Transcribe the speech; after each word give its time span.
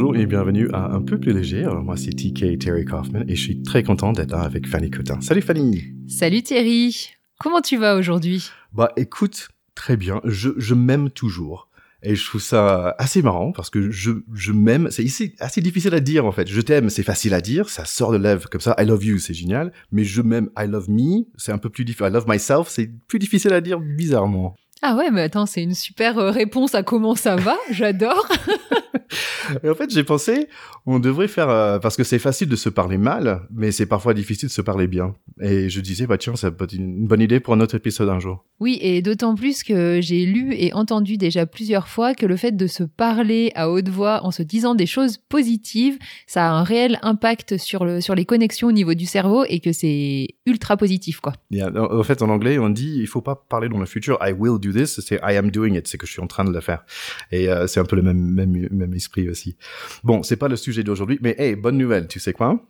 Bonjour 0.00 0.16
et 0.16 0.24
bienvenue 0.24 0.70
à 0.72 0.94
Un 0.94 1.02
peu 1.02 1.20
plus 1.20 1.34
léger. 1.34 1.62
Alors 1.62 1.82
moi 1.82 1.94
c'est 1.94 2.08
TK 2.08 2.58
Terry 2.58 2.86
Kaufman 2.86 3.22
et 3.28 3.36
je 3.36 3.42
suis 3.42 3.62
très 3.62 3.82
content 3.82 4.12
d'être 4.12 4.30
là 4.30 4.40
avec 4.40 4.66
Fanny 4.66 4.88
Cotin. 4.88 5.20
Salut 5.20 5.42
Fanny 5.42 5.92
Salut 6.08 6.40
Thierry 6.40 7.10
Comment 7.38 7.60
tu 7.60 7.76
vas 7.76 7.96
aujourd'hui? 7.96 8.48
Bah 8.72 8.92
écoute, 8.96 9.50
très 9.74 9.98
bien. 9.98 10.22
Je, 10.24 10.48
je 10.56 10.72
m'aime 10.72 11.10
toujours. 11.10 11.68
Et 12.02 12.14
je 12.14 12.24
trouve 12.24 12.40
ça 12.40 12.94
assez 12.98 13.20
marrant 13.20 13.52
parce 13.52 13.68
que 13.68 13.90
je, 13.90 14.12
je 14.32 14.52
m'aime. 14.52 14.88
C'est 14.90 15.34
assez 15.38 15.60
difficile 15.60 15.94
à 15.94 16.00
dire 16.00 16.24
en 16.24 16.32
fait. 16.32 16.48
Je 16.48 16.62
t'aime, 16.62 16.88
c'est 16.88 17.02
facile 17.02 17.34
à 17.34 17.42
dire, 17.42 17.68
ça 17.68 17.84
sort 17.84 18.10
de 18.10 18.16
lèvres 18.16 18.48
comme 18.48 18.62
ça. 18.62 18.74
I 18.78 18.86
love 18.86 19.04
you, 19.04 19.18
c'est 19.18 19.34
génial. 19.34 19.70
Mais 19.92 20.04
je 20.04 20.22
m'aime, 20.22 20.48
I 20.58 20.66
love 20.66 20.88
me, 20.88 21.26
c'est 21.36 21.52
un 21.52 21.58
peu 21.58 21.68
plus 21.68 21.84
difficile. 21.84 22.06
I 22.06 22.10
love 22.14 22.24
myself, 22.26 22.68
c'est 22.68 22.90
plus 23.06 23.18
difficile 23.18 23.52
à 23.52 23.60
dire 23.60 23.78
bizarrement. 23.78 24.56
Ah 24.82 24.96
ouais, 24.96 25.10
mais 25.10 25.22
attends, 25.22 25.44
c'est 25.44 25.62
une 25.62 25.74
super 25.74 26.18
euh, 26.18 26.30
réponse 26.30 26.74
à 26.74 26.82
comment 26.82 27.14
ça 27.14 27.36
va. 27.36 27.56
J'adore. 27.70 28.26
Et 29.64 29.68
en 29.68 29.74
fait, 29.74 29.90
j'ai 29.90 30.04
pensé, 30.04 30.48
on 30.86 31.00
devrait 31.00 31.28
faire 31.28 31.50
euh, 31.50 31.78
parce 31.78 31.96
que 31.96 32.04
c'est 32.04 32.18
facile 32.18 32.48
de 32.48 32.56
se 32.56 32.68
parler 32.68 32.96
mal, 32.96 33.42
mais 33.50 33.72
c'est 33.72 33.86
parfois 33.86 34.14
difficile 34.14 34.48
de 34.48 34.52
se 34.52 34.62
parler 34.62 34.86
bien. 34.86 35.14
Et 35.40 35.68
je 35.68 35.80
disais, 35.80 36.06
bah 36.06 36.16
tiens, 36.16 36.36
ça 36.36 36.50
peut 36.50 36.64
être 36.64 36.72
une 36.72 37.06
bonne 37.06 37.20
idée 37.20 37.40
pour 37.40 37.54
un 37.54 37.60
autre 37.60 37.74
épisode 37.74 38.08
un 38.08 38.20
jour. 38.20 38.44
Oui, 38.60 38.78
et 38.80 39.02
d'autant 39.02 39.34
plus 39.34 39.64
que 39.64 40.00
j'ai 40.00 40.24
lu 40.24 40.54
et 40.54 40.72
entendu 40.72 41.16
déjà 41.16 41.46
plusieurs 41.46 41.88
fois 41.88 42.14
que 42.14 42.24
le 42.24 42.36
fait 42.36 42.52
de 42.52 42.66
se 42.66 42.84
parler 42.84 43.50
à 43.54 43.70
haute 43.70 43.88
voix 43.88 44.24
en 44.24 44.30
se 44.30 44.42
disant 44.42 44.74
des 44.74 44.86
choses 44.86 45.16
positives, 45.16 45.98
ça 46.26 46.48
a 46.48 46.52
un 46.52 46.62
réel 46.62 46.98
impact 47.02 47.58
sur 47.58 47.84
le 47.84 48.00
sur 48.00 48.14
les 48.14 48.24
connexions 48.24 48.68
au 48.68 48.72
niveau 48.72 48.94
du 48.94 49.06
cerveau 49.06 49.44
et 49.48 49.60
que 49.60 49.72
c'est 49.72 50.28
ultra 50.46 50.76
positif, 50.76 51.20
quoi. 51.20 51.32
en 51.52 52.02
fait, 52.02 52.22
en 52.22 52.28
anglais, 52.28 52.58
on 52.58 52.70
dit, 52.70 52.98
il 52.98 53.06
faut 53.06 53.22
pas 53.22 53.34
parler 53.34 53.68
dans 53.68 53.78
le 53.78 53.86
futur. 53.86 54.18
I 54.22 54.32
will 54.32 54.58
do 54.60 54.69
this. 54.72 55.00
C'est 55.00 55.16
I 55.16 55.36
am 55.36 55.50
doing 55.50 55.74
it. 55.74 55.86
C'est 55.86 55.98
que 55.98 56.06
je 56.06 56.12
suis 56.12 56.20
en 56.20 56.26
train 56.26 56.44
de 56.44 56.52
le 56.52 56.60
faire. 56.60 56.84
Et 57.30 57.48
euh, 57.48 57.66
c'est 57.66 57.80
un 57.80 57.84
peu 57.84 57.96
le 57.96 58.02
même 58.02 58.18
même 58.18 58.68
même 58.70 58.94
esprit 58.94 59.28
aussi. 59.28 59.56
Bon, 60.04 60.22
c'est 60.22 60.36
pas 60.36 60.48
le 60.48 60.56
sujet 60.56 60.82
d'aujourd'hui, 60.82 61.18
mais 61.22 61.34
hey, 61.38 61.56
bonne 61.56 61.78
nouvelle, 61.78 62.08
tu 62.08 62.20
sais 62.20 62.32
quoi? 62.32 62.66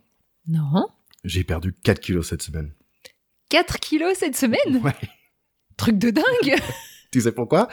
Non. 0.47 0.87
J'ai 1.23 1.43
perdu 1.43 1.73
4 1.83 1.99
kilos 1.99 2.27
cette 2.27 2.41
semaine. 2.41 2.71
4 3.49 3.79
kilos 3.79 4.17
cette 4.17 4.35
semaine? 4.35 4.81
Ouais. 4.83 4.95
Truc 5.77 5.97
de 5.97 6.09
dingue 6.09 6.59
Tu 7.11 7.21
sais 7.21 7.31
pourquoi? 7.31 7.67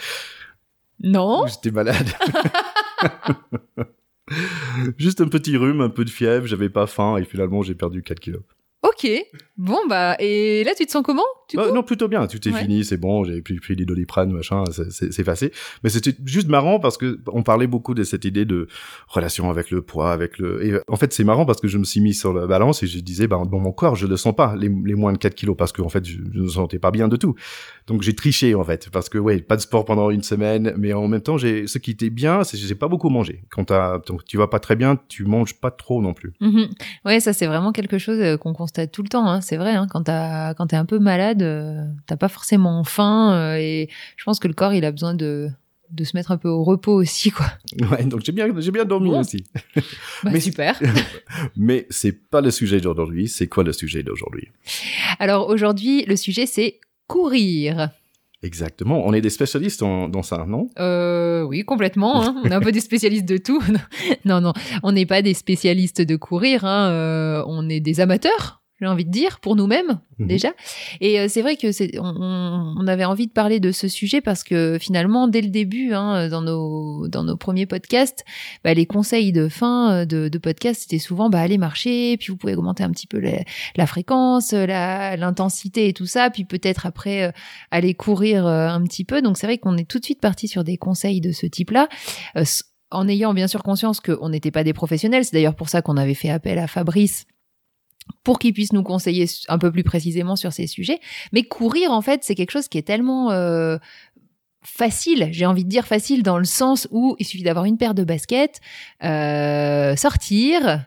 Non. 1.03 1.47
J'étais 1.47 1.71
malade. 1.71 2.09
Juste 4.99 5.21
un 5.21 5.29
petit 5.29 5.57
rhume, 5.57 5.81
un 5.81 5.89
peu 5.89 6.05
de 6.05 6.11
fièvre, 6.11 6.47
j'avais 6.47 6.69
pas 6.69 6.87
faim 6.87 7.17
et 7.17 7.25
finalement 7.25 7.63
j'ai 7.63 7.75
perdu 7.75 8.03
4 8.03 8.21
kilos. 8.21 8.43
Ok. 8.89 9.11
Bon, 9.57 9.79
bah, 9.89 10.17
et 10.21 10.63
là, 10.65 10.73
tu 10.77 10.87
te 10.87 10.91
sens 10.93 11.03
comment 11.05 11.23
du 11.51 11.57
Bah, 11.57 11.67
coup 11.69 11.75
non, 11.75 11.83
plutôt 11.83 12.07
bien. 12.09 12.27
Tout 12.29 12.47
est 12.49 12.53
Ouais. 12.53 12.63
fini, 12.63 12.85
c'est 12.85 12.97
bon. 12.97 13.25
J'ai 13.25 13.43
pris, 13.43 13.57
pris 13.59 13.75
des 13.75 13.85
doliprane, 13.85 14.31
machin, 14.31 14.63
c'est- 14.91 15.25
passé. 15.25 15.51
Mais 15.83 15.91
c'était 15.91 16.15
juste 16.25 16.49
marrant 16.49 16.79
parce 16.79 16.97
que 16.97 17.19
on 17.27 17.43
parlait 17.43 17.67
beaucoup 17.67 17.95
de 17.95 18.05
cette 18.05 18.25
idée 18.25 18.45
de 18.45 18.69
relation 19.09 19.51
avec 19.51 19.71
le 19.71 19.83
poids, 19.83 20.13
avec 20.13 20.39
le. 20.39 20.65
Et 20.65 20.71
euh, 20.73 20.81
en 20.89 20.97
fait, 20.97 21.13
c'est 21.13 21.25
marrant 21.25 21.45
parce 21.45 21.61
que 21.61 21.67
je 21.69 21.77
me 21.79 21.85
suis 21.85 22.01
mis 22.01 22.15
sur 22.15 22.33
la 22.33 22.47
balance 22.47 22.83
et 22.83 22.87
je 22.87 22.99
disais, 23.01 23.27
bah, 23.27 23.43
dans 23.51 23.59
mon 23.59 23.73
corps, 23.73 23.97
je 23.97 24.07
le 24.07 24.17
sens 24.17 24.35
pas 24.35 24.55
les, 24.57 24.69
les 24.85 24.95
moins 24.95 25.13
de 25.13 25.19
4 25.19 25.35
kilos 25.35 25.57
parce 25.57 25.73
qu'en 25.73 25.89
fait, 25.89 26.05
je, 26.05 26.19
je 26.33 26.41
ne 26.41 26.49
sentais 26.49 26.79
pas 26.79 26.91
bien 26.93 27.09
de 27.09 27.17
tout. 27.17 27.35
Donc 27.89 28.03
j'ai 28.03 28.15
triché 28.15 28.55
en 28.55 28.63
fait 28.65 28.91
parce 28.91 29.09
que 29.09 29.19
ouais, 29.19 29.41
pas 29.41 29.57
de 29.57 29.61
sport 29.63 29.85
pendant 29.85 30.11
une 30.11 30.23
semaine, 30.23 30.75
mais 30.79 30.93
en 30.93 31.09
même 31.09 31.21
temps, 31.23 31.37
j'ai 31.39 31.67
ce 31.67 31.79
qui 31.79 31.91
était 31.93 32.11
bien, 32.11 32.45
c'est 32.45 32.57
que 32.57 32.63
j'ai 32.63 32.75
pas 32.75 32.89
beaucoup 32.89 33.09
mangé. 33.09 33.43
Quand 33.51 33.69
donc, 34.07 34.25
tu 34.25 34.37
vas 34.37 34.47
pas 34.47 34.61
très 34.61 34.77
bien, 34.77 34.99
tu 35.09 35.25
manges 35.25 35.55
pas 35.55 35.71
trop 35.71 36.01
non 36.01 36.15
plus. 36.15 36.33
Mhm. 36.41 36.69
Ouais, 37.05 37.21
ça, 37.21 37.33
c'est 37.33 37.47
vraiment 37.47 37.73
quelque 37.73 37.99
chose 37.99 38.19
euh, 38.21 38.37
qu'on 38.37 38.53
constate 38.55 38.78
tout 38.87 39.03
le 39.03 39.09
temps. 39.09 39.27
hein. 39.27 39.41
C'est 39.41 39.57
vrai, 39.57 39.73
hein, 39.75 39.87
quand 39.91 40.05
t'as- 40.05 40.55
quand 40.55 40.69
t'es 40.69 40.77
un 40.77 40.85
peu 40.85 40.99
malade, 40.99 41.43
euh, 41.43 41.83
t'as 42.07 42.17
pas 42.17 42.29
forcément 42.29 42.85
faim. 42.85 43.33
euh, 43.35 43.57
et 43.57 43.89
je 44.17 44.25
pense 44.25 44.39
que 44.39 44.49
le 44.49 44.55
corps, 44.55 44.73
il 44.75 44.85
a 44.85 44.93
besoin 44.93 45.15
de, 45.15 45.49
de 45.91 46.05
se 46.05 46.17
mettre 46.17 46.31
un 46.33 46.37
peu 46.37 46.49
au 46.49 46.65
repos 46.65 46.93
aussi, 46.95 47.31
quoi. 47.31 47.47
Ouais, 47.91 48.05
donc 48.05 48.21
j'ai 48.25 48.33
bien, 48.33 48.47
j'ai 48.59 48.71
bien 48.71 48.85
dormi 48.85 49.11
aussi. 49.15 49.45
Bah, 50.25 50.31
Mais- 50.33 50.41
super. 50.41 50.79
Mais 51.57 51.87
c'est 51.91 52.13
pas 52.31 52.41
le 52.41 52.51
sujet 52.51 52.81
d'aujourd'hui. 52.81 53.29
C'est 53.29 53.47
quoi 53.49 53.65
le 53.65 53.73
sujet 53.73 54.03
d'aujourd'hui? 54.03 54.49
Alors 55.19 55.49
aujourd'hui, 55.49 56.05
le 56.07 56.17
sujet, 56.17 56.47
c'est 56.47 56.81
courir. 57.07 57.91
Exactement. 58.43 59.03
On 59.05 59.13
est 59.15 59.21
des 59.21 59.31
spécialistes 59.31 59.83
en- 59.83 60.09
dans 60.09 60.23
ça, 60.23 60.45
non? 60.47 60.69
Euh, 60.79 61.43
oui, 61.43 61.65
complètement. 61.65 62.23
hein. 62.23 62.37
On 62.45 62.49
est 62.51 62.55
un 62.55 62.61
peu 62.61 62.71
des 62.71 62.81
spécialistes 62.81 63.25
de 63.29 63.37
tout. 63.37 63.61
Non, 64.25 64.41
non, 64.41 64.53
on 64.85 64.93
n'est 64.93 65.07
pas 65.07 65.23
des 65.23 65.35
spécialistes 65.35 66.03
de 66.03 66.15
courir. 66.17 66.65
hein. 66.65 66.91
Euh, 66.91 67.43
on 67.49 67.69
est 67.69 67.81
des 67.81 67.99
amateurs, 67.99 68.63
j'ai 68.81 68.87
envie 68.87 69.05
de 69.05 69.11
dire, 69.11 69.41
pour 69.41 69.57
nous-mêmes 69.57 70.01
Mhm. 70.19 70.27
déjà. 70.27 70.49
Et 71.01 71.21
euh, 71.21 71.27
c'est 71.29 71.43
vrai 71.43 71.57
que 71.57 71.71
c'est, 71.73 71.99
on, 71.99 72.75
on- 72.79 72.87
avait 72.89 73.05
envie 73.05 73.27
de 73.27 73.33
parler 73.33 73.61
de 73.61 73.71
ce 73.73 73.87
sujet 73.89 74.21
parce 74.21 74.43
que 74.45 74.79
finalement, 74.81 75.29
dès 75.29 75.41
le 75.43 75.49
début, 75.49 75.93
hein, 75.95 76.29
dans 76.29 76.43
nos 76.43 77.07
dans 77.09 77.23
nos 77.25 77.37
premiers 77.37 77.67
podcasts, 77.67 78.25
bah, 78.65 78.75
les 78.75 78.87
conseils 78.87 79.31
de 79.33 79.49
fin 79.49 79.93
euh, 79.93 80.05
de, 80.05 80.29
de 80.29 80.39
podcast, 80.39 80.83
c'était 80.83 80.99
souvent 80.99 81.29
bah, 81.31 81.41
allez 81.41 81.59
marcher, 81.59 82.17
puis 82.17 82.29
vous 82.29 82.37
pouvez 82.37 82.55
augmenter 82.57 82.83
un 82.83 82.91
petit 82.91 83.07
peu 83.07 83.19
la, 83.21 83.33
la 83.77 83.87
fréquence, 83.87 84.53
la, 84.53 85.17
l'intensité 85.17 85.89
et 85.89 85.93
tout 85.93 86.07
ça, 86.07 86.31
puis 86.31 86.45
peut-être 86.45 86.87
après 86.87 87.25
euh, 87.25 87.31
aller 87.71 87.95
courir 87.95 88.47
euh, 88.47 88.69
un 88.69 88.83
petit 88.85 89.05
peu. 89.05 89.23
Donc 89.23 89.37
c'est 89.39 89.47
vrai 89.47 89.59
qu'on 89.59 89.77
est 89.77 89.89
tout 89.89 89.99
de 89.99 90.05
suite 90.05 90.21
parti 90.21 90.49
sur 90.49 90.65
des 90.65 90.77
conseils 90.77 91.21
de 91.21 91.33
ce 91.33 91.47
type-là. 91.47 91.89
Euh, 92.37 92.45
en 92.91 93.07
ayant 93.07 93.35
bien 93.35 93.47
sûr 93.49 93.63
conscience 93.63 94.01
qu'on 94.01 94.31
n'était 94.31 94.51
pas 94.51 94.65
des 94.65 94.73
professionnels, 94.73 95.25
c'est 95.25 95.35
d'ailleurs 95.35 95.55
pour 95.57 95.69
ça 95.69 95.83
qu'on 95.83 95.97
avait 95.99 96.15
fait 96.15 96.31
appel 96.31 96.59
à 96.59 96.67
Fabrice 96.67 97.27
pour 98.25 98.39
qu'il 98.39 98.53
puisse 98.53 98.73
nous 98.73 98.83
conseiller 98.83 99.27
un 99.49 99.59
peu 99.59 99.73
plus 99.73 99.85
précisément 99.85 100.37
sur 100.37 100.53
ces 100.53 100.67
sujets. 100.67 101.01
Mais 101.33 101.43
courir, 101.43 101.93
en 101.93 102.03
fait, 102.03 102.25
c'est 102.25 102.35
quelque 102.35 102.51
chose 102.51 102.69
qui 102.69 102.79
est 102.79 102.83
tellement 102.83 103.31
euh, 103.31 103.79
facile, 104.63 105.29
j'ai 105.33 105.47
envie 105.47 105.65
de 105.65 105.69
dire 105.69 105.87
facile 105.87 106.23
dans 106.23 106.39
le 106.39 106.45
sens 106.45 106.89
où 106.91 107.17
il 107.19 107.27
suffit 107.27 107.43
d'avoir 107.43 107.65
une 107.65 107.79
paire 107.79 107.95
de 107.95 108.05
baskets, 108.05 108.61
euh, 109.05 109.97
sortir, 109.97 110.85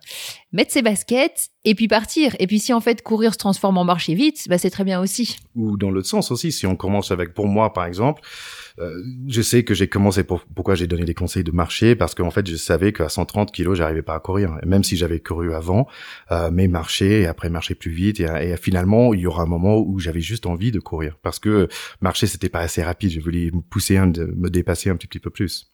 mettre 0.52 0.72
ses 0.72 0.82
baskets 0.82 1.50
et 1.64 1.74
puis 1.74 1.88
partir. 1.88 2.36
Et 2.40 2.48
puis 2.48 2.60
si 2.60 2.74
en 2.74 2.82
fait 2.82 3.02
courir 3.02 3.34
se 3.34 3.38
transforme 3.38 3.78
en 3.78 3.84
marcher 3.84 4.14
vite, 4.14 4.48
bah, 4.50 4.58
c'est 4.58 4.70
très 4.70 4.84
bien 4.84 5.00
aussi. 5.00 5.38
Ou 5.56 5.78
dans 5.78 5.90
l'autre 5.90 6.08
sens 6.08 6.32
aussi, 6.32 6.52
si 6.52 6.68
on 6.68 6.76
commence 6.76 7.12
avec, 7.12 7.34
pour 7.34 7.48
moi 7.48 7.74
par 7.74 7.86
exemple, 7.86 8.22
euh, 8.80 9.02
je 9.28 9.42
sais 9.42 9.64
que 9.64 9.74
j'ai 9.74 9.88
commencé 9.88 10.24
pour, 10.24 10.46
pourquoi 10.56 10.76
j'ai 10.76 10.88
donné 10.88 11.06
des 11.06 11.14
conseils 11.14 11.44
de 11.44 11.52
marcher 11.52 11.96
parce 11.96 12.16
qu'en 12.16 12.32
fait 12.32 12.48
je 12.48 12.56
savais 12.56 12.94
qu'à 12.94 13.10
130 13.10 13.52
kilos 13.52 13.78
j'arrivais 13.78 14.02
pas 14.02 14.16
à 14.16 14.20
courir, 14.20 14.58
même 14.66 14.84
si 14.84 14.98
j'avais 14.98 15.20
couru 15.20 15.54
avant, 15.54 15.88
euh, 16.32 16.50
mais 16.52 16.68
marcher 16.68 17.22
et 17.22 17.28
après 17.28 17.50
marcher 17.50 17.76
plus 17.76 17.92
vite 17.92 18.20
et, 18.20 18.56
finalement 18.58 19.14
il 19.14 19.22
y 19.22 19.28
aura 19.28 19.44
un 19.44 19.48
moment 19.48 19.80
où 19.80 20.00
j'avais 20.00 20.22
juste 20.22 20.46
envie 20.46 20.72
de 20.72 20.80
courir 20.80 21.18
parce 21.22 21.40
que 21.40 21.68
marcher 22.02 22.28
c'était 22.28 22.50
pas 22.50 22.60
assez 22.60 22.84
rapide, 22.84 23.12
je 23.12 23.20
voulais 23.20 23.50
me 23.54 23.62
pousser, 23.62 24.00
me 24.00 24.50
dépasser 24.50 24.90
un 24.90 24.96
petit 24.96 25.20
peu 25.20 25.30
plus. 25.30 25.72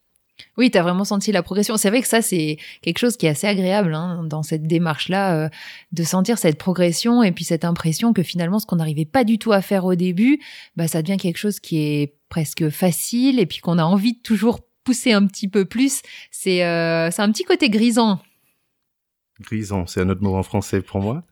Oui, 0.58 0.72
tu 0.72 0.78
as 0.78 0.84
vraiment 0.84 1.03
senti 1.03 1.31
la 1.31 1.44
progression. 1.44 1.78
C'est 1.78 1.90
vrai 1.90 2.02
que 2.02 2.08
ça, 2.08 2.22
c'est 2.22 2.58
quelque 2.81 3.00
chose 3.00 3.18
qui 3.18 3.25
est 3.25 3.30
assez 3.30 3.48
agréable 3.48 3.94
hein, 3.94 4.24
dans 4.24 4.44
cette 4.44 4.64
démarche-là, 4.64 5.46
euh, 5.46 5.50
de 5.92 6.03
sentir 6.03 6.38
cette 6.38 6.58
progression 6.58 7.24
et 7.24 7.31
puis 7.31 7.44
cette 7.44 7.66
impression 7.66 8.14
que 8.14 8.24
finalement, 8.24 8.59
ce 8.59 8.66
qu'on 8.66 8.78
n'arrivait 8.78 9.06
pas 9.06 9.24
du 9.24 9.40
tout 9.40 9.52
à 9.52 9.62
faire 9.62 9.86
au 9.86 9.96
début, 9.96 10.40
bah, 10.75 10.88
ça 10.88 11.02
devient 11.02 11.18
quelque 11.18 11.38
chose 11.38 11.59
qui 11.59 11.80
est 11.80 12.16
presque 12.30 12.70
facile 12.70 13.40
et 13.40 13.46
puis 13.46 13.59
qu'on 13.59 13.78
a 13.78 13.84
envie 13.84 14.14
de 14.14 14.22
toujours 14.22 14.62
pousser 14.84 15.12
un 15.12 15.25
petit 15.28 15.48
peu 15.48 15.66
plus. 15.66 16.02
C'est 16.31 16.63
euh, 16.63 17.10
un 17.18 17.31
petit 17.31 17.44
côté 17.44 17.69
grisant. 17.69 18.19
Grisant, 19.42 19.86
c'est 19.86 20.01
un 20.01 20.10
autre 20.10 20.24
mot 20.24 20.36
en 20.36 20.44
français 20.44 20.81
pour 20.81 21.01
moi. 21.01 21.24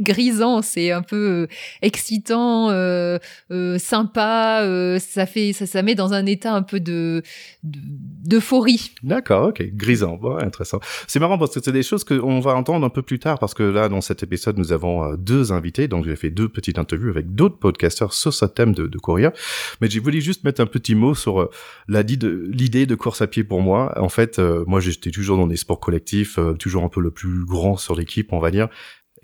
Grisant, 0.00 0.62
c'est 0.62 0.92
un 0.92 1.02
peu 1.02 1.16
euh, 1.16 1.46
excitant, 1.82 2.70
euh, 2.70 3.18
euh, 3.50 3.78
sympa. 3.78 4.60
euh, 4.62 4.98
ça 4.98 5.26
fait, 5.26 5.52
ça, 5.52 5.66
ça 5.66 5.82
met 5.82 5.94
dans 5.94 6.12
un 6.12 6.26
état 6.26 6.52
un 6.54 6.62
peu 6.62 6.80
de 6.80 7.22
de- 7.62 7.80
d'euphorie. 7.82 8.92
D'accord, 9.02 9.48
ok, 9.48 9.62
grisant, 9.74 10.18
intéressant. 10.40 10.80
C'est 11.06 11.18
marrant 11.20 11.38
parce 11.38 11.54
que 11.54 11.60
c'est 11.62 11.72
des 11.72 11.82
choses 11.82 12.04
qu'on 12.04 12.40
va 12.40 12.54
entendre 12.54 12.84
un 12.86 12.90
peu 12.90 13.02
plus 13.02 13.18
tard 13.18 13.38
parce 13.38 13.54
que 13.54 13.62
là, 13.62 13.88
dans 13.88 14.00
cet 14.00 14.22
épisode, 14.22 14.58
nous 14.58 14.72
avons 14.72 15.04
euh, 15.04 15.16
deux 15.16 15.52
invités, 15.52 15.88
donc 15.88 16.04
j'ai 16.04 16.16
fait 16.16 16.30
deux 16.30 16.48
petites 16.48 16.78
interviews 16.78 17.10
avec 17.10 17.34
d'autres 17.34 17.58
podcasteurs 17.58 18.12
sur 18.12 18.32
ce 18.32 18.44
thème 18.46 18.72
de, 18.74 18.86
de 18.86 18.98
courir. 18.98 19.32
Mais 19.80 19.88
j'ai 19.90 20.00
voulu 20.00 20.20
juste 20.20 20.44
mettre 20.44 20.60
un 20.60 20.66
petit 20.66 20.94
mot 20.94 21.14
sur 21.14 21.40
euh, 21.40 22.02
dit 22.02 22.16
de- 22.16 22.48
l'idée 22.52 22.86
de 22.86 22.94
course 22.94 23.20
à 23.22 23.26
pied 23.26 23.44
pour 23.44 23.60
moi. 23.60 23.92
En 24.00 24.08
fait, 24.08 24.38
moi, 24.38 24.80
j'étais 24.80 25.10
toujours 25.10 25.36
dans 25.38 25.46
des 25.46 25.56
sports 25.56 25.80
collectifs, 25.80 26.38
toujours 26.58 26.84
un 26.84 26.88
peu 26.88 27.00
le 27.00 27.10
plus 27.10 27.44
grand 27.44 27.76
sur 27.76 27.94
l'équipe, 27.96 28.32
on 28.32 28.38
va 28.38 28.50
dire. 28.50 28.68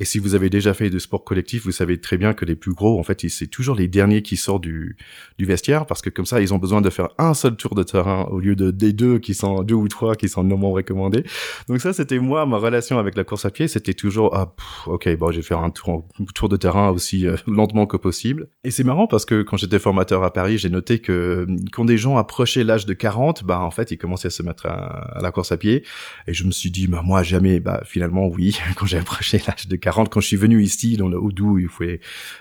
Et 0.02 0.04
si 0.04 0.18
vous 0.18 0.34
avez 0.34 0.50
déjà 0.50 0.74
fait 0.74 0.90
de 0.90 0.98
sport 0.98 1.22
collectif, 1.22 1.62
vous 1.62 1.70
savez 1.70 2.00
très 2.00 2.18
bien 2.18 2.34
que 2.34 2.44
les 2.44 2.56
plus 2.56 2.72
gros, 2.72 2.98
en 2.98 3.04
fait, 3.04 3.24
c'est 3.28 3.46
toujours 3.46 3.76
les 3.76 3.86
derniers 3.86 4.20
qui 4.22 4.36
sortent 4.36 4.64
du, 4.64 4.96
du 5.38 5.44
vestiaire 5.44 5.86
parce 5.86 6.02
que 6.02 6.10
comme 6.10 6.26
ça, 6.26 6.40
ils 6.40 6.52
ont 6.52 6.58
besoin 6.58 6.80
de 6.80 6.90
faire 6.90 7.10
un 7.18 7.34
seul 7.34 7.54
tour 7.54 7.76
de 7.76 7.84
terrain 7.84 8.24
au 8.24 8.40
lieu 8.40 8.56
de 8.56 8.72
des 8.72 8.92
deux 8.92 9.20
qui 9.20 9.32
sont 9.32 9.62
deux 9.62 9.76
ou 9.76 9.86
trois 9.86 10.16
qui 10.16 10.28
sont 10.28 10.42
normalement 10.42 10.72
recommandés. 10.72 11.22
Donc 11.68 11.80
ça, 11.80 11.92
c'était 11.92 12.18
moi, 12.18 12.46
ma 12.46 12.56
relation 12.56 12.98
avec 12.98 13.16
la 13.16 13.22
course 13.22 13.44
à 13.44 13.52
pied, 13.52 13.68
c'était 13.68 13.94
toujours 13.94 14.34
ah 14.34 14.52
ok 14.86 15.16
bon, 15.16 15.30
je 15.30 15.36
vais 15.36 15.42
faire 15.42 15.60
un 15.60 15.70
tour, 15.70 16.04
tour 16.34 16.48
de 16.48 16.56
terrain 16.56 16.90
aussi 16.90 17.28
euh, 17.28 17.36
lentement 17.46 17.86
que 17.86 17.96
possible. 17.96 18.48
Et 18.64 18.72
c'est 18.72 18.82
marrant 18.82 19.06
parce 19.06 19.24
que 19.24 19.42
quand 19.42 19.56
j'étais 19.56 19.78
formateur 19.78 20.24
à 20.24 20.32
Paris, 20.32 20.58
j'ai 20.58 20.68
noté 20.68 20.98
que 20.98 21.46
quand 21.70 21.84
des 21.84 21.96
gens 21.96 22.16
approchaient 22.16 22.64
l'âge 22.64 22.86
de 22.86 22.94
40, 22.94 23.44
bah 23.44 23.60
en 23.60 23.70
fait, 23.70 23.92
ils 23.92 23.98
commençaient 23.98 24.26
à 24.26 24.30
se 24.30 24.42
mettre 24.42 24.66
à, 24.66 25.20
la 25.22 25.30
course 25.30 25.52
à 25.52 25.56
pied. 25.58 25.84
Et 26.26 26.34
je 26.34 26.42
me 26.42 26.50
suis 26.50 26.72
dit, 26.72 26.88
bah 26.88 27.02
moi 27.04 27.22
jamais. 27.22 27.60
Bah 27.60 27.82
finalement 27.84 28.26
oui, 28.26 28.58
quand 28.76 28.86
j'ai 28.86 28.98
approché 28.98 29.40
l'âge 29.46 29.68
de 29.68 29.76
40, 29.76 29.91
quand 30.10 30.20
je 30.20 30.26
suis 30.26 30.36
venu 30.36 30.62
ici 30.62 30.96
dans 30.96 31.08
le 31.08 31.18
Haut-Doubs, 31.18 31.60
il 31.60 31.68
fait 31.68 32.00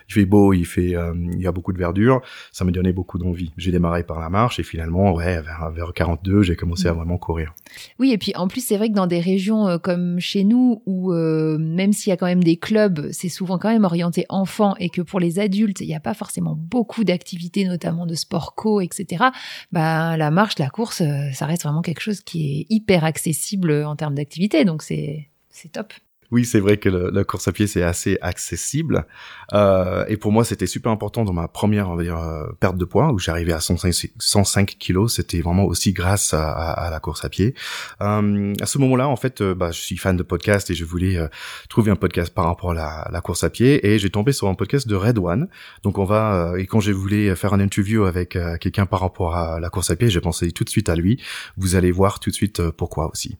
il 0.09 0.13
fait 0.13 0.25
beau, 0.25 0.53
il 0.53 0.65
fait 0.65 0.95
euh, 0.95 1.13
il 1.33 1.41
y 1.41 1.47
a 1.47 1.51
beaucoup 1.51 1.73
de 1.73 1.77
verdure, 1.77 2.21
ça 2.51 2.65
me 2.65 2.71
donnait 2.71 2.93
beaucoup 2.93 3.17
d'envie. 3.17 3.51
J'ai 3.57 3.71
démarré 3.71 4.03
par 4.03 4.19
la 4.19 4.29
marche 4.29 4.59
et 4.59 4.63
finalement 4.63 5.13
ouais 5.13 5.41
vers, 5.41 5.71
vers 5.71 5.93
42, 5.93 6.43
j'ai 6.43 6.55
commencé 6.55 6.87
à 6.87 6.93
vraiment 6.93 7.17
courir. 7.17 7.53
Oui, 7.99 8.11
et 8.11 8.17
puis 8.17 8.33
en 8.35 8.47
plus 8.47 8.65
c'est 8.65 8.77
vrai 8.77 8.89
que 8.89 8.93
dans 8.93 9.07
des 9.07 9.19
régions 9.19 9.67
euh, 9.67 9.77
comme 9.77 10.19
chez 10.19 10.43
nous 10.43 10.81
où 10.85 11.13
euh, 11.13 11.57
même 11.57 11.93
s'il 11.93 12.09
y 12.09 12.13
a 12.13 12.17
quand 12.17 12.25
même 12.25 12.43
des 12.43 12.57
clubs, 12.57 13.09
c'est 13.11 13.29
souvent 13.29 13.57
quand 13.57 13.69
même 13.69 13.85
orienté 13.85 14.25
enfants 14.29 14.75
et 14.79 14.89
que 14.89 15.01
pour 15.01 15.19
les 15.19 15.39
adultes, 15.39 15.81
il 15.81 15.87
n'y 15.87 15.95
a 15.95 15.99
pas 15.99 16.13
forcément 16.13 16.55
beaucoup 16.55 17.03
d'activités 17.03 17.65
notamment 17.65 18.05
de 18.05 18.15
sport 18.15 18.55
co, 18.55 18.81
etc. 18.81 19.25
Bah 19.71 20.17
la 20.17 20.31
marche, 20.31 20.57
la 20.59 20.69
course, 20.69 21.01
ça 21.33 21.45
reste 21.45 21.63
vraiment 21.63 21.81
quelque 21.81 22.01
chose 22.01 22.21
qui 22.21 22.61
est 22.61 22.65
hyper 22.69 23.03
accessible 23.03 23.71
en 23.83 23.95
termes 23.95 24.15
d'activité, 24.15 24.65
donc 24.65 24.81
c'est 24.81 25.29
c'est 25.49 25.71
top. 25.71 25.93
Oui, 26.31 26.45
c'est 26.45 26.59
vrai 26.59 26.77
que 26.77 26.89
la 26.89 27.23
course 27.23 27.47
à 27.47 27.51
pied 27.51 27.67
c'est 27.67 27.83
assez 27.83 28.17
accessible. 28.21 29.05
Euh, 29.53 30.05
et 30.07 30.17
pour 30.17 30.31
moi, 30.31 30.45
c'était 30.45 30.67
super 30.67 30.91
important 30.91 31.23
dans 31.23 31.33
ma 31.33 31.47
première 31.47 31.89
on 31.89 31.95
va 31.95 32.03
dire, 32.03 32.17
euh, 32.17 32.47
perte 32.59 32.77
de 32.77 32.85
poids 32.85 33.11
où 33.11 33.19
j'arrivais 33.19 33.53
à 33.53 33.59
105, 33.59 34.11
105 34.17 34.77
kilos. 34.79 35.15
C'était 35.15 35.41
vraiment 35.41 35.65
aussi 35.65 35.93
grâce 35.93 36.33
à, 36.33 36.51
à, 36.51 36.89
la 36.89 36.99
course 36.99 37.25
à 37.25 37.29
pied. 37.29 37.53
Euh, 38.01 38.53
à 38.61 38.65
ce 38.65 38.77
moment-là, 38.79 39.07
en 39.07 39.15
fait, 39.15 39.41
euh, 39.41 39.53
bah, 39.53 39.71
je 39.71 39.79
suis 39.79 39.97
fan 39.97 40.15
de 40.17 40.23
podcast 40.23 40.69
et 40.69 40.73
je 40.73 40.85
voulais 40.85 41.17
euh, 41.17 41.27
trouver 41.69 41.91
un 41.91 41.95
podcast 41.95 42.33
par 42.33 42.45
rapport 42.45 42.71
à 42.71 42.73
la, 42.73 43.09
la 43.11 43.21
course 43.21 43.43
à 43.43 43.49
pied 43.49 43.85
et 43.85 43.99
j'ai 43.99 44.09
tombé 44.09 44.31
sur 44.31 44.47
un 44.47 44.55
podcast 44.55 44.87
de 44.87 44.95
Red 44.95 45.17
One. 45.17 45.47
Donc 45.83 45.97
on 45.97 46.05
va 46.05 46.53
et 46.57 46.65
quand 46.65 46.79
j'ai 46.79 46.93
voulu 46.93 47.35
faire 47.35 47.53
un 47.53 47.59
interview 47.59 48.05
avec 48.05 48.37
quelqu'un 48.59 48.85
par 48.85 48.99
rapport 49.01 49.35
à 49.35 49.59
la 49.59 49.69
course 49.69 49.89
à 49.89 49.95
pied, 49.95 50.09
j'ai 50.09 50.21
pensé 50.21 50.51
tout 50.51 50.63
de 50.63 50.69
suite 50.69 50.89
à 50.89 50.95
lui. 50.95 51.21
Vous 51.57 51.75
allez 51.75 51.91
voir 51.91 52.19
tout 52.19 52.29
de 52.29 52.35
suite 52.35 52.61
pourquoi 52.71 53.09
aussi. 53.11 53.37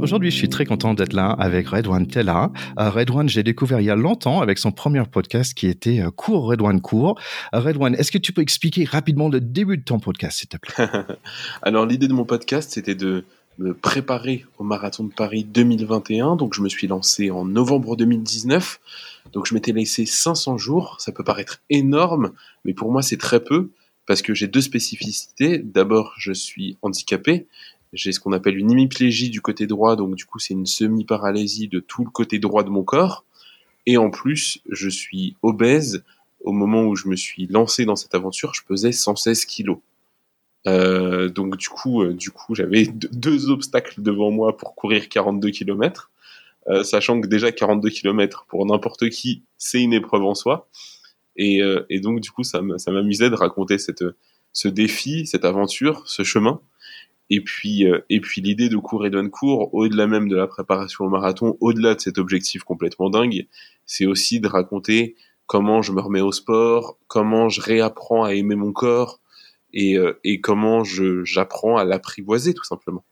Aujourd'hui, 0.00 0.30
je 0.30 0.36
suis 0.36 0.48
très 0.48 0.64
content 0.64 0.94
d'être 0.94 1.12
là 1.12 1.30
avec 1.30 1.68
Redouane 1.68 2.06
Tella. 2.06 2.50
Euh, 2.78 2.90
Redouane, 2.90 3.28
j'ai 3.28 3.42
découvert 3.42 3.80
il 3.80 3.86
y 3.86 3.90
a 3.90 3.96
longtemps 3.96 4.40
avec 4.40 4.58
son 4.58 4.72
premier 4.72 5.02
podcast 5.04 5.54
qui 5.54 5.66
était 5.66 6.00
euh, 6.00 6.10
Cours 6.10 6.44
Redouane 6.44 6.80
Cours. 6.80 7.18
Euh, 7.54 7.60
Redouane, 7.60 7.94
est-ce 7.94 8.10
que 8.10 8.18
tu 8.18 8.32
peux 8.32 8.42
expliquer 8.42 8.84
rapidement 8.84 9.28
le 9.28 9.40
début 9.40 9.78
de 9.78 9.82
ton 9.82 9.98
podcast, 9.98 10.38
s'il 10.38 10.48
te 10.48 10.56
plaît? 10.56 10.88
Alors 11.62 11.86
l'idée 11.86 12.08
de 12.08 12.12
mon 12.12 12.24
podcast, 12.24 12.72
c'était 12.72 12.94
de 12.94 13.24
me 13.58 13.72
préparer 13.72 14.44
au 14.58 14.64
marathon 14.64 15.04
de 15.04 15.12
Paris 15.12 15.44
2021. 15.44 16.36
Donc 16.36 16.54
je 16.54 16.60
me 16.60 16.68
suis 16.68 16.86
lancé 16.86 17.30
en 17.30 17.44
novembre 17.44 17.96
2019. 17.96 18.80
Donc 19.32 19.46
je 19.46 19.54
m'étais 19.54 19.72
laissé 19.72 20.06
500 20.06 20.58
jours. 20.58 20.96
Ça 21.00 21.12
peut 21.12 21.24
paraître 21.24 21.60
énorme, 21.70 22.32
mais 22.64 22.74
pour 22.74 22.92
moi 22.92 23.02
c'est 23.02 23.16
très 23.16 23.40
peu 23.40 23.70
parce 24.06 24.22
que 24.22 24.34
j'ai 24.34 24.46
deux 24.46 24.60
spécificités. 24.60 25.58
D'abord, 25.58 26.14
je 26.16 26.32
suis 26.32 26.78
handicapé. 26.82 27.46
J'ai 27.96 28.12
ce 28.12 28.20
qu'on 28.20 28.32
appelle 28.32 28.58
une 28.58 28.70
hémiplégie 28.70 29.30
du 29.30 29.40
côté 29.40 29.66
droit, 29.66 29.96
donc 29.96 30.14
du 30.14 30.26
coup, 30.26 30.38
c'est 30.38 30.52
une 30.52 30.66
semi-paralysie 30.66 31.68
de 31.68 31.80
tout 31.80 32.04
le 32.04 32.10
côté 32.10 32.38
droit 32.38 32.62
de 32.62 32.68
mon 32.68 32.84
corps. 32.84 33.24
Et 33.86 33.96
en 33.96 34.10
plus, 34.10 34.60
je 34.68 34.88
suis 34.88 35.36
obèse. 35.42 36.04
Au 36.40 36.52
moment 36.52 36.84
où 36.84 36.94
je 36.94 37.08
me 37.08 37.16
suis 37.16 37.46
lancé 37.46 37.86
dans 37.86 37.96
cette 37.96 38.14
aventure, 38.14 38.52
je 38.54 38.62
pesais 38.62 38.92
116 38.92 39.46
kilos. 39.46 39.78
Euh, 40.66 41.28
donc 41.28 41.56
du 41.56 41.68
coup, 41.68 42.02
euh, 42.02 42.12
du 42.12 42.30
coup, 42.30 42.54
j'avais 42.54 42.86
deux 42.86 43.50
obstacles 43.50 44.02
devant 44.02 44.30
moi 44.30 44.56
pour 44.56 44.74
courir 44.74 45.08
42 45.08 45.50
km, 45.50 46.10
euh, 46.68 46.82
sachant 46.82 47.20
que 47.20 47.26
déjà 47.26 47.50
42 47.50 47.88
km 47.90 48.44
pour 48.48 48.66
n'importe 48.66 49.08
qui, 49.08 49.42
c'est 49.56 49.80
une 49.80 49.92
épreuve 49.92 50.24
en 50.24 50.34
soi. 50.34 50.68
Et, 51.38 51.60
et 51.90 52.00
donc, 52.00 52.20
du 52.20 52.30
coup, 52.30 52.44
ça 52.44 52.62
m'amusait 52.62 53.28
de 53.28 53.34
raconter 53.34 53.76
cette, 53.76 54.02
ce 54.54 54.68
défi, 54.68 55.26
cette 55.26 55.44
aventure, 55.44 56.02
ce 56.06 56.24
chemin. 56.24 56.62
Et 57.28 57.40
puis, 57.40 57.86
euh, 57.86 58.00
et 58.08 58.20
puis 58.20 58.40
l'idée 58.40 58.68
de 58.68 58.76
courir 58.76 59.10
et 59.10 59.30
cours, 59.30 59.74
au-delà 59.74 60.06
même 60.06 60.28
de 60.28 60.36
la 60.36 60.46
préparation 60.46 61.04
au 61.04 61.08
marathon, 61.08 61.56
au-delà 61.60 61.94
de 61.94 62.00
cet 62.00 62.18
objectif 62.18 62.62
complètement 62.62 63.10
dingue, 63.10 63.46
c'est 63.84 64.06
aussi 64.06 64.40
de 64.40 64.46
raconter 64.46 65.16
comment 65.46 65.82
je 65.82 65.92
me 65.92 66.00
remets 66.00 66.20
au 66.20 66.32
sport, 66.32 66.98
comment 67.08 67.48
je 67.48 67.60
réapprends 67.60 68.24
à 68.24 68.34
aimer 68.34 68.54
mon 68.54 68.72
corps 68.72 69.20
et, 69.72 69.96
euh, 69.98 70.18
et 70.24 70.40
comment 70.40 70.84
j'apprends 70.84 71.76
à 71.76 71.84
l'apprivoiser 71.84 72.54
tout 72.54 72.64
simplement. 72.64 73.04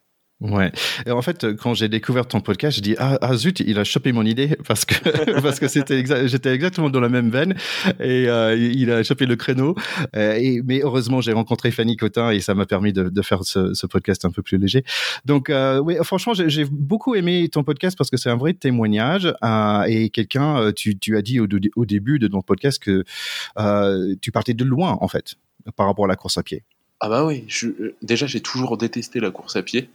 Ouais. 0.45 0.71
Et 1.07 1.11
en 1.11 1.23
fait, 1.23 1.57
quand 1.57 1.73
j'ai 1.73 1.89
découvert 1.89 2.27
ton 2.27 2.43
podcast, 2.43 2.77
je 2.77 2.83
dis 2.83 2.95
ah, 2.99 3.17
ah, 3.23 3.35
zut, 3.35 3.61
il 3.61 3.79
a 3.79 3.85
chopé 3.85 4.13
mon 4.13 4.27
idée 4.27 4.57
parce 4.69 4.85
que 4.85 5.41
parce 5.41 5.59
que 5.59 5.69
c'était 5.69 6.05
j'étais 6.27 6.53
exactement 6.53 6.91
dans 6.91 7.01
la 7.01 7.09
même 7.09 7.31
veine 7.31 7.55
et 7.99 8.29
euh, 8.29 8.55
il 8.55 8.91
a 8.91 9.03
chopé 9.03 9.25
le 9.25 9.37
créneau. 9.37 9.75
Euh, 10.17 10.61
mais 10.67 10.81
heureusement, 10.83 11.23
j'ai 11.23 11.33
rencontré 11.33 11.71
Fanny 11.71 11.97
Cotin 11.97 12.31
et 12.31 12.41
ça 12.41 12.55
m'a 12.55 12.67
permis 12.67 12.93
de, 12.93 13.23
faire 13.23 13.43
ce, 13.45 13.87
podcast 13.87 14.27
un 14.27 14.31
peu 14.31 14.43
plus 14.43 14.59
léger. 14.59 14.85
Donc 15.25 15.49
euh, 15.49 15.79
oui, 15.79 15.97
franchement, 16.03 16.35
j'ai 16.35 16.67
beaucoup 16.71 17.15
aimé 17.15 17.49
ton 17.49 17.65
podcast 17.65 17.97
parce 17.97 18.11
que 18.11 18.19
c'est 18.19 18.31
un 18.31 18.37
vrai 18.37 18.53
témoignage 18.53 19.33
et 19.87 20.11
quelqu'un, 20.11 20.73
tu, 20.73 21.17
as 21.17 21.23
dit 21.23 21.41
au, 21.41 21.47
début 21.87 22.19
de 22.19 22.29
ton 22.29 22.43
podcast 22.43 22.83
que 22.83 23.05
tu 24.21 24.31
partais 24.31 24.55
de 24.55 24.65
loin 24.65 24.99
en 25.01 25.09
fait 25.09 25.37
par 25.77 25.87
rapport 25.87 26.05
à 26.05 26.09
la 26.09 26.17
course 26.17 26.37
à 26.37 26.43
pied. 26.43 26.65
Ah 27.01 27.09
bah 27.09 27.25
oui, 27.25 27.45
je, 27.49 27.69
déjà 28.03 28.27
j'ai 28.27 28.41
toujours 28.41 28.79
détesté 28.79 29.21
la 29.21 29.31
course 29.31 29.57
à 29.57 29.63
pied. 29.63 29.91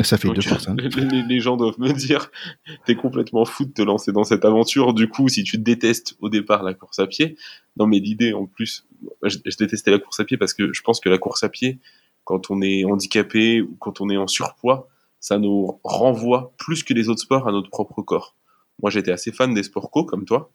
Ça 0.00 0.16
fait 0.16 0.28
deux 0.28 0.42
personnes. 0.42 0.80
Les, 1.28 1.40
gens 1.40 1.56
doivent 1.56 1.78
me 1.78 1.92
dire, 1.92 2.30
t'es 2.86 2.94
complètement 2.94 3.44
fou 3.44 3.64
de 3.64 3.72
te 3.72 3.82
lancer 3.82 4.12
dans 4.12 4.24
cette 4.24 4.44
aventure. 4.44 4.94
Du 4.94 5.08
coup, 5.08 5.28
si 5.28 5.44
tu 5.44 5.58
détestes 5.58 6.16
au 6.20 6.28
départ 6.28 6.62
la 6.62 6.74
course 6.74 6.98
à 6.98 7.06
pied, 7.06 7.36
non 7.76 7.86
mais 7.86 7.98
l'idée 7.98 8.32
en 8.32 8.46
plus, 8.46 8.86
je, 9.22 9.38
détestais 9.58 9.90
la 9.90 9.98
course 9.98 10.20
à 10.20 10.24
pied 10.24 10.36
parce 10.36 10.54
que 10.54 10.72
je 10.72 10.82
pense 10.82 11.00
que 11.00 11.08
la 11.08 11.18
course 11.18 11.44
à 11.44 11.48
pied, 11.48 11.78
quand 12.24 12.50
on 12.50 12.62
est 12.62 12.84
handicapé 12.84 13.60
ou 13.60 13.76
quand 13.78 14.00
on 14.00 14.08
est 14.08 14.16
en 14.16 14.26
surpoids, 14.26 14.88
ça 15.20 15.38
nous 15.38 15.78
renvoie 15.82 16.52
plus 16.58 16.82
que 16.82 16.94
les 16.94 17.08
autres 17.08 17.22
sports 17.22 17.46
à 17.46 17.52
notre 17.52 17.70
propre 17.70 18.02
corps. 18.02 18.36
Moi, 18.80 18.90
j'étais 18.90 19.10
assez 19.10 19.32
fan 19.32 19.52
des 19.52 19.64
sports 19.64 19.90
co 19.90 20.04
comme 20.04 20.24
toi, 20.24 20.50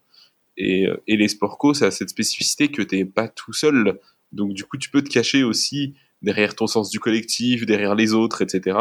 et, 0.56 0.88
et 1.08 1.18
les 1.18 1.28
sports 1.28 1.58
co, 1.58 1.74
ça 1.74 1.88
a 1.88 1.92
cette 1.92 2.10
spécificité 2.10 2.70
que 2.70 2.82
t'es 2.82 3.06
pas 3.06 3.28
tout 3.28 3.54
seul. 3.54 4.00
Donc 4.34 4.54
du 4.54 4.64
coup, 4.66 4.78
tu 4.78 4.90
peux 4.90 5.04
te 5.04 5.10
cacher 5.10 5.44
aussi 5.44 5.96
derrière 6.22 6.56
ton 6.56 6.68
sens 6.68 6.90
du 6.90 7.00
collectif, 7.00 7.66
derrière 7.66 7.96
les 7.96 8.14
autres, 8.14 8.42
etc. 8.42 8.78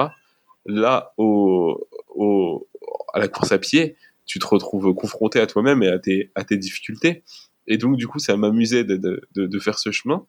Là, 0.66 1.12
au, 1.16 1.88
au, 2.08 2.68
à 3.12 3.18
la 3.18 3.28
course 3.28 3.52
à 3.52 3.58
pied, 3.58 3.96
tu 4.24 4.38
te 4.38 4.46
retrouves 4.46 4.94
confronté 4.94 5.40
à 5.40 5.46
toi-même 5.46 5.82
et 5.82 5.88
à 5.88 5.98
tes, 5.98 6.30
à 6.34 6.44
tes 6.44 6.56
difficultés. 6.56 7.22
Et 7.66 7.76
donc, 7.76 7.96
du 7.96 8.06
coup, 8.06 8.18
ça 8.18 8.36
m'amusait 8.36 8.84
de, 8.84 8.96
de, 8.96 9.46
de, 9.46 9.58
faire 9.58 9.78
ce 9.78 9.90
chemin. 9.90 10.26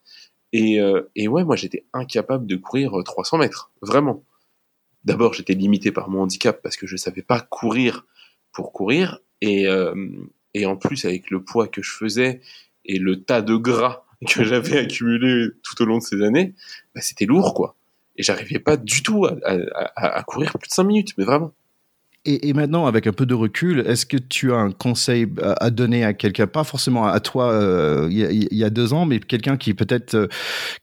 Et, 0.52 0.80
euh, 0.80 1.02
et 1.16 1.28
ouais, 1.28 1.44
moi, 1.44 1.56
j'étais 1.56 1.86
incapable 1.94 2.46
de 2.46 2.56
courir 2.56 2.94
300 3.04 3.38
mètres, 3.38 3.72
vraiment. 3.82 4.24
D'abord, 5.04 5.34
j'étais 5.34 5.54
limité 5.54 5.92
par 5.92 6.10
mon 6.10 6.22
handicap 6.22 6.62
parce 6.62 6.78
que 6.78 6.88
je 6.88 6.96
savais 6.96 7.24
pas 7.24 7.42
courir 7.42 8.06
pour 8.52 8.72
courir. 8.72 9.20
Et, 9.42 9.68
euh, 9.68 9.94
et 10.54 10.66
en 10.66 10.78
plus, 10.78 11.06
avec 11.06 11.30
le 11.32 11.44
poids 11.44 11.68
que 11.68 11.82
je 11.82 11.92
faisais 11.92 12.42
et 12.86 13.00
le 13.00 13.24
tas 13.24 13.42
de 13.42 13.56
gras 13.56 14.06
que 14.24 14.44
j'avais 14.44 14.78
accumulé 14.80 15.50
tout 15.64 15.82
au 15.82 15.86
long 15.86 15.98
de 15.98 16.04
ces 16.04 16.22
années, 16.22 16.54
bah, 16.96 17.02
c'était 17.02 17.26
lourd, 17.26 17.54
quoi 17.54 17.76
et 18.16 18.24
j'arrivais 18.24 18.60
pas 18.60 18.78
du 18.78 19.04
tout 19.04 19.26
à, 19.26 19.36
à, 19.46 20.18
à, 20.18 20.24
courir 20.24 20.54
plus 20.60 20.68
de 20.68 20.74
5 20.74 20.84
minutes, 20.84 21.14
mais 21.18 21.24
vraiment. 21.24 21.52
Et, 22.26 22.48
et, 22.48 22.54
maintenant, 22.54 22.86
avec 22.86 23.06
un 23.06 23.12
peu 23.12 23.26
de 23.26 23.34
recul, 23.34 23.80
est-ce 23.86 24.06
que 24.06 24.16
tu 24.16 24.54
as 24.54 24.56
un 24.56 24.72
conseil 24.72 25.28
à 25.42 25.70
donner 25.70 26.06
à 26.06 26.14
quelqu'un, 26.14 26.48
pas 26.48 26.64
forcément 26.64 27.06
à 27.06 27.20
toi 27.20 27.52
euh, 27.52 28.08
il, 28.10 28.48
y 28.58 28.64
a, 28.64 28.70
deux 28.70 28.94
ans, 28.94 29.06
mais 29.06 29.20
quelqu'un 29.20 29.58
qui 29.58 29.74
peut-être 29.74 30.16
euh, 30.16 30.28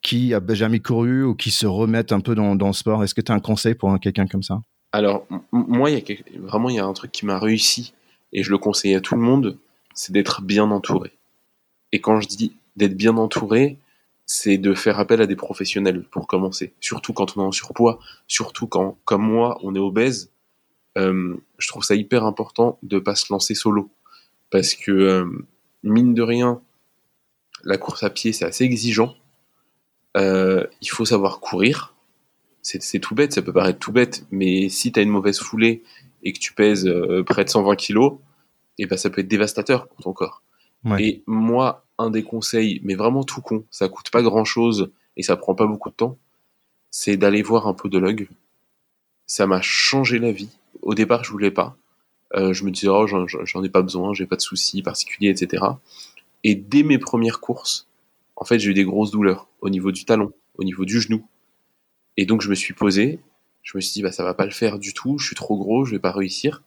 qui 0.02 0.34
a 0.34 0.40
jamais 0.50 0.80
couru 0.80 1.24
ou 1.24 1.34
qui 1.34 1.50
se 1.50 1.66
remette 1.66 2.12
un 2.12 2.20
peu 2.20 2.34
dans, 2.34 2.56
dans 2.56 2.66
le 2.66 2.72
sport 2.74 3.02
Est-ce 3.02 3.14
que 3.14 3.22
tu 3.22 3.32
as 3.32 3.34
un 3.34 3.40
conseil 3.40 3.74
pour 3.74 3.98
quelqu'un 4.00 4.26
comme 4.26 4.42
ça? 4.42 4.60
Alors, 4.92 5.26
moi, 5.50 5.90
il 5.90 5.96
y 5.96 6.12
a, 6.12 6.16
vraiment, 6.40 6.68
il 6.68 6.76
y 6.76 6.80
a 6.80 6.84
un 6.84 6.92
truc 6.92 7.10
qui 7.10 7.24
m'a 7.24 7.38
réussi 7.38 7.94
et 8.34 8.42
je 8.42 8.50
le 8.50 8.58
conseille 8.58 8.94
à 8.94 9.00
tout 9.00 9.14
le 9.14 9.22
monde, 9.22 9.56
c'est 9.94 10.12
d'être 10.12 10.42
bien 10.42 10.70
entouré. 10.70 11.12
Et 11.92 12.00
quand 12.00 12.20
je 12.20 12.28
dis 12.28 12.52
d'être 12.80 12.96
bien 12.96 13.16
entouré, 13.16 13.78
c'est 14.26 14.58
de 14.58 14.74
faire 14.74 14.98
appel 14.98 15.20
à 15.20 15.26
des 15.26 15.36
professionnels 15.36 16.04
pour 16.10 16.26
commencer. 16.26 16.72
Surtout 16.80 17.12
quand 17.12 17.36
on 17.36 17.42
est 17.42 17.46
en 17.46 17.52
surpoids, 17.52 17.98
surtout 18.26 18.66
quand, 18.66 18.96
comme 19.04 19.22
moi, 19.22 19.58
on 19.62 19.74
est 19.74 19.80
obèse. 19.80 20.30
Euh, 20.98 21.36
je 21.58 21.68
trouve 21.68 21.84
ça 21.84 21.94
hyper 21.94 22.24
important 22.24 22.78
de 22.82 22.98
pas 22.98 23.14
se 23.14 23.32
lancer 23.32 23.54
solo. 23.54 23.90
Parce 24.50 24.74
que, 24.74 24.92
euh, 24.92 25.46
mine 25.82 26.14
de 26.14 26.22
rien, 26.22 26.60
la 27.64 27.76
course 27.76 28.02
à 28.02 28.10
pied, 28.10 28.32
c'est 28.32 28.44
assez 28.44 28.64
exigeant. 28.64 29.14
Euh, 30.16 30.66
il 30.80 30.88
faut 30.88 31.04
savoir 31.04 31.40
courir. 31.40 31.94
c'est 32.62 33.00
tout 33.00 33.14
bête, 33.14 33.32
ça 33.32 33.42
peut 33.42 33.52
paraître 33.52 33.78
tout 33.78 33.92
bête, 33.92 34.26
mais 34.30 34.68
si 34.68 34.92
tu 34.92 35.00
as 35.00 35.02
une 35.02 35.10
mauvaise 35.10 35.38
foulée 35.38 35.82
et 36.22 36.32
que 36.32 36.38
tu 36.38 36.52
pèses 36.52 36.88
près 37.26 37.44
de 37.44 37.50
120 37.50 37.74
kilos, 37.76 38.18
et 38.78 38.84
eh 38.84 38.86
ben 38.86 38.96
ça 38.96 39.10
peut 39.10 39.20
être 39.22 39.28
dévastateur 39.28 39.88
pour 39.88 39.98
ton 40.04 40.12
corps. 40.12 40.42
Et 40.98 41.22
moi, 41.26 41.84
un 42.00 42.10
des 42.10 42.22
conseils, 42.22 42.80
mais 42.82 42.94
vraiment 42.94 43.24
tout 43.24 43.42
con, 43.42 43.64
ça 43.70 43.88
coûte 43.88 44.10
pas 44.10 44.22
grand 44.22 44.44
chose 44.44 44.90
et 45.16 45.22
ça 45.22 45.36
prend 45.36 45.54
pas 45.54 45.66
beaucoup 45.66 45.90
de 45.90 45.94
temps, 45.94 46.18
c'est 46.90 47.16
d'aller 47.16 47.42
voir 47.42 47.68
un 47.68 47.74
podologue. 47.74 48.28
Ça 49.26 49.46
m'a 49.46 49.60
changé 49.60 50.18
la 50.18 50.32
vie. 50.32 50.50
Au 50.82 50.94
départ, 50.94 51.24
je 51.24 51.30
voulais 51.30 51.50
pas. 51.50 51.76
Euh, 52.34 52.52
je 52.52 52.64
me 52.64 52.70
disais, 52.70 52.88
oh, 52.88 53.06
j'en 53.06 53.62
ai 53.62 53.68
pas 53.68 53.82
besoin, 53.82 54.14
j'ai 54.14 54.26
pas 54.26 54.36
de 54.36 54.40
soucis 54.40 54.82
particuliers, 54.82 55.28
etc. 55.28 55.64
Et 56.42 56.54
dès 56.54 56.82
mes 56.82 56.98
premières 56.98 57.40
courses, 57.40 57.86
en 58.36 58.44
fait, 58.44 58.58
j'ai 58.58 58.70
eu 58.70 58.74
des 58.74 58.84
grosses 58.84 59.10
douleurs 59.10 59.48
au 59.60 59.68
niveau 59.68 59.92
du 59.92 60.04
talon, 60.04 60.32
au 60.56 60.64
niveau 60.64 60.84
du 60.84 61.00
genou. 61.00 61.26
Et 62.16 62.24
donc, 62.24 62.40
je 62.40 62.48
me 62.48 62.54
suis 62.54 62.72
posé, 62.72 63.20
je 63.62 63.76
me 63.76 63.80
suis 63.80 63.92
dit, 63.92 64.02
bah, 64.02 64.12
ça 64.12 64.24
va 64.24 64.34
pas 64.34 64.46
le 64.46 64.52
faire 64.52 64.78
du 64.78 64.94
tout, 64.94 65.18
je 65.18 65.26
suis 65.26 65.36
trop 65.36 65.58
gros, 65.58 65.84
je 65.84 65.92
vais 65.92 65.98
pas 65.98 66.12
réussir. 66.12 66.62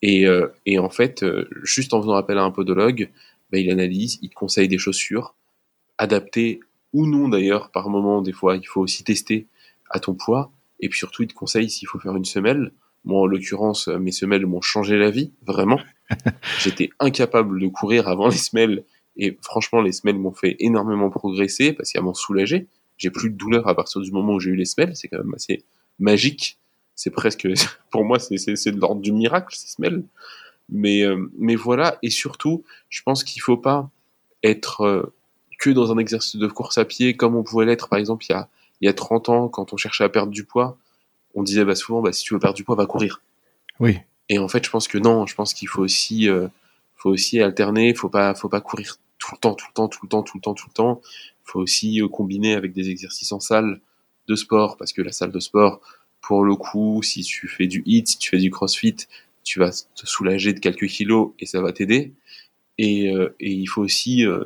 Et, 0.00 0.26
euh, 0.26 0.48
et 0.66 0.78
en 0.78 0.90
fait, 0.90 1.22
euh, 1.22 1.48
juste 1.62 1.94
en 1.94 2.00
faisant 2.00 2.14
appel 2.14 2.38
à 2.38 2.42
un 2.42 2.50
podologue, 2.50 3.10
bah, 3.50 3.58
il 3.58 3.70
analyse, 3.70 4.18
il 4.22 4.30
conseille 4.30 4.68
des 4.68 4.78
chaussures 4.78 5.34
adaptées 5.98 6.60
ou 6.92 7.06
non 7.06 7.28
d'ailleurs, 7.28 7.70
par 7.70 7.90
moment, 7.90 8.22
des 8.22 8.32
fois, 8.32 8.56
il 8.56 8.66
faut 8.66 8.80
aussi 8.80 9.04
tester 9.04 9.48
à 9.90 10.00
ton 10.00 10.14
poids. 10.14 10.52
Et 10.80 10.88
puis 10.88 10.98
surtout, 10.98 11.22
il 11.22 11.28
te 11.28 11.34
conseille 11.34 11.70
s'il 11.70 11.88
faut 11.88 11.98
faire 11.98 12.16
une 12.16 12.24
semelle. 12.24 12.72
Moi, 13.04 13.20
en 13.20 13.26
l'occurrence, 13.26 13.88
mes 13.88 14.12
semelles 14.12 14.46
m'ont 14.46 14.60
changé 14.60 14.96
la 14.96 15.10
vie, 15.10 15.32
vraiment. 15.42 15.80
J'étais 16.60 16.90
incapable 17.00 17.60
de 17.60 17.68
courir 17.68 18.08
avant 18.08 18.28
les 18.28 18.36
semelles. 18.36 18.84
Et 19.16 19.38
franchement, 19.42 19.82
les 19.82 19.92
semelles 19.92 20.18
m'ont 20.18 20.32
fait 20.32 20.56
énormément 20.58 21.10
progresser 21.10 21.72
parce 21.72 21.92
qu'elles 21.92 22.02
m'ont 22.02 22.14
soulagé. 22.14 22.66
J'ai 22.96 23.10
plus 23.10 23.30
de 23.30 23.36
douleur 23.36 23.68
à 23.68 23.74
partir 23.74 24.00
du 24.00 24.10
moment 24.10 24.34
où 24.34 24.40
j'ai 24.40 24.50
eu 24.50 24.56
les 24.56 24.64
semelles. 24.64 24.96
C'est 24.96 25.08
quand 25.08 25.18
même 25.18 25.34
assez 25.34 25.64
magique. 25.98 26.58
C'est 26.94 27.10
presque, 27.10 27.48
pour 27.90 28.04
moi, 28.04 28.18
c'est 28.18 28.36
de 28.36 28.80
l'ordre 28.80 29.00
du 29.00 29.12
miracle, 29.12 29.54
ces 29.54 29.68
semelles. 29.68 30.04
Mais, 30.68 31.02
euh, 31.02 31.30
mais 31.38 31.54
voilà. 31.54 31.98
Et 32.02 32.10
surtout, 32.10 32.64
je 32.88 33.02
pense 33.02 33.24
qu'il 33.24 33.42
faut 33.42 33.56
pas 33.56 33.90
être 34.42 34.82
euh, 34.82 35.14
que 35.58 35.70
dans 35.70 35.92
un 35.92 35.98
exercice 35.98 36.36
de 36.36 36.46
course 36.46 36.78
à 36.78 36.84
pied 36.84 37.16
comme 37.16 37.36
on 37.36 37.42
pouvait 37.42 37.66
l'être, 37.66 37.88
par 37.88 37.98
exemple, 37.98 38.24
il 38.28 38.32
y 38.32 38.34
a, 38.34 38.48
il 38.80 38.86
y 38.86 38.88
a 38.88 38.94
30 38.94 39.28
ans, 39.28 39.48
quand 39.48 39.72
on 39.72 39.76
cherchait 39.76 40.04
à 40.04 40.08
perdre 40.08 40.32
du 40.32 40.44
poids. 40.44 40.78
On 41.34 41.42
disait 41.42 41.64
bah, 41.64 41.74
souvent, 41.74 42.00
bah, 42.00 42.12
si 42.12 42.24
tu 42.24 42.34
veux 42.34 42.40
perdre 42.40 42.56
du 42.56 42.64
poids, 42.64 42.76
va 42.76 42.86
courir. 42.86 43.22
Oui. 43.80 43.98
Et 44.28 44.38
en 44.38 44.48
fait, 44.48 44.64
je 44.64 44.70
pense 44.70 44.88
que 44.88 44.98
non. 44.98 45.26
Je 45.26 45.34
pense 45.34 45.54
qu'il 45.54 45.68
faut 45.68 45.82
aussi, 45.82 46.28
euh, 46.28 46.48
faut 46.96 47.10
aussi 47.10 47.40
alterner. 47.40 47.94
Faut 47.94 48.08
pas, 48.08 48.34
faut 48.34 48.48
pas 48.48 48.60
courir 48.60 48.96
tout 49.18 49.34
le 49.34 49.38
temps, 49.38 49.54
tout 49.54 49.66
le 49.68 49.74
temps, 49.74 49.88
tout 49.88 50.00
le 50.02 50.08
temps, 50.08 50.22
tout 50.22 50.36
le 50.36 50.40
temps, 50.40 50.54
tout 50.54 50.66
le 50.68 50.74
temps. 50.74 51.00
Faut 51.44 51.60
aussi 51.60 52.00
combiner 52.10 52.54
avec 52.54 52.72
des 52.72 52.88
exercices 52.88 53.32
en 53.32 53.40
salle 53.40 53.80
de 54.28 54.34
sport, 54.34 54.76
parce 54.76 54.92
que 54.92 55.02
la 55.02 55.12
salle 55.12 55.30
de 55.30 55.40
sport, 55.40 55.80
pour 56.20 56.44
le 56.44 56.56
coup, 56.56 57.02
si 57.02 57.22
tu 57.22 57.48
fais 57.48 57.66
du 57.66 57.82
hit, 57.86 58.08
si 58.08 58.18
tu 58.18 58.30
fais 58.30 58.38
du 58.38 58.50
crossfit, 58.50 58.96
tu 59.44 59.58
vas 59.58 59.70
te 59.70 60.06
soulager 60.06 60.52
de 60.52 60.58
quelques 60.58 60.86
kilos 60.86 61.32
et 61.38 61.46
ça 61.46 61.60
va 61.60 61.72
t'aider. 61.72 62.12
Et, 62.78 63.14
euh, 63.14 63.34
et, 63.38 63.52
il 63.52 63.66
faut 63.66 63.82
aussi 63.82 64.26
euh, 64.26 64.42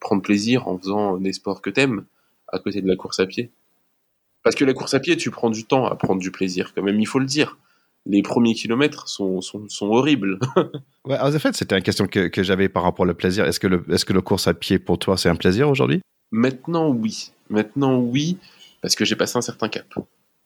prendre 0.00 0.22
plaisir 0.22 0.66
en 0.68 0.78
faisant 0.78 1.18
des 1.18 1.32
sports 1.32 1.60
que 1.60 1.70
t'aimes 1.70 2.04
à 2.48 2.58
côté 2.58 2.80
de 2.80 2.88
la 2.88 2.96
course 2.96 3.20
à 3.20 3.26
pied. 3.26 3.50
Parce 4.42 4.56
que 4.56 4.64
la 4.64 4.74
course 4.74 4.94
à 4.94 5.00
pied, 5.00 5.16
tu 5.16 5.30
prends 5.30 5.50
du 5.50 5.64
temps 5.64 5.86
à 5.86 5.96
prendre 5.96 6.20
du 6.20 6.30
plaisir 6.30 6.72
quand 6.74 6.82
même, 6.82 7.00
il 7.00 7.06
faut 7.06 7.18
le 7.18 7.26
dire. 7.26 7.58
Les 8.06 8.22
premiers 8.22 8.54
kilomètres 8.54 9.08
sont, 9.08 9.40
sont, 9.40 9.66
sont 9.68 9.86
horribles. 9.86 10.38
ouais, 11.06 11.18
en 11.18 11.32
fait, 11.32 11.56
c'était 11.56 11.76
une 11.76 11.82
question 11.82 12.06
que, 12.06 12.28
que 12.28 12.42
j'avais 12.42 12.68
par 12.68 12.82
rapport 12.82 13.08
au 13.08 13.14
plaisir. 13.14 13.46
Est-ce 13.46 13.58
que 13.58 13.66
le, 13.66 13.84
est-ce 13.90 14.04
que 14.04 14.12
le 14.12 14.20
course 14.20 14.46
à 14.46 14.52
pied 14.52 14.78
pour 14.78 14.98
toi, 14.98 15.16
c'est 15.16 15.30
un 15.30 15.36
plaisir 15.36 15.70
aujourd'hui? 15.70 16.00
Maintenant, 16.30 16.90
oui. 16.90 17.30
Maintenant, 17.48 17.98
oui, 17.98 18.36
parce 18.82 18.94
que 18.94 19.06
j'ai 19.06 19.16
passé 19.16 19.38
un 19.38 19.42
certain 19.42 19.68
cap. 19.68 19.86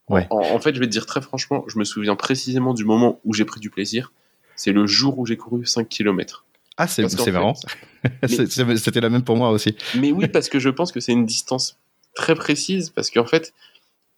Ouais. 0.09 0.27
En, 0.31 0.59
fait, 0.59 0.75
je 0.75 0.81
vais 0.81 0.87
te 0.87 0.91
dire 0.91 1.07
très 1.07 1.21
franchement, 1.21 1.65
je 1.69 1.79
me 1.79 1.85
souviens 1.85 2.17
précisément 2.17 2.73
du 2.73 2.85
moment 2.85 3.21
où 3.25 3.35
j'ai 3.35 3.45
pris 3.45 3.61
du 3.61 3.71
plaisir. 3.71 4.13
C'est 4.57 4.73
le 4.73 4.87
jour 4.87 5.19
où 5.19 5.27
j'ai 5.27 5.37
couru 5.37 5.67
5 5.67 5.89
km. 5.89 6.45
Ah, 6.77 6.87
c'est 6.87 7.03
marrant. 7.31 7.55
C'était 8.27 9.01
la 9.01 9.11
même 9.11 9.23
pour 9.23 9.37
moi 9.37 9.51
aussi. 9.51 9.77
Mais 9.97 10.13
oui, 10.13 10.29
parce 10.33 10.49
que 10.49 10.59
je 10.59 10.69
pense 10.71 10.93
que 10.93 11.01
c'est 11.01 11.13
une 11.13 11.27
distance 11.27 11.79
très 12.15 12.35
précise, 12.35 12.91
parce 12.91 13.11
qu'en 13.11 13.27
fait, 13.27 13.53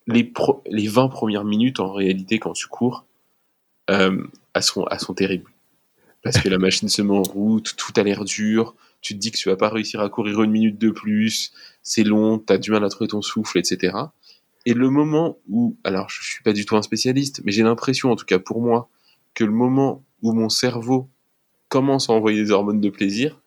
les, 0.07 0.33
les 0.67 0.89
20 0.89 1.09
premières 1.09 1.45
minutes, 1.45 1.81
en 1.81 1.93
réalité, 1.93 2.39
quand 2.39 2.53
tu 2.53 2.67
cours, 2.67 3.05
euh, 3.91 4.25
elles, 4.55 4.63
sont, 4.63 4.87
elles 4.91 5.01
sont 5.01 5.15
terribles. 5.15 5.51
Parce 6.23 6.39
que 6.39 6.49
la 6.49 6.59
machine 6.59 6.89
se 6.89 7.03
met 7.03 7.17
en 7.17 7.23
route, 7.23 7.75
tout 7.77 7.93
a 7.97 8.03
l'air 8.03 8.25
dur, 8.25 8.75
tu 9.01 9.15
te 9.15 9.19
dis 9.19 9.31
que 9.31 9.39
tu 9.39 9.49
vas 9.49 9.57
pas 9.57 9.71
réussir 9.71 10.01
à 10.01 10.09
courir 10.09 10.43
une 10.43 10.51
minute 10.51 10.79
de 10.79 10.91
plus, 10.91 11.53
c'est 11.83 12.05
long, 12.05 12.39
tu 12.39 12.53
as 12.53 12.59
du 12.59 12.71
mal 12.71 12.85
à 12.85 12.89
trouver 12.89 13.09
ton 13.09 13.23
souffle, 13.23 13.59
etc. 13.59 13.97
Et 14.67 14.75
le 14.75 14.91
moment 14.91 15.39
où, 15.49 15.77
alors 15.85 16.09
je 16.11 16.23
suis 16.23 16.43
pas 16.43 16.53
du 16.53 16.67
tout 16.67 16.77
un 16.77 16.83
spécialiste, 16.83 17.41
mais 17.45 17.53
j'ai 17.53 17.63
l'impression, 17.63 18.11
en 18.11 18.17
tout 18.17 18.27
cas 18.27 18.39
pour 18.39 18.61
moi, 18.61 18.89
que 19.35 19.45
le 19.45 19.53
moment 19.53 20.05
où 20.23 20.33
mon 20.33 20.49
cerveau 20.49 21.09
commence 21.69 22.11
à 22.11 22.13
envoyer 22.13 22.43
des 22.43 22.51
hormones 22.51 22.81
de 22.81 22.91
plaisir, 22.91 23.41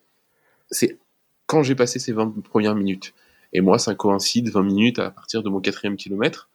c'est 0.70 0.98
quand 1.46 1.62
j'ai 1.62 1.74
passé 1.74 1.98
ces 1.98 2.12
20 2.12 2.42
premières 2.42 2.74
minutes. 2.74 3.14
Et 3.52 3.60
moi, 3.60 3.78
ça 3.78 3.94
coïncide 3.94 4.48
20 4.48 4.62
minutes 4.62 4.98
à 4.98 5.10
partir 5.10 5.42
de 5.42 5.48
mon 5.48 5.60
quatrième 5.60 5.96
kilomètre. 5.96 6.48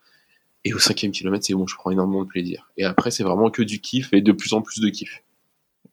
Et 0.65 0.73
au 0.73 0.79
cinquième 0.79 1.13
kilomètre, 1.13 1.45
c'est 1.45 1.53
bon, 1.53 1.65
je 1.65 1.75
prends 1.75 1.91
énormément 1.91 2.23
de 2.23 2.27
plaisir. 2.27 2.69
Et 2.75 2.83
après, 2.83 3.11
c'est 3.11 3.23
vraiment 3.23 3.49
que 3.49 3.61
du 3.61 3.79
kiff 3.79 4.11
et 4.11 4.21
de 4.21 4.33
plus 4.33 4.51
en 4.51 4.61
plus 4.61 4.81
de 4.81 4.89
kiff. 4.89 5.23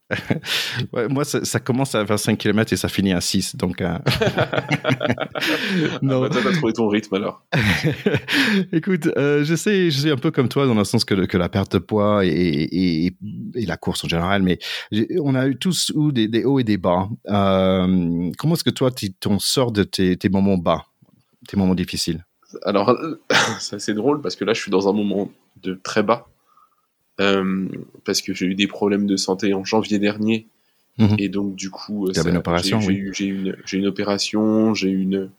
ouais, 0.92 1.08
moi, 1.08 1.24
ça, 1.24 1.44
ça, 1.44 1.58
commence 1.58 1.96
à 1.96 2.04
25 2.04 2.38
km 2.38 2.72
et 2.72 2.76
ça 2.76 2.88
finit 2.88 3.12
à 3.12 3.20
6. 3.20 3.56
Donc, 3.56 3.80
euh... 3.80 3.86
non. 6.02 6.22
Ah 6.22 6.28
bah, 6.28 6.40
t'as 6.42 6.52
trouvé 6.52 6.72
ton 6.72 6.88
rythme 6.88 7.14
alors. 7.14 7.44
Écoute, 8.72 9.08
euh, 9.16 9.44
je, 9.44 9.54
sais, 9.56 9.90
je 9.90 10.00
suis 10.00 10.10
un 10.10 10.16
peu 10.16 10.30
comme 10.30 10.48
toi 10.48 10.66
dans 10.66 10.74
le 10.74 10.84
sens 10.84 11.04
que, 11.04 11.14
que 11.26 11.36
la 11.36 11.48
perte 11.48 11.72
de 11.72 11.78
poids 11.78 12.24
et, 12.24 12.28
et, 12.30 13.12
et, 13.54 13.66
la 13.66 13.76
course 13.76 14.04
en 14.04 14.08
général, 14.08 14.42
mais 14.42 14.58
on 15.20 15.34
a 15.34 15.48
eu 15.48 15.56
tous 15.56 15.90
ou 15.94 16.12
des, 16.12 16.28
des, 16.28 16.44
hauts 16.44 16.60
et 16.60 16.64
des 16.64 16.76
bas. 16.76 17.08
Euh, 17.28 18.30
comment 18.38 18.54
est-ce 18.54 18.64
que 18.64 18.70
toi, 18.70 18.92
tu 18.92 19.12
t'en 19.12 19.40
sors 19.40 19.72
de 19.72 19.82
tes, 19.82 20.16
tes 20.16 20.28
moments 20.28 20.56
bas, 20.56 20.86
tes 21.48 21.56
moments 21.56 21.74
difficiles? 21.74 22.24
Alors, 22.62 22.96
c'est 23.58 23.94
drôle 23.94 24.20
parce 24.20 24.36
que 24.36 24.44
là, 24.44 24.54
je 24.54 24.60
suis 24.60 24.70
dans 24.70 24.88
un 24.88 24.92
moment 24.92 25.32
de 25.62 25.74
très 25.82 26.04
bas 26.04 26.28
euh, 27.20 27.68
parce 28.04 28.22
que 28.22 28.34
j'ai 28.34 28.46
eu 28.46 28.54
des 28.54 28.66
problèmes 28.66 29.06
de 29.06 29.16
santé 29.16 29.54
en 29.54 29.64
janvier 29.64 29.98
dernier. 29.98 30.46
Mhm. 30.98 31.16
Et 31.18 31.28
donc, 31.28 31.56
du 31.56 31.70
coup, 31.70 32.10
j'ai 32.12 32.20
eu, 32.20 32.22
une, 33.20 33.56
une, 33.72 33.86
opération, 33.86 34.74
j'ai 34.74 34.88
eu 34.88 35.02
une, 35.02 35.30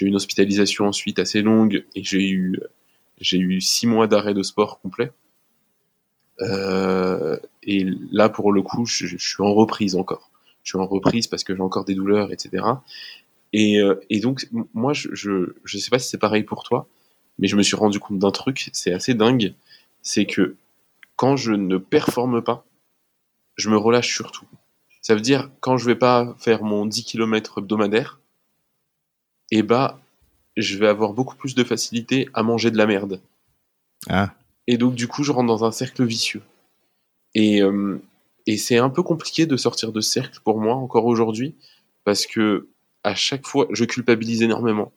une 0.00 0.16
hospitalisation 0.16 0.86
ensuite 0.86 1.18
assez 1.18 1.42
longue 1.42 1.84
et 1.94 2.04
j'ai 2.04 2.28
eu, 2.28 2.60
eu 3.32 3.60
six 3.60 3.86
mois 3.86 4.06
d'arrêt 4.06 4.34
de 4.34 4.42
sport 4.42 4.80
complet. 4.80 5.10
Euh, 6.40 7.36
et 7.62 7.86
là, 8.10 8.28
pour 8.28 8.52
le 8.52 8.62
coup, 8.62 8.86
je, 8.86 9.06
je, 9.06 9.16
suis 9.16 9.42
en 9.42 9.52
reprise 9.54 9.96
encore. 9.96 10.30
Je 10.62 10.70
suis 10.70 10.78
en 10.78 10.86
reprise 10.86 11.26
parce 11.26 11.44
que 11.44 11.54
j'ai 11.54 11.62
encore 11.62 11.84
des 11.84 11.94
douleurs, 11.94 12.32
etc. 12.32 12.64
Et, 13.52 13.80
euh, 13.80 13.96
et 14.08 14.20
donc, 14.20 14.48
moi, 14.72 14.92
je, 14.92 15.08
je, 15.12 15.54
je 15.64 15.78
sais 15.78 15.90
pas 15.90 15.98
si 15.98 16.08
c'est 16.08 16.18
pareil 16.18 16.42
pour 16.42 16.62
toi, 16.62 16.88
mais 17.38 17.48
je 17.48 17.56
me 17.56 17.62
suis 17.62 17.76
rendu 17.76 17.98
compte 17.98 18.18
d'un 18.18 18.30
truc, 18.30 18.70
c'est 18.72 18.92
assez 18.92 19.14
dingue, 19.14 19.54
c'est 20.02 20.26
que 20.26 20.56
quand 21.22 21.36
je 21.36 21.52
ne 21.52 21.78
performe 21.78 22.42
pas, 22.42 22.66
je 23.54 23.70
me 23.70 23.76
relâche 23.76 24.12
surtout. 24.12 24.44
Ça 25.02 25.14
veut 25.14 25.20
dire, 25.20 25.52
quand 25.60 25.76
je 25.76 25.86
vais 25.86 25.94
pas 25.94 26.34
faire 26.40 26.64
mon 26.64 26.84
10 26.84 27.04
km 27.04 27.58
hebdomadaire, 27.58 28.18
eh 29.52 29.62
bah, 29.62 30.00
je 30.56 30.76
vais 30.78 30.88
avoir 30.88 31.12
beaucoup 31.12 31.36
plus 31.36 31.54
de 31.54 31.62
facilité 31.62 32.28
à 32.34 32.42
manger 32.42 32.72
de 32.72 32.76
la 32.76 32.86
merde. 32.86 33.20
Ah. 34.08 34.34
Et 34.66 34.76
donc, 34.76 34.96
du 34.96 35.06
coup, 35.06 35.22
je 35.22 35.30
rentre 35.30 35.46
dans 35.46 35.64
un 35.64 35.70
cercle 35.70 36.04
vicieux. 36.04 36.42
Et, 37.36 37.62
euh, 37.62 38.02
et 38.48 38.56
c'est 38.56 38.78
un 38.78 38.90
peu 38.90 39.04
compliqué 39.04 39.46
de 39.46 39.56
sortir 39.56 39.92
de 39.92 40.00
ce 40.00 40.10
cercle 40.10 40.40
pour 40.42 40.58
moi, 40.58 40.74
encore 40.74 41.04
aujourd'hui, 41.04 41.54
parce 42.02 42.26
que 42.26 42.66
à 43.04 43.14
chaque 43.14 43.46
fois, 43.46 43.68
je 43.70 43.84
culpabilise 43.84 44.42
énormément. 44.42 44.90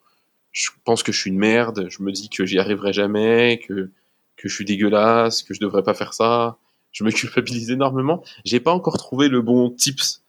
Je 0.51 0.71
pense 0.85 1.03
que 1.03 1.11
je 1.11 1.19
suis 1.19 1.29
une 1.29 1.37
merde, 1.37 1.85
je 1.87 2.01
me 2.01 2.11
dis 2.11 2.29
que 2.29 2.47
j'y 2.47 2.57
arriverai 2.57 2.93
jamais, 2.93 3.59
que 3.59 3.91
que 4.37 4.49
je 4.49 4.53
suis 4.53 4.65
dégueulasse, 4.65 5.43
que 5.43 5.53
je 5.53 5.59
devrais 5.59 5.83
pas 5.83 5.93
faire 5.93 6.13
ça. 6.13 6.57
Je 6.91 7.03
me 7.03 7.11
culpabilise 7.11 7.71
énormément. 7.71 8.23
J'ai 8.45 8.59
pas 8.59 8.71
encore 8.71 8.97
trouvé 8.97 9.27
le 9.27 9.41
bon 9.41 9.69
tips 9.69 10.24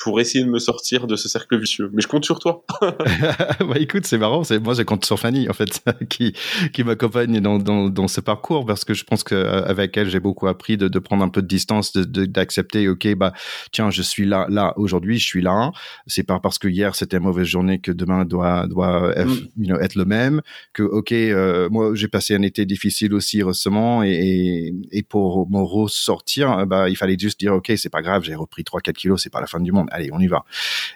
pour 0.00 0.18
essayer 0.18 0.42
de 0.44 0.50
me 0.50 0.58
sortir 0.58 1.06
de 1.06 1.14
ce 1.14 1.28
cercle 1.28 1.58
vicieux. 1.58 1.90
Mais 1.92 2.00
je 2.00 2.08
compte 2.08 2.24
sur 2.24 2.38
toi. 2.38 2.64
bah 2.80 3.76
écoute, 3.76 4.06
c'est 4.06 4.16
marrant. 4.16 4.42
C'est 4.44 4.58
moi, 4.58 4.72
je 4.74 4.82
compte 4.82 5.04
sur 5.04 5.20
Fanny 5.20 5.48
en 5.48 5.52
fait, 5.52 5.82
qui 6.08 6.34
qui 6.72 6.82
m'accompagne 6.82 7.40
dans, 7.40 7.58
dans 7.58 7.90
dans 7.90 8.08
ce 8.08 8.20
parcours 8.20 8.64
parce 8.64 8.84
que 8.84 8.94
je 8.94 9.04
pense 9.04 9.22
que 9.22 9.34
euh, 9.34 9.62
avec 9.64 9.96
elle, 9.96 10.08
j'ai 10.08 10.20
beaucoup 10.20 10.48
appris 10.48 10.78
de, 10.78 10.88
de 10.88 10.98
prendre 10.98 11.22
un 11.22 11.28
peu 11.28 11.42
de 11.42 11.46
distance, 11.46 11.92
de 11.92 12.24
d'accepter. 12.24 12.88
ok, 12.88 13.14
bah 13.14 13.32
tiens, 13.72 13.90
je 13.90 14.00
suis 14.00 14.24
là 14.24 14.46
là 14.48 14.72
aujourd'hui, 14.76 15.18
je 15.18 15.26
suis 15.26 15.42
là. 15.42 15.70
C'est 16.06 16.22
pas 16.22 16.40
parce 16.40 16.58
que 16.58 16.68
hier 16.68 16.94
c'était 16.94 17.18
une 17.18 17.24
mauvaise 17.24 17.46
journée 17.46 17.78
que 17.78 17.92
demain 17.92 18.24
doit 18.24 18.66
doit 18.66 19.12
être, 19.16 19.28
mm. 19.28 19.48
you 19.58 19.66
know, 19.66 19.78
être 19.78 19.96
le 19.96 20.06
même. 20.06 20.40
Que 20.72 20.82
ok, 20.82 21.12
euh, 21.12 21.68
moi 21.70 21.94
j'ai 21.94 22.08
passé 22.08 22.34
un 22.34 22.42
été 22.42 22.64
difficile 22.64 23.12
aussi 23.12 23.42
récemment 23.42 24.02
et 24.02 24.72
et, 24.92 25.02
pour 25.02 25.50
me 25.50 25.60
ressortir, 25.60 26.66
bah 26.66 26.88
il 26.88 26.96
fallait 26.96 27.18
juste 27.18 27.40
dire 27.40 27.52
ok, 27.54 27.72
c'est 27.76 27.90
pas 27.90 28.02
grave, 28.02 28.22
j'ai 28.24 28.34
repris 28.34 28.62
3-4 28.62 28.92
kilos, 28.92 29.22
c'est 29.22 29.30
pas 29.30 29.40
la 29.40 29.46
fin 29.46 29.60
du 29.60 29.72
monde 29.72 29.89
allez, 29.90 30.10
on 30.12 30.20
y 30.20 30.26
va. 30.26 30.44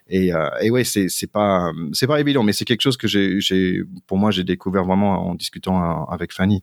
Et, 0.08 0.32
euh, 0.32 0.48
et 0.60 0.70
ouais, 0.70 0.84
c'est 0.84 1.08
c'est 1.08 1.30
pas 1.30 1.72
c'est 1.92 2.06
pas 2.06 2.20
évident, 2.20 2.42
mais 2.42 2.52
c'est 2.52 2.64
quelque 2.64 2.82
chose 2.82 2.96
que 2.96 3.08
j'ai 3.08 3.40
j'ai 3.40 3.82
pour 4.06 4.18
moi 4.18 4.30
j'ai 4.30 4.44
découvert 4.44 4.84
vraiment 4.84 5.30
en 5.30 5.34
discutant 5.34 5.82
euh, 5.82 6.04
avec 6.12 6.32
Fanny. 6.32 6.62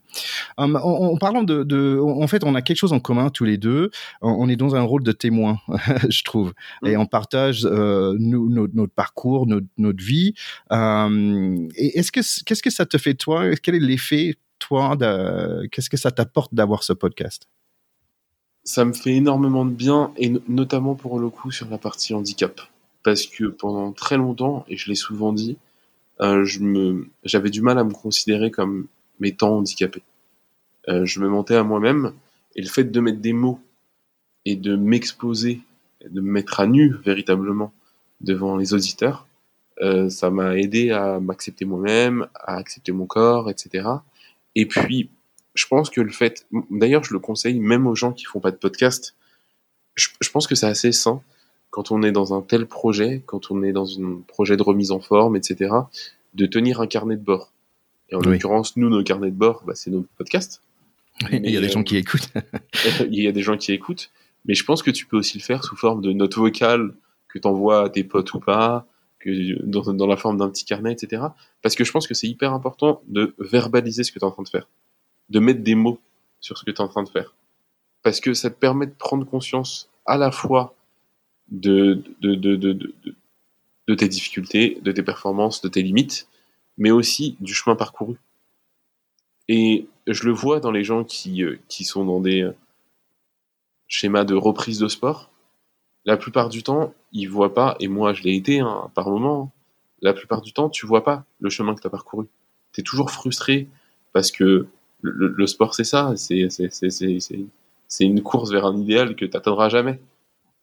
Um, 0.57 0.79
en, 0.81 1.17
parlant 1.17 1.43
de, 1.43 1.63
de, 1.63 1.99
en 1.99 2.27
fait, 2.27 2.43
on 2.43 2.55
a 2.55 2.61
quelque 2.61 2.77
chose 2.77 2.93
en 2.93 2.99
commun 2.99 3.29
tous 3.29 3.45
les 3.45 3.57
deux. 3.57 3.91
On, 4.21 4.49
est 4.49 4.55
dans 4.55 4.75
un 4.75 4.81
rôle 4.81 5.03
de 5.03 5.11
témoin, 5.11 5.57
je 6.09 6.23
trouve, 6.23 6.53
mm. 6.81 6.87
et 6.87 6.97
on 6.97 7.05
partage 7.05 7.65
euh, 7.65 8.15
notre, 8.19 8.93
parcours, 8.93 9.47
notre, 9.47 9.67
notre 9.77 10.03
vie. 10.03 10.33
Euh, 10.71 11.67
et 11.75 11.99
est-ce 11.99 12.11
que 12.11 12.21
qu'est-ce 12.45 12.63
que 12.63 12.69
ça 12.69 12.85
te 12.85 12.97
fait 12.97 13.13
toi? 13.13 13.55
Quel 13.61 13.75
est 13.75 13.79
l'effet 13.79 14.35
toi 14.59 14.97
Qu'est-ce 15.71 15.89
que 15.89 15.97
ça 15.97 16.11
t'apporte 16.11 16.53
d'avoir 16.53 16.83
ce 16.83 16.93
podcast? 16.93 17.47
Ça 18.63 18.85
me 18.85 18.93
fait 18.93 19.15
énormément 19.15 19.65
de 19.65 19.71
bien, 19.71 20.11
et 20.17 20.31
notamment 20.47 20.95
pour 20.95 21.19
le 21.19 21.29
coup 21.29 21.51
sur 21.51 21.69
la 21.69 21.77
partie 21.77 22.13
handicap. 22.13 22.61
Parce 23.03 23.25
que 23.25 23.45
pendant 23.45 23.91
très 23.91 24.17
longtemps, 24.17 24.65
et 24.67 24.77
je 24.77 24.89
l'ai 24.89 24.95
souvent 24.95 25.33
dit, 25.33 25.57
euh, 26.21 26.45
j'avais 27.23 27.49
du 27.49 27.61
mal 27.61 27.79
à 27.79 27.83
me 27.83 27.93
considérer 27.93 28.51
comme 28.51 28.87
m'étant 29.19 29.57
handicapé. 29.57 30.03
Euh, 30.89 31.05
je 31.05 31.19
me 31.19 31.29
mentais 31.29 31.55
à 31.55 31.63
moi-même, 31.63 32.13
et 32.55 32.61
le 32.61 32.67
fait 32.67 32.83
de 32.83 32.99
mettre 32.99 33.19
des 33.19 33.33
mots 33.33 33.59
et 34.45 34.55
de 34.55 34.75
m'exposer, 34.75 35.61
de 36.07 36.21
me 36.21 36.31
mettre 36.31 36.59
à 36.59 36.67
nu 36.67 36.95
véritablement 37.03 37.73
devant 38.21 38.57
les 38.57 38.73
auditeurs, 38.73 39.27
euh, 39.81 40.09
ça 40.09 40.29
m'a 40.29 40.57
aidé 40.57 40.91
à 40.91 41.19
m'accepter 41.19 41.65
moi-même, 41.65 42.27
à 42.35 42.57
accepter 42.57 42.91
mon 42.91 43.07
corps, 43.07 43.49
etc. 43.49 43.87
Et 44.53 44.67
puis, 44.67 45.09
je 45.53 45.65
pense 45.67 45.89
que 45.89 46.01
le 46.01 46.11
fait, 46.11 46.47
d'ailleurs, 46.69 47.03
je 47.03 47.13
le 47.13 47.19
conseille 47.19 47.59
même 47.59 47.87
aux 47.87 47.95
gens 47.95 48.13
qui 48.13 48.25
font 48.25 48.39
pas 48.39 48.51
de 48.51 48.57
podcast. 48.57 49.15
Je, 49.95 50.29
pense 50.31 50.47
que 50.47 50.55
c'est 50.55 50.67
assez 50.67 50.91
sain 50.91 51.21
quand 51.69 51.91
on 51.91 52.01
est 52.03 52.13
dans 52.13 52.33
un 52.33 52.41
tel 52.41 52.65
projet, 52.65 53.21
quand 53.25 53.51
on 53.51 53.61
est 53.63 53.73
dans 53.73 53.99
un 53.99 54.21
projet 54.27 54.55
de 54.55 54.63
remise 54.63 54.91
en 54.91 54.99
forme, 54.99 55.35
etc., 55.35 55.73
de 56.33 56.45
tenir 56.45 56.79
un 56.79 56.87
carnet 56.87 57.17
de 57.17 57.23
bord. 57.23 57.51
Et 58.09 58.15
en 58.15 58.21
l'occurrence, 58.21 58.77
nous, 58.77 58.89
nos 58.89 59.03
carnets 59.03 59.31
de 59.31 59.35
bord, 59.35 59.63
bah, 59.65 59.73
c'est 59.75 59.91
nos 59.91 60.05
podcasts. 60.17 60.61
il 61.31 61.49
y 61.49 61.57
a 61.57 61.61
des 61.61 61.69
gens 61.69 61.83
qui 61.83 61.97
écoutent. 61.97 62.29
il 63.09 63.21
y 63.21 63.27
a 63.27 63.31
des 63.31 63.41
gens 63.41 63.57
qui 63.57 63.73
écoutent. 63.73 64.11
Mais 64.45 64.53
je 64.53 64.63
pense 64.63 64.81
que 64.81 64.91
tu 64.91 65.05
peux 65.05 65.17
aussi 65.17 65.37
le 65.37 65.43
faire 65.43 65.63
sous 65.63 65.75
forme 65.75 66.01
de 66.01 66.13
notes 66.13 66.35
vocales 66.35 66.93
que 67.27 67.37
tu 67.37 67.47
envoies 67.47 67.83
à 67.83 67.89
tes 67.89 68.03
potes 68.03 68.33
ou 68.33 68.39
pas, 68.39 68.87
que 69.19 69.61
dans, 69.63 69.93
dans 69.93 70.07
la 70.07 70.17
forme 70.17 70.37
d'un 70.37 70.49
petit 70.49 70.65
carnet, 70.65 70.93
etc. 70.93 71.23
Parce 71.61 71.75
que 71.75 71.83
je 71.83 71.91
pense 71.91 72.07
que 72.07 72.13
c'est 72.13 72.27
hyper 72.27 72.53
important 72.53 73.01
de 73.07 73.35
verbaliser 73.39 74.03
ce 74.03 74.11
que 74.11 74.19
tu 74.19 74.25
es 74.25 74.27
en 74.27 74.31
train 74.31 74.43
de 74.43 74.49
faire 74.49 74.67
de 75.31 75.39
mettre 75.39 75.63
des 75.63 75.75
mots 75.75 75.99
sur 76.41 76.57
ce 76.57 76.65
que 76.65 76.71
tu 76.71 76.77
es 76.77 76.81
en 76.81 76.87
train 76.87 77.03
de 77.03 77.09
faire. 77.09 77.33
Parce 78.03 78.19
que 78.19 78.33
ça 78.33 78.49
te 78.49 78.55
permet 78.55 78.85
de 78.85 78.93
prendre 78.93 79.25
conscience 79.25 79.89
à 80.05 80.17
la 80.17 80.31
fois 80.31 80.75
de, 81.49 82.03
tes 83.97 84.07
difficultés, 84.07 84.79
de 84.81 84.91
tes 84.91 85.03
performances, 85.03 85.61
de 85.61 85.69
tes 85.69 85.81
limites, 85.81 86.27
mais 86.77 86.91
aussi 86.91 87.37
du 87.39 87.53
chemin 87.53 87.75
parcouru. 87.75 88.17
Et 89.47 89.87
je 90.07 90.25
le 90.25 90.31
vois 90.31 90.59
dans 90.59 90.71
les 90.71 90.83
gens 90.83 91.03
qui, 91.03 91.43
euh, 91.43 91.59
sont 91.69 92.05
dans 92.05 92.19
des 92.19 92.41
euh, 92.41 92.55
schémas 93.87 94.23
de 94.23 94.35
reprise 94.35 94.79
de 94.79 94.87
sport. 94.87 95.29
La 96.05 96.17
plupart 96.17 96.49
du 96.49 96.63
temps, 96.63 96.93
ils 97.11 97.29
voient 97.29 97.53
pas, 97.53 97.75
et 97.79 97.87
moi 97.87 98.13
je 98.13 98.23
l'ai 98.23 98.35
été 98.35 98.59
hein, 98.59 98.89
par 98.95 99.09
moment, 99.09 99.51
la 100.01 100.13
plupart 100.13 100.41
du 100.41 100.51
temps, 100.51 100.69
tu 100.69 100.85
vois 100.85 101.03
pas 101.03 101.25
le 101.39 101.49
chemin 101.49 101.75
que 101.75 101.81
tu 101.81 101.87
as 101.87 101.91
parcouru. 101.91 102.25
Tu 102.73 102.81
es 102.81 102.83
toujours 102.83 103.11
frustré 103.11 103.67
parce 104.13 104.31
que 104.31 104.67
le, 105.01 105.47
sport, 105.47 105.75
c'est 105.75 105.83
ça. 105.83 106.13
C'est 106.15 108.05
une 108.05 108.21
course 108.21 108.51
vers 108.51 108.65
un 108.65 108.77
idéal 108.77 109.15
que 109.15 109.25
tu 109.25 109.31
n'atteindras 109.31 109.69
jamais. 109.69 109.99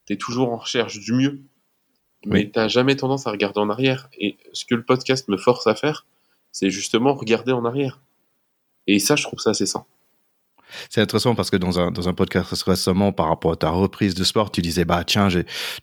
Tu 0.06 0.14
es 0.14 0.16
toujours 0.16 0.52
en 0.52 0.56
recherche 0.56 0.98
du 1.00 1.12
mieux. 1.12 1.40
Mais 2.26 2.50
tu 2.50 2.58
n'as 2.58 2.68
jamais 2.68 2.96
tendance 2.96 3.26
à 3.26 3.30
regarder 3.30 3.60
en 3.60 3.70
arrière. 3.70 4.08
Et 4.18 4.36
ce 4.52 4.64
que 4.64 4.74
le 4.74 4.82
podcast 4.82 5.28
me 5.28 5.36
force 5.36 5.66
à 5.66 5.74
faire, 5.74 6.06
c'est 6.52 6.70
justement 6.70 7.14
regarder 7.14 7.52
en 7.52 7.64
arrière. 7.64 8.00
Et 8.86 8.98
ça, 8.98 9.16
je 9.16 9.22
trouve 9.22 9.38
ça 9.38 9.50
assez 9.50 9.66
sain. 9.66 9.84
C'est 10.90 11.00
intéressant 11.00 11.34
parce 11.34 11.50
que 11.50 11.56
dans 11.56 11.80
un, 11.80 11.90
dans 11.90 12.08
un 12.08 12.14
podcast 12.14 12.62
récemment, 12.62 13.12
par 13.12 13.28
rapport 13.28 13.52
à 13.52 13.56
ta 13.56 13.70
reprise 13.70 14.14
de 14.14 14.24
sport, 14.24 14.50
tu 14.50 14.62
disais, 14.62 14.84
bah, 14.84 15.04
tiens, 15.04 15.28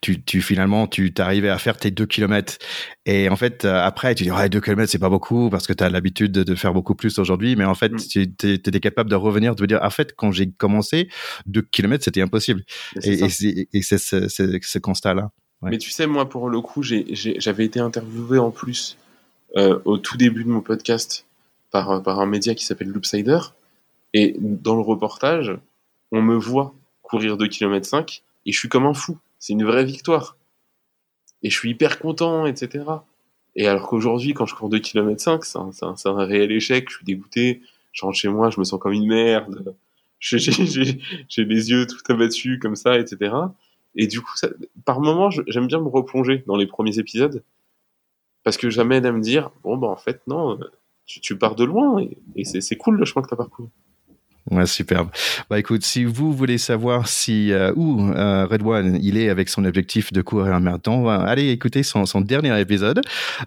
tu, 0.02 0.24
tu, 0.24 0.42
finalement, 0.42 0.88
tu 0.88 1.14
t'arrivais 1.14 1.50
à 1.50 1.58
faire 1.58 1.78
tes 1.78 1.92
deux 1.92 2.06
kilomètres. 2.06 2.58
Et 3.06 3.30
en 3.30 3.36
fait, 3.36 3.66
euh, 3.66 3.82
après, 3.84 4.16
tu 4.16 4.24
dis, 4.24 4.32
ouais, 4.32 4.50
deux 4.50 4.62
kilomètres, 4.62 4.92
c'est 4.92 5.00
pas 5.00 5.10
beaucoup 5.10 5.50
parce 5.50 5.68
que 5.68 5.74
tu 5.74 5.84
as 5.84 5.90
l'habitude 5.90 6.32
de, 6.32 6.56
faire 6.56 6.74
beaucoup 6.74 6.96
plus 6.96 7.20
aujourd'hui. 7.20 7.56
Mais 7.56 7.66
en 7.66 7.76
fait, 7.76 7.92
mm. 7.92 7.98
tu 7.98 8.22
étais 8.22 8.80
capable 8.80 9.10
de 9.10 9.16
revenir, 9.16 9.56
de 9.56 9.66
dire, 9.66 9.80
en 9.82 9.90
fait, 9.90 10.16
quand 10.16 10.32
j'ai 10.32 10.50
commencé, 10.52 11.10
deux 11.46 11.62
kilomètres, 11.62 12.04
c'était 12.04 12.22
impossible. 12.22 12.64
Et, 13.04 13.30
c'est 13.82 13.98
ce, 13.98 14.80
constat-là. 14.80 15.32
Mais 15.62 15.78
tu 15.78 15.90
sais, 15.90 16.06
moi, 16.06 16.30
pour 16.30 16.50
le 16.50 16.62
coup, 16.62 16.84
j'avais 16.84 17.66
été 17.66 17.80
interviewé 17.80 18.38
en 18.38 18.52
plus 18.52 18.98
euh, 19.56 19.80
au 19.86 19.98
tout 19.98 20.18
début 20.18 20.44
de 20.44 20.50
mon 20.50 20.62
podcast 20.62 21.26
par, 21.72 22.04
par 22.04 22.20
un 22.20 22.26
média 22.26 22.54
qui 22.54 22.66
s'appelle 22.66 22.90
Loopsider. 22.90 23.40
Et 24.18 24.34
dans 24.40 24.76
le 24.76 24.82
reportage, 24.82 25.52
on 26.14 26.22
me 26.22 26.38
voit 26.38 26.74
courir 27.02 27.36
2 27.36 27.50
km 27.50 27.86
5 27.86 28.24
et 28.46 28.54
je 28.54 28.58
suis 28.58 28.70
comme 28.70 28.86
un 28.86 28.94
fou. 28.94 29.18
C'est 29.40 29.52
une 29.52 29.66
vraie 29.66 29.84
victoire. 29.84 30.38
Et 31.44 31.50
je 31.50 31.60
suis 31.60 31.72
hyper 31.72 32.00
content, 32.00 32.46
etc. 32.46 32.86
Et 33.58 33.68
alors 33.68 33.90
qu'aujourd'hui, 33.90 34.34
quand 34.34 34.46
je 34.46 34.56
cours 34.56 34.70
2 34.70 34.80
km 34.80 35.22
5, 35.22 35.44
c'est 35.44 36.08
un, 36.08 36.26
réel 36.26 36.54
échec. 36.54 36.90
Je 36.90 36.96
suis 36.96 37.04
dégoûté. 37.04 37.62
Je 37.92 38.06
rentre 38.06 38.18
chez 38.18 38.30
moi, 38.30 38.50
je 38.50 38.58
me 38.58 38.64
sens 38.64 38.80
comme 38.80 38.94
une 38.94 39.06
merde. 39.06 39.76
J'ai 40.20 41.44
les 41.44 41.72
yeux 41.72 41.86
tout 41.86 42.00
abattus 42.10 42.58
comme 42.62 42.78
ça, 42.78 42.98
etc. 42.98 43.36
Et 43.98 44.08
du 44.08 44.22
coup, 44.22 44.32
par 44.86 45.02
moments, 45.02 45.30
j'aime 45.30 45.68
bien 45.68 45.82
me 45.82 45.90
replonger 45.90 46.42
dans 46.48 46.56
les 46.56 46.68
premiers 46.68 47.00
épisodes 47.00 47.44
parce 48.46 48.56
que 48.56 48.70
j'amène 48.70 49.06
à 49.06 49.12
me 49.12 49.20
dire 49.20 49.52
bon 49.64 49.76
bah 49.76 49.88
en 49.88 49.98
fait 49.98 50.22
non, 50.28 50.58
tu, 51.06 51.38
pars 51.38 51.56
de 51.56 51.66
loin 51.66 52.02
et 52.36 52.46
c'est 52.46 52.78
cool 52.78 52.98
le 52.98 53.04
chemin 53.04 53.22
que 53.22 53.28
tu 53.28 53.34
as 53.34 53.38
parcouru. 53.38 53.70
Ouais, 54.52 54.68
superbe. 54.68 55.10
Bah 55.50 55.58
écoute, 55.58 55.84
si 55.84 56.04
vous 56.04 56.32
voulez 56.32 56.60
savoir 56.60 57.08
si 57.08 57.52
euh, 57.52 57.74
où 57.76 58.00
euh, 58.12 58.46
Red 58.46 58.62
One 58.62 59.00
il 59.02 59.18
est 59.18 59.30
avec 59.30 59.50
son 59.50 59.66
objectif 59.66 60.14
de 60.14 60.22
courir 60.22 60.54
un 60.54 60.60
marathon, 60.60 61.10
allez 61.10 61.50
écouter 61.50 61.82
son, 61.82 62.06
son 62.06 62.22
dernier 62.22 62.60
épisode. 62.60 63.02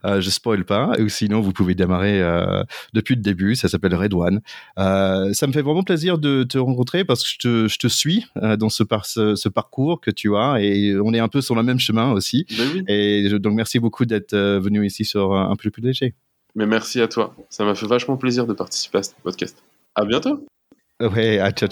Euh, 0.04 0.20
je 0.20 0.28
spoil 0.28 0.64
pas. 0.64 0.90
Ou 0.98 1.08
sinon, 1.08 1.40
vous 1.40 1.52
pouvez 1.52 1.76
démarrer 1.76 2.20
euh, 2.20 2.64
depuis 2.94 3.14
le 3.14 3.20
début. 3.20 3.54
Ça 3.54 3.68
s'appelle 3.68 3.94
Red 3.94 4.12
One. 4.12 4.40
Ça 4.76 5.46
me 5.46 5.52
fait 5.52 5.62
vraiment 5.62 5.84
plaisir 5.84 6.18
de 6.18 6.42
te 6.42 6.58
rencontrer 6.58 7.04
parce 7.04 7.22
que 7.22 7.28
je 7.28 7.38
te, 7.38 7.68
je 7.68 7.78
te 7.78 7.87
suis 7.87 8.26
dans 8.58 8.68
ce, 8.68 8.82
par, 8.82 9.06
ce, 9.06 9.37
ce, 9.37 9.48
parcours 9.48 10.00
que 10.00 10.11
tu 10.11 10.34
as 10.37 10.56
et 10.61 10.98
on 10.98 11.14
est 11.14 11.20
un 11.20 11.28
peu 11.28 11.40
sur 11.40 11.54
le 11.54 11.62
même 11.62 11.78
chemin 11.78 12.11
aussi. 12.11 12.44
Ben 12.56 12.84
et 12.88 13.28
donc 13.38 13.54
merci 13.54 13.78
beaucoup 13.78 14.04
d'être 14.04 14.34
venu 14.34 14.84
ici 14.84 15.04
sur 15.04 15.34
un 15.34 15.54
peu 15.54 15.70
plus 15.70 15.82
léger. 15.82 16.14
Mais 16.56 16.66
merci 16.66 17.00
à 17.00 17.06
toi. 17.06 17.37
Ça 17.50 17.64
m'a 17.64 17.76
fait 17.76 17.87
vachement 17.87 18.16
plaisir 18.16 18.46
de 18.46 18.52
participer 18.52 18.98
à 18.98 19.02
ce 19.04 19.12
podcast. 19.22 19.62
À 19.94 20.04
bientôt. 20.04 20.44
Ouais, 21.00 21.38
à 21.38 21.52
ciao, 21.52 21.68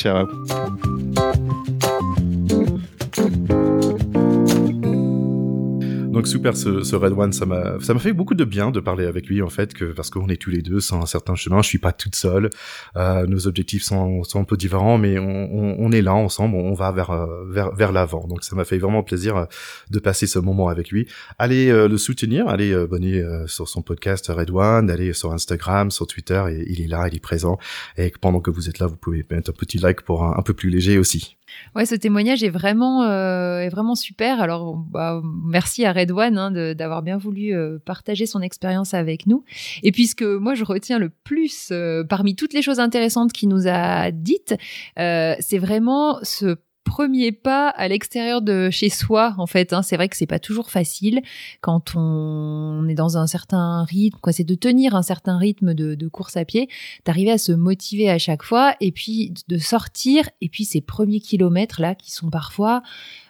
Super 6.26 6.56
ce, 6.56 6.82
ce, 6.82 6.96
Red 6.96 7.12
One, 7.12 7.32
ça 7.32 7.46
m'a 7.46 7.78
ça 7.80 7.94
m'a 7.94 8.00
fait 8.00 8.12
beaucoup 8.12 8.34
de 8.34 8.44
bien 8.44 8.70
de 8.70 8.80
parler 8.80 9.06
avec 9.06 9.26
lui 9.28 9.40
en 9.42 9.48
fait 9.48 9.72
que 9.72 9.84
parce 9.84 10.10
qu'on 10.10 10.28
est 10.28 10.36
tous 10.36 10.50
les 10.50 10.60
deux 10.60 10.80
sur 10.80 10.96
un 10.96 11.06
certain 11.06 11.34
chemin. 11.34 11.62
Je 11.62 11.68
suis 11.68 11.78
pas 11.78 11.92
toute 11.92 12.16
seule. 12.16 12.50
Euh, 12.96 13.26
nos 13.26 13.46
objectifs 13.46 13.82
sont, 13.82 14.24
sont 14.24 14.40
un 14.40 14.44
peu 14.44 14.56
différents, 14.56 14.98
mais 14.98 15.18
on, 15.18 15.24
on, 15.24 15.76
on 15.78 15.92
est 15.92 16.02
là 16.02 16.14
ensemble. 16.14 16.56
On 16.56 16.74
va 16.74 16.90
vers 16.92 17.10
euh, 17.10 17.44
vers 17.48 17.74
vers 17.74 17.92
l'avant. 17.92 18.26
Donc 18.26 18.44
ça 18.44 18.56
m'a 18.56 18.64
fait 18.64 18.78
vraiment 18.78 19.02
plaisir 19.02 19.36
euh, 19.36 19.44
de 19.90 19.98
passer 19.98 20.26
ce 20.26 20.38
moment 20.38 20.68
avec 20.68 20.90
lui. 20.90 21.06
Allez 21.38 21.70
euh, 21.70 21.88
le 21.88 21.96
soutenir, 21.96 22.48
allez 22.48 22.74
abonner 22.74 23.22
sur 23.46 23.68
son 23.68 23.82
podcast 23.82 24.26
Red 24.28 24.50
One, 24.50 24.90
allez 24.90 25.12
sur 25.12 25.32
Instagram, 25.32 25.90
sur 25.90 26.06
Twitter. 26.06 26.42
Il 26.68 26.82
est 26.82 26.88
là, 26.88 27.08
il 27.08 27.16
est 27.16 27.20
présent. 27.20 27.58
Et 27.96 28.12
pendant 28.20 28.40
que 28.40 28.50
vous 28.50 28.68
êtes 28.68 28.78
là, 28.80 28.86
vous 28.86 28.96
pouvez 28.96 29.24
mettre 29.30 29.50
un 29.50 29.52
petit 29.52 29.78
like 29.78 30.02
pour 30.02 30.24
un 30.24 30.42
peu 30.42 30.54
plus 30.54 30.70
léger 30.70 30.98
aussi. 30.98 31.36
Ouais, 31.74 31.86
ce 31.86 31.94
témoignage 31.94 32.42
est 32.42 32.50
vraiment, 32.50 33.02
euh, 33.02 33.60
est 33.60 33.68
vraiment 33.68 33.94
super. 33.94 34.40
Alors, 34.40 34.76
bah, 34.76 35.20
merci 35.44 35.84
à 35.84 35.92
Red 35.92 36.10
One 36.10 36.38
hein, 36.38 36.74
d'avoir 36.74 37.02
bien 37.02 37.18
voulu 37.18 37.54
euh, 37.54 37.78
partager 37.84 38.26
son 38.26 38.40
expérience 38.40 38.94
avec 38.94 39.26
nous. 39.26 39.44
Et 39.82 39.92
puisque 39.92 40.22
moi, 40.22 40.54
je 40.54 40.64
retiens 40.64 40.98
le 40.98 41.10
plus 41.10 41.68
euh, 41.72 42.04
parmi 42.04 42.34
toutes 42.36 42.52
les 42.52 42.62
choses 42.62 42.80
intéressantes 42.80 43.32
qu'il 43.32 43.48
nous 43.48 43.66
a 43.68 44.10
dites, 44.10 44.54
c'est 44.96 45.58
vraiment 45.58 46.18
ce 46.22 46.56
premier 46.86 47.32
pas 47.32 47.68
à 47.68 47.88
l'extérieur 47.88 48.40
de 48.40 48.70
chez 48.70 48.88
soi 48.88 49.34
en 49.38 49.46
fait 49.46 49.72
hein. 49.72 49.82
c'est 49.82 49.96
vrai 49.96 50.08
que 50.08 50.16
c'est 50.16 50.26
pas 50.26 50.38
toujours 50.38 50.70
facile 50.70 51.20
quand 51.60 51.94
on 51.96 52.86
est 52.88 52.94
dans 52.94 53.18
un 53.18 53.26
certain 53.26 53.84
rythme 53.84 54.18
quoi 54.22 54.32
c'est 54.32 54.44
de 54.44 54.54
tenir 54.54 54.94
un 54.94 55.02
certain 55.02 55.36
rythme 55.36 55.74
de, 55.74 56.08
course 56.08 56.36
à 56.36 56.44
pied 56.44 56.68
d'arriver 57.04 57.32
à 57.32 57.38
se 57.38 57.52
motiver 57.52 58.08
à 58.08 58.18
chaque 58.18 58.44
fois 58.44 58.76
et 58.80 58.92
puis 58.92 59.34
de 59.48 59.58
sortir 59.58 60.30
et 60.40 60.48
puis 60.48 60.64
ces 60.64 60.80
premiers 60.80 61.20
kilomètres 61.20 61.80
là 61.80 61.94
qui 61.96 62.12
sont 62.12 62.30
parfois 62.30 62.82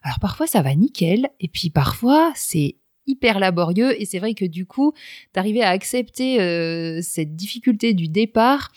alors 0.03 0.21
parfois 0.21 0.47
ça 0.47 0.61
va 0.61 0.75
nickel 0.75 1.31
et 1.41 1.49
puis 1.49 1.71
parfois 1.71 2.33
c'est 2.35 2.77
hyper 3.07 3.39
laborieux 3.39 4.01
et 4.01 4.05
c'est 4.05 4.19
vrai 4.19 4.35
que 4.35 4.45
du 4.45 4.67
coup 4.67 4.93
d'arriver 5.33 5.63
à 5.63 5.71
accepter 5.71 6.41
euh, 6.41 7.01
cette 7.03 7.35
difficulté 7.35 7.95
du 7.95 8.09
départ 8.09 8.71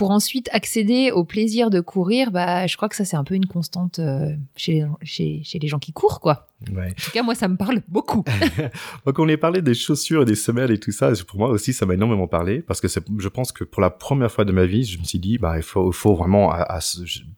pour 0.00 0.12
ensuite 0.12 0.48
accéder 0.54 1.10
au 1.10 1.24
plaisir 1.24 1.68
de 1.68 1.80
courir, 1.80 2.30
bah, 2.30 2.66
je 2.66 2.74
crois 2.78 2.88
que 2.88 2.96
ça, 2.96 3.04
c'est 3.04 3.18
un 3.18 3.22
peu 3.22 3.34
une 3.34 3.44
constante 3.44 3.98
euh, 3.98 4.34
chez, 4.56 4.82
chez, 5.02 5.42
chez, 5.44 5.58
les 5.58 5.68
gens 5.68 5.78
qui 5.78 5.92
courent, 5.92 6.20
quoi. 6.20 6.46
En 6.68 6.72
tout 6.92 7.10
cas, 7.12 7.22
moi, 7.22 7.34
ça 7.34 7.48
me 7.48 7.56
parle 7.56 7.80
beaucoup. 7.88 8.22
Donc, 9.06 9.18
on 9.18 9.28
est 9.28 9.38
parlé 9.38 9.62
des 9.62 9.74
chaussures 9.74 10.22
et 10.22 10.24
des 10.26 10.34
semelles 10.34 10.70
et 10.70 10.78
tout 10.78 10.92
ça. 10.92 11.12
Pour 11.26 11.38
moi 11.38 11.48
aussi, 11.48 11.72
ça 11.72 11.86
m'a 11.86 11.94
énormément 11.94 12.28
parlé 12.28 12.60
parce 12.60 12.80
que 12.80 12.88
je 12.88 13.28
pense 13.28 13.50
que 13.50 13.64
pour 13.64 13.80
la 13.80 13.90
première 13.90 14.30
fois 14.30 14.44
de 14.44 14.52
ma 14.52 14.66
vie, 14.66 14.84
je 14.84 14.98
me 14.98 15.04
suis 15.04 15.18
dit, 15.18 15.38
bah, 15.38 15.54
il 15.56 15.62
faut, 15.62 15.90
vraiment, 16.14 16.52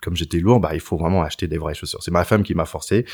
comme 0.01 0.17
j'étais 0.17 0.41
lourd, 0.41 0.59
bah, 0.59 0.75
il 0.75 0.81
faut 0.81 0.97
vraiment 0.97 1.23
acheter 1.23 1.47
des 1.47 1.59
vraies 1.59 1.75
chaussures. 1.75 2.03
C'est 2.03 2.11
ma 2.11 2.25
femme 2.25 2.43
qui 2.43 2.55
m'a 2.55 2.65
forcé 2.65 3.07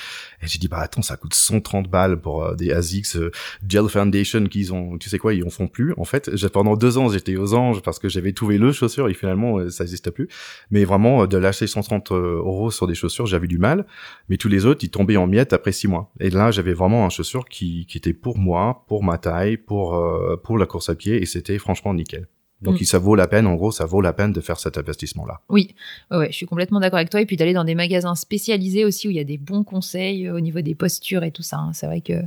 et 0.43 0.47
j'ai 0.47 0.59
dit, 0.59 0.69
bah, 0.69 0.79
attends, 0.79 1.03
ça 1.03 1.17
coûte 1.17 1.35
130 1.35 1.89
balles 1.91 2.21
pour 2.21 2.43
euh, 2.43 2.55
des 2.55 2.73
Asics 2.73 3.17
euh, 3.17 3.31
Gel 3.67 3.89
Foundation 3.89 4.45
qu'ils 4.45 4.73
ont, 4.73 4.97
tu 4.97 5.11
sais 5.11 5.19
quoi, 5.19 5.35
ils 5.35 5.45
en 5.45 5.51
font 5.51 5.69
plus. 5.69 5.93
En 5.99 6.05
fait, 6.05 6.31
pendant 6.49 6.77
deux 6.77 6.97
ans, 6.97 7.09
j'étais 7.09 7.37
aux 7.37 7.55
anges 7.55 7.83
parce 7.83 7.99
que 7.99 8.09
j'avais 8.09 8.33
trouvé 8.33 8.57
le 8.57 8.73
chaussure 8.73 9.09
et 9.09 9.15
finalement, 9.15 9.59
euh, 9.59 9.69
ça 9.69 9.85
n'existe 9.85 10.11
plus. 10.11 10.29
Mais 10.71 10.85
vraiment, 10.85 11.27
de 11.27 11.37
lâcher 11.37 11.67
130 11.67 12.13
euros 12.13 12.71
sur 12.71 12.87
des 12.87 12.95
chaussures, 12.95 13.27
j'avais 13.27 13.47
du 13.47 13.59
mal. 13.59 13.85
Mais 14.29 14.39
tous 14.39 14.49
les 14.49 14.65
autres, 14.65 14.85
ils 14.85 14.91
tombaient 14.91 15.17
en 15.17 15.27
miettes 15.27 15.53
après 15.53 15.73
six 15.73 15.89
mois. 15.89 15.98
Et 16.21 16.31
là, 16.31 16.51
j'avais 16.51 16.73
vraiment 16.73 17.05
un 17.05 17.09
chaussure 17.09 17.49
qui, 17.49 17.87
qui 17.87 17.99
était 17.99 18.13
pour 18.13 18.39
moi, 18.39 18.85
pour 18.89 19.03
ma 19.03 19.19
taille, 19.19 19.57
pour 19.57 19.95
euh, 19.95 20.37
pour 20.43 20.59
la 20.59 20.67
course 20.67 20.89
à 20.89 20.95
pied, 20.95 21.23
et 21.23 21.27
c'était 21.27 21.59
franchement 21.59 21.95
nickel. 21.95 22.27
Donc, 22.61 22.81
mm. 22.81 22.85
ça 22.85 22.99
vaut 22.99 23.15
la 23.15 23.29
peine, 23.29 23.47
en 23.47 23.55
gros, 23.55 23.71
ça 23.71 23.87
vaut 23.87 24.01
la 24.01 24.13
peine 24.13 24.33
de 24.33 24.41
faire 24.41 24.59
cet 24.59 24.79
investissement-là. 24.79 25.41
Oui, 25.49 25.75
ouais, 26.11 26.29
je 26.31 26.37
suis 26.37 26.47
complètement 26.47 26.81
d'accord 26.81 26.99
avec 26.99 27.11
toi. 27.11 27.21
Et 27.21 27.27
puis 27.27 27.37
d'aller 27.37 27.53
dans 27.53 27.65
des 27.65 27.77
magasins 27.77 28.15
spécialisés 28.15 28.85
aussi 28.85 29.07
où 29.07 29.11
il 29.11 29.17
y 29.17 29.21
a 29.21 29.25
des 29.25 29.39
bons 29.39 29.63
conseils 29.63 30.27
euh, 30.27 30.35
au 30.35 30.41
niveau 30.41 30.61
des 30.61 30.75
postures 30.75 31.23
et 31.23 31.31
tout 31.31 31.43
ça. 31.43 31.59
Hein. 31.59 31.73
C'est 31.73 31.87
vrai 31.87 32.01
que 32.01 32.23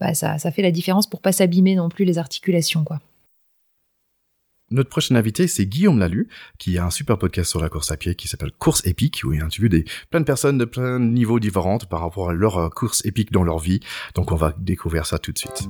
bah, 0.00 0.14
ça, 0.14 0.38
ça 0.38 0.50
fait 0.50 0.62
la 0.62 0.70
différence 0.70 1.06
pour 1.06 1.20
pas 1.20 1.32
s'abîmer 1.32 1.74
non 1.74 1.88
plus 1.88 2.04
les 2.04 2.18
articulations, 2.18 2.84
quoi. 2.84 3.00
Notre 4.72 4.90
prochain 4.90 5.14
invité, 5.14 5.46
c'est 5.46 5.64
Guillaume 5.64 6.00
Lalu, 6.00 6.26
qui 6.58 6.76
a 6.76 6.84
un 6.84 6.90
super 6.90 7.18
podcast 7.18 7.48
sur 7.48 7.60
la 7.60 7.68
course 7.68 7.92
à 7.92 7.96
pied 7.96 8.16
qui 8.16 8.26
s'appelle 8.26 8.50
Course 8.50 8.84
épique, 8.84 9.20
où 9.24 9.32
il 9.32 9.40
interviewe 9.40 9.68
des, 9.68 9.84
plein 10.10 10.18
de 10.18 10.24
personnes 10.24 10.58
de 10.58 10.64
plein 10.64 10.98
de 10.98 11.04
niveaux 11.04 11.38
différents 11.38 11.78
par 11.78 12.00
rapport 12.00 12.30
à 12.30 12.32
leur 12.32 12.58
euh, 12.58 12.68
course 12.68 13.04
épique 13.04 13.30
dans 13.30 13.44
leur 13.44 13.60
vie. 13.60 13.78
Donc 14.16 14.32
on 14.32 14.34
va 14.34 14.52
découvrir 14.58 15.06
ça 15.06 15.20
tout 15.20 15.30
de 15.30 15.38
suite. 15.38 15.68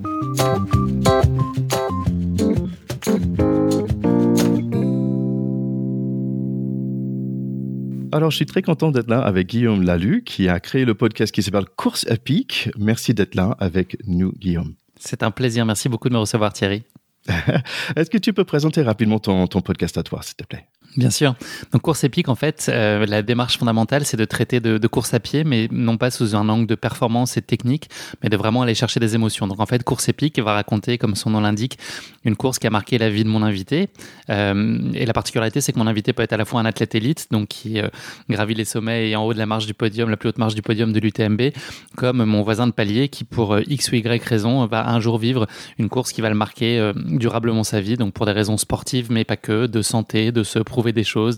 Alors, 8.12 8.30
je 8.30 8.36
suis 8.36 8.46
très 8.46 8.62
content 8.62 8.92
d'être 8.92 9.10
là 9.10 9.20
avec 9.20 9.48
Guillaume 9.48 9.82
Lalu, 9.82 10.24
qui 10.24 10.48
a 10.48 10.58
créé 10.58 10.86
le 10.86 10.94
podcast 10.94 11.34
qui 11.34 11.42
s'appelle 11.42 11.66
Course 11.76 12.06
épique. 12.08 12.70
Merci 12.78 13.12
d'être 13.12 13.34
là 13.34 13.56
avec 13.58 13.98
nous, 14.06 14.32
Guillaume. 14.32 14.72
C'est 14.98 15.22
un 15.22 15.30
plaisir. 15.30 15.66
Merci 15.66 15.90
beaucoup 15.90 16.08
de 16.08 16.14
me 16.14 16.20
recevoir, 16.20 16.54
Thierry. 16.54 16.84
Est-ce 17.96 18.10
que 18.10 18.18
tu 18.18 18.32
peux 18.32 18.44
présenter 18.44 18.82
rapidement 18.82 19.18
ton, 19.18 19.46
podcast 19.46 19.98
à 19.98 20.02
toi, 20.02 20.20
s'il 20.22 20.36
te 20.36 20.44
plaît? 20.44 20.66
Bien 20.96 21.10
sûr. 21.10 21.34
Donc 21.72 21.82
course 21.82 22.04
épique, 22.04 22.28
en 22.28 22.34
fait, 22.34 22.70
euh, 22.70 23.04
la 23.04 23.20
démarche 23.20 23.58
fondamentale, 23.58 24.06
c'est 24.06 24.16
de 24.16 24.24
traiter 24.24 24.60
de, 24.60 24.86
course 24.86 25.12
à 25.12 25.20
pied, 25.20 25.44
mais 25.44 25.68
non 25.70 25.98
pas 25.98 26.10
sous 26.10 26.34
un 26.34 26.48
angle 26.48 26.66
de 26.66 26.74
performance 26.74 27.36
et 27.36 27.42
technique, 27.42 27.90
mais 28.22 28.30
de 28.30 28.36
vraiment 28.36 28.62
aller 28.62 28.74
chercher 28.74 28.98
des 28.98 29.14
émotions. 29.14 29.46
Donc 29.46 29.60
en 29.60 29.66
fait, 29.66 29.84
course 29.84 30.08
épique 30.08 30.38
va 30.38 30.54
raconter, 30.54 30.96
comme 30.96 31.14
son 31.14 31.30
nom 31.30 31.40
l'indique, 31.40 31.78
une 32.24 32.34
course 32.34 32.58
qui 32.58 32.66
a 32.66 32.70
marqué 32.70 32.96
la 32.96 33.10
vie 33.10 33.24
de 33.24 33.28
mon 33.28 33.42
invité. 33.42 33.90
Euh, 34.30 34.90
et 34.94 35.04
la 35.04 35.12
particularité, 35.12 35.60
c'est 35.60 35.72
que 35.72 35.78
mon 35.78 35.86
invité 35.86 36.14
peut 36.14 36.22
être 36.22 36.32
à 36.32 36.38
la 36.38 36.46
fois 36.46 36.60
un 36.60 36.64
athlète 36.64 36.94
élite, 36.94 37.26
donc 37.30 37.48
qui 37.48 37.78
euh, 37.78 37.88
gravit 38.30 38.54
les 38.54 38.64
sommets 38.64 39.10
et 39.10 39.16
en 39.16 39.24
haut 39.24 39.34
de 39.34 39.38
la 39.38 39.46
marche 39.46 39.66
du 39.66 39.74
podium, 39.74 40.08
la 40.08 40.16
plus 40.16 40.30
haute 40.30 40.38
marche 40.38 40.54
du 40.54 40.62
podium 40.62 40.94
de 40.94 41.00
l'UTMB, 41.00 41.42
comme 41.94 42.24
mon 42.24 42.42
voisin 42.42 42.66
de 42.66 42.72
palier 42.72 43.10
qui, 43.10 43.24
pour 43.24 43.58
X 43.58 43.92
ou 43.92 43.96
Y 43.96 44.24
raison, 44.24 44.64
va 44.64 44.88
un 44.88 45.00
jour 45.00 45.18
vivre 45.18 45.46
une 45.78 45.90
course 45.90 46.12
qui 46.12 46.22
va 46.22 46.30
le 46.30 46.34
marquer 46.34 46.92
durablement 46.94 47.64
sa 47.64 47.82
vie, 47.82 47.96
donc 47.96 48.14
pour 48.14 48.24
des 48.24 48.32
raisons 48.32 48.56
sportives, 48.56 49.08
mais 49.10 49.24
pas 49.24 49.36
que, 49.36 49.66
de 49.66 49.82
santé, 49.82 50.32
de 50.32 50.42
se 50.42 50.58
prouver 50.58 50.85
des 50.92 51.04
choses, 51.04 51.36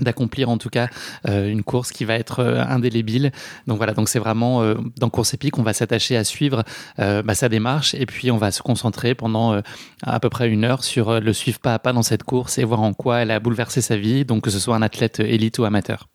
d'accomplir 0.00 0.48
en 0.48 0.58
tout 0.58 0.68
cas 0.68 0.88
euh, 1.28 1.48
une 1.48 1.62
course 1.62 1.92
qui 1.92 2.04
va 2.04 2.14
être 2.14 2.40
euh, 2.40 2.64
indélébile. 2.66 3.32
Donc 3.66 3.78
voilà, 3.78 3.94
donc 3.94 4.08
c'est 4.08 4.18
vraiment 4.18 4.62
euh, 4.62 4.74
dans 4.98 5.10
course 5.10 5.34
épique, 5.34 5.58
on 5.58 5.62
va 5.62 5.72
s'attacher 5.72 6.16
à 6.16 6.24
suivre 6.24 6.64
bah, 6.98 7.34
sa 7.34 7.48
démarche 7.48 7.94
et 7.94 8.06
puis 8.06 8.30
on 8.30 8.36
va 8.36 8.50
se 8.50 8.62
concentrer 8.62 9.14
pendant 9.14 9.60
à 10.02 10.20
peu 10.20 10.28
près 10.28 10.48
une 10.48 10.64
heure 10.64 10.84
sur 10.84 11.20
le 11.20 11.32
suivre 11.32 11.58
pas 11.58 11.74
à 11.74 11.78
pas 11.78 11.92
dans 11.92 12.02
cette 12.02 12.22
course 12.22 12.58
et 12.58 12.64
voir 12.64 12.82
en 12.82 12.92
quoi 12.92 13.18
elle 13.18 13.30
a 13.30 13.40
bouleversé 13.40 13.80
sa 13.80 13.96
vie, 13.96 14.24
donc 14.24 14.44
que 14.44 14.50
ce 14.50 14.58
soit 14.58 14.76
un 14.76 14.82
athlète 14.82 15.20
élite 15.20 15.58
ou 15.58 15.64
amateur. 15.64 16.08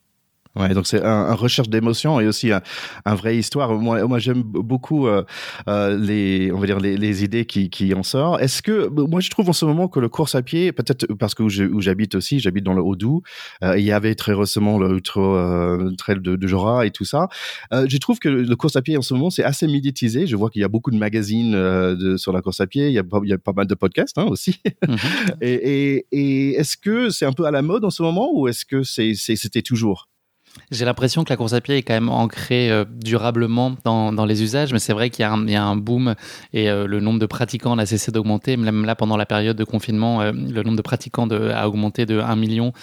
Ouais, 0.56 0.74
donc 0.74 0.86
c'est 0.86 1.02
un, 1.02 1.10
un, 1.10 1.34
recherche 1.34 1.70
d'émotion 1.70 2.20
et 2.20 2.28
aussi 2.28 2.52
un, 2.52 2.62
un 3.06 3.16
vraie 3.16 3.38
histoire. 3.38 3.74
Moi, 3.74 4.06
moi 4.06 4.20
j'aime 4.20 4.44
beaucoup 4.44 5.08
euh, 5.08 5.24
euh, 5.70 5.98
les, 5.98 6.52
on 6.52 6.60
va 6.60 6.66
dire 6.66 6.80
les, 6.80 6.98
les 6.98 7.24
idées 7.24 7.46
qui, 7.46 7.70
qui 7.70 7.94
en 7.94 8.04
sortent. 8.04 8.42
Est-ce 8.42 8.62
que 8.62 8.90
moi 8.90 9.22
je 9.22 9.30
trouve 9.30 9.50
en 9.50 9.54
ce 9.54 9.64
moment 9.64 9.88
que 9.88 10.02
le 10.02 10.10
course 10.10 10.36
à 10.36 10.42
pied, 10.42 10.74
peut-être 10.74 11.06
parce 11.14 11.36
que 11.36 11.44
où 11.44 11.82
j'habite 11.82 12.16
aussi, 12.16 12.40
j'habite 12.40 12.66
dans 12.66 12.74
le 12.74 12.82
Haut-Doubs, 12.82 13.22
euh, 13.64 13.80
il 13.80 13.86
y 13.86 13.94
avait 13.94 14.14
très 14.16 14.34
récemment 14.34 14.78
le 14.78 15.00
euh, 15.18 15.92
trail 15.98 16.20
de, 16.20 16.36
de 16.36 16.48
Jura 16.48 16.86
et 16.86 16.92
tout 16.92 17.06
ça. 17.06 17.30
Euh, 17.74 17.86
je 17.88 17.98
trouve 17.98 18.20
que 18.20 18.28
le 18.28 18.56
course 18.58 18.76
à 18.76 18.82
pied 18.82 18.98
en 18.98 19.02
ce 19.02 19.14
moment 19.14 19.30
c'est 19.30 19.46
assez 19.46 19.68
médiatisé. 19.68 20.28
Je 20.28 20.36
vois 20.36 20.50
qu'il 20.50 20.62
y 20.62 20.66
a 20.66 20.70
beaucoup 20.70 20.92
de 20.92 20.98
magazines 20.98 21.56
euh, 21.56 21.96
de, 21.96 22.18
sur 22.18 22.34
la 22.34 22.42
course 22.42 22.60
à 22.60 22.68
pied. 22.68 22.88
Il 22.88 22.94
y 22.94 23.00
a, 23.00 23.04
il 23.24 23.30
y 23.30 23.34
a 23.34 23.38
pas 23.38 23.54
mal 23.54 23.68
de 23.68 23.76
podcasts 23.76 24.18
hein, 24.18 24.26
aussi. 24.26 24.60
Mhm. 24.86 24.98
et, 25.42 25.54
et, 25.54 26.06
et 26.12 26.52
est-ce 26.56 26.76
que 26.76 27.10
c'est 27.10 27.26
un 27.26 27.34
peu 27.34 27.46
à 27.46 27.52
la 27.52 27.62
mode 27.62 27.86
en 27.86 27.90
ce 27.90 28.04
moment 28.04 28.30
ou 28.34 28.50
est-ce 28.50 28.66
que 28.66 28.84
c'est 28.84 29.14
c'était 29.16 29.62
toujours? 29.62 30.10
J'ai 30.72 30.86
l'impression 30.86 31.24
que 31.24 31.30
la 31.30 31.38
course 31.38 31.54
à 31.54 31.62
pied 31.62 31.78
est 31.78 31.84
quand 31.84 31.94
même 31.94 32.10
ancrée 32.10 32.72
euh, 32.72 32.86
durablement 32.90 33.76
dans, 33.84 34.14
dans, 34.14 34.26
les 34.26 34.42
usages, 34.42 34.74
mais 34.74 34.80
c'est 34.80 34.94
vrai 34.94 35.10
qu'il 35.10 35.26
y, 35.26 35.52
y, 35.52 35.56
a 35.56 35.64
un 35.64 35.76
boom 35.76 36.16
et 36.54 36.70
euh, 36.70 36.88
le 36.88 37.00
nombre 37.00 37.20
de 37.20 37.26
pratiquants 37.26 37.76
n'a 37.76 37.86
cessé 37.86 38.12
d'augmenter. 38.12 38.58
Même 38.58 38.86
là, 38.86 38.96
pendant 38.96 39.18
la 39.18 39.26
période 39.26 39.58
de 39.58 39.64
confinement, 39.64 40.22
euh, 40.22 40.32
le 40.32 40.64
nombre 40.64 40.78
de 40.78 40.82
pratiquants 40.82 41.28
a 41.30 41.68
augmenté 41.68 42.06
de 42.06 42.20
1 42.20 42.36
million 42.36 42.74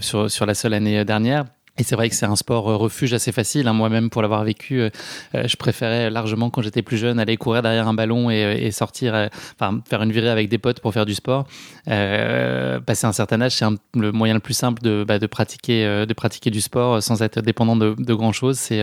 sur, 0.00 0.30
sur 0.30 0.46
la 0.46 0.54
seule 0.54 0.74
année 0.74 1.04
dernière. 1.04 1.44
Et 1.76 1.82
c'est 1.82 1.96
vrai 1.96 2.08
que 2.08 2.14
c'est 2.14 2.26
un 2.26 2.36
sport 2.36 2.70
euh, 2.70 2.76
refuge 2.76 3.12
assez 3.14 3.32
facile. 3.32 3.66
Hein. 3.66 3.72
Moi-même, 3.72 4.08
pour 4.08 4.22
l'avoir 4.22 4.44
vécu, 4.44 4.80
euh, 4.80 4.90
euh, 5.34 5.48
je 5.48 5.56
préférais 5.56 6.08
largement, 6.08 6.48
quand 6.48 6.62
j'étais 6.62 6.82
plus 6.82 6.96
jeune, 6.96 7.18
aller 7.18 7.36
courir 7.36 7.62
derrière 7.62 7.88
un 7.88 7.94
ballon 7.94 8.30
et, 8.30 8.70
sortir, 8.70 9.28
enfin, 9.54 9.80
faire 9.88 10.02
une 10.02 10.12
virée 10.12 10.28
avec 10.28 10.48
des 10.48 10.58
potes 10.58 10.80
pour 10.80 10.92
faire 10.92 11.04
du 11.04 11.14
sport. 11.14 11.46
passer 11.86 13.06
un 13.06 13.12
certain 13.12 13.40
âge, 13.40 13.52
c'est 13.52 13.64
le 13.94 14.12
moyen 14.12 14.34
le 14.34 14.40
plus 14.40 14.54
simple 14.54 14.82
de, 14.82 15.04
bah, 15.06 15.18
pratiquer, 15.28 16.06
de 16.06 16.14
pratiquer 16.14 16.50
du 16.50 16.60
sport 16.60 17.02
sans 17.02 17.22
être 17.22 17.40
dépendant 17.40 17.76
de, 17.76 17.94
de 17.98 18.14
grand-chose. 18.14 18.58
C'est 18.58 18.82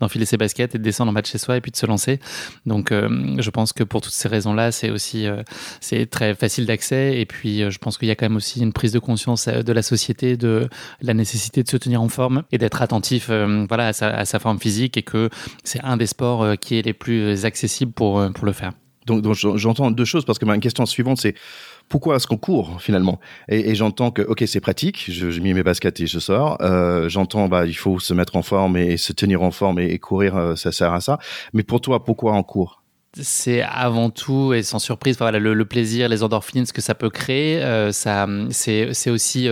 d'enfiler 0.00 0.24
ses 0.24 0.36
baskets 0.36 0.74
et 0.74 0.78
de 0.78 0.82
descendre 0.82 1.10
en 1.10 1.12
bas 1.12 1.22
de 1.22 1.26
chez 1.26 1.38
soi 1.38 1.56
et 1.56 1.60
puis 1.60 1.70
de 1.70 1.76
se 1.76 1.86
lancer. 1.86 2.20
Donc, 2.66 2.90
je 2.92 3.50
pense 3.50 3.72
que 3.72 3.84
pour 3.84 4.00
toutes 4.00 4.12
ces 4.12 4.28
raisons-là, 4.28 4.72
c'est 4.72 4.90
aussi 4.90 5.26
c'est 5.80 6.06
très 6.06 6.34
facile 6.34 6.66
d'accès. 6.66 7.18
Et 7.18 7.26
puis, 7.26 7.70
je 7.70 7.78
pense 7.78 7.98
qu'il 7.98 8.08
y 8.08 8.10
a 8.10 8.14
quand 8.14 8.26
même 8.26 8.36
aussi 8.36 8.60
une 8.60 8.72
prise 8.72 8.92
de 8.92 8.98
conscience 8.98 9.48
de 9.48 9.72
la 9.72 9.82
société 9.82 10.36
de 10.36 10.68
la 11.00 11.14
nécessité 11.14 11.62
de 11.62 11.68
se 11.68 11.76
tenir 11.76 12.02
en 12.02 12.08
forme 12.08 12.29
et 12.52 12.58
d'être 12.58 12.82
attentif 12.82 13.28
euh, 13.30 13.66
voilà, 13.68 13.88
à 13.88 14.24
sa, 14.24 14.38
forme 14.38 14.58
physique 14.58 14.96
et 14.96 15.02
que 15.02 15.30
c'est 15.64 15.80
un 15.82 15.96
des 15.96 16.06
sports 16.06 16.42
euh, 16.42 16.54
qui 16.56 16.78
est 16.78 16.82
les 16.82 16.92
plus 16.92 17.44
accessibles 17.44 17.92
pour, 17.92 18.18
euh, 18.18 18.30
pour 18.30 18.46
le 18.46 18.52
faire. 18.52 18.72
Donc, 19.06 19.22
donc 19.22 19.34
j'entends 19.34 19.90
deux 19.90 20.04
choses 20.04 20.24
parce 20.24 20.38
que 20.38 20.44
ma 20.44 20.56
question 20.58 20.84
suivante 20.86 21.18
c'est 21.18 21.34
pourquoi 21.88 22.16
est-ce 22.16 22.26
qu'on 22.26 22.36
court 22.36 22.80
finalement? 22.80 23.18
Et, 23.48 23.74
j'entends 23.74 24.10
que 24.10 24.22
ok 24.22 24.44
c'est 24.46 24.60
pratique, 24.60 25.06
je, 25.08 25.30
je 25.30 25.40
mets 25.40 25.54
mes 25.54 25.62
baskets 25.62 26.00
et 26.00 26.06
je 26.06 26.18
sors. 26.18 26.58
j'entends 27.08 27.48
bah 27.48 27.66
il 27.66 27.74
faut 27.74 27.98
se 27.98 28.14
mettre 28.14 28.36
en 28.36 28.42
forme 28.42 28.76
et 28.76 28.98
se 28.98 29.12
tenir 29.12 29.42
en 29.42 29.50
forme 29.50 29.80
et, 29.80 29.98
courir 29.98 30.52
ça 30.56 30.70
sert 30.70 30.92
à 30.92 31.00
ça. 31.00 31.18
Mais 31.54 31.62
pour 31.62 31.80
toi 31.80 32.04
pourquoi 32.04 32.34
on 32.34 32.42
court 32.42 32.82
c'est 33.14 33.62
avant 33.62 34.10
tout 34.10 34.52
et 34.52 34.62
sans 34.62 34.78
surprise 34.78 35.18
voilà 35.18 35.40
le, 35.40 35.64
plaisir 35.64 36.08
les 36.08 36.22
endorphines 36.22 36.64
ce 36.66 36.72
que 36.72 36.82
ça 36.82 36.94
peut 36.94 37.10
créer 37.10 37.60
ça 37.90 38.28
c'est 38.50 39.10
aussi 39.10 39.48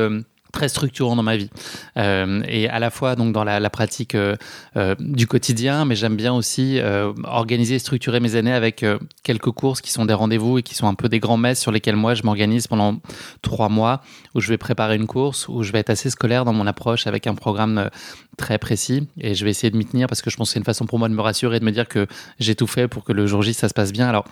très 0.53 0.69
structurant 0.69 1.17
dans 1.17 1.23
ma 1.23 1.37
vie. 1.37 1.51
Euh, 1.97 2.43
et 2.49 2.69
à 2.69 2.79
la 2.79 2.91
fois 2.91 3.17
donc 3.17 3.33
dans 3.33 3.45
la, 3.45 3.71
pratique 3.71 4.15
euh, 4.15 4.37
euh, 4.77 4.95
du 4.99 5.27
quotidien 5.27 5.85
mais 5.85 5.95
j'aime 5.95 6.17
bien 6.17 6.33
aussi 6.33 6.81
organiser 7.25 7.79
structurer 7.79 8.21
mes 8.21 8.35
années 8.35 8.53
avec 8.53 8.85
quelques 9.23 9.51
courses 9.51 9.81
qui 9.81 9.91
sont 9.91 10.05
des 10.05 10.15
rendez-vous 10.15 10.59
et 10.59 10.63
qui 10.63 10.75
sont 10.75 10.87
un 10.87 10.95
peu 10.95 11.09
des 11.09 11.21
grands 11.21 11.37
messes 11.37 11.61
sur 11.61 11.73
lesquels 11.73 11.97
moi 11.97 12.15
je 12.15 12.23
m'organise 12.23 12.67
pendant 12.67 12.97
trois 13.43 13.69
mois 13.69 14.03
où 14.35 14.41
je 14.41 14.49
vais 14.49 14.59
préparer 14.59 14.97
une 14.97 15.07
course 15.07 15.49
où 15.49 15.63
je 15.63 15.73
vais 15.73 15.79
être 15.79 15.91
assez 15.91 16.11
scolaire 16.11 16.45
dans 16.45 16.53
mon 16.53 16.67
approche 16.67 17.07
avec 17.07 17.27
un 17.27 17.35
programme 17.35 17.91
très 18.39 18.57
précis. 18.59 19.07
Et 19.21 19.35
je 19.35 19.45
vais 19.45 19.51
essayer 19.51 19.71
de 19.71 19.77
m'y 19.77 19.85
tenir 19.85 20.07
parce 20.07 20.23
que 20.23 20.31
je 20.31 20.37
pense 20.37 20.49
que 20.49 20.53
c'est 20.55 20.59
une 20.59 20.65
façon 20.65 20.87
pour 20.87 20.99
moi 20.99 21.09
de 21.09 21.15
me 21.15 21.21
rassurer 21.21 21.57
et 21.57 21.61
de 21.61 21.65
me 21.65 21.73
dire 21.73 21.89
que 21.89 22.07
j'ai 22.39 22.55
tout 22.55 22.67
fait 22.67 22.89
pour 22.89 23.05
que 23.05 23.13
le 23.13 23.27
jour 23.27 23.43
J 23.43 23.53
ça 23.53 23.69
se 23.69 23.75
passe 23.75 23.93
bien. 23.93 24.09
Alors 24.09 24.25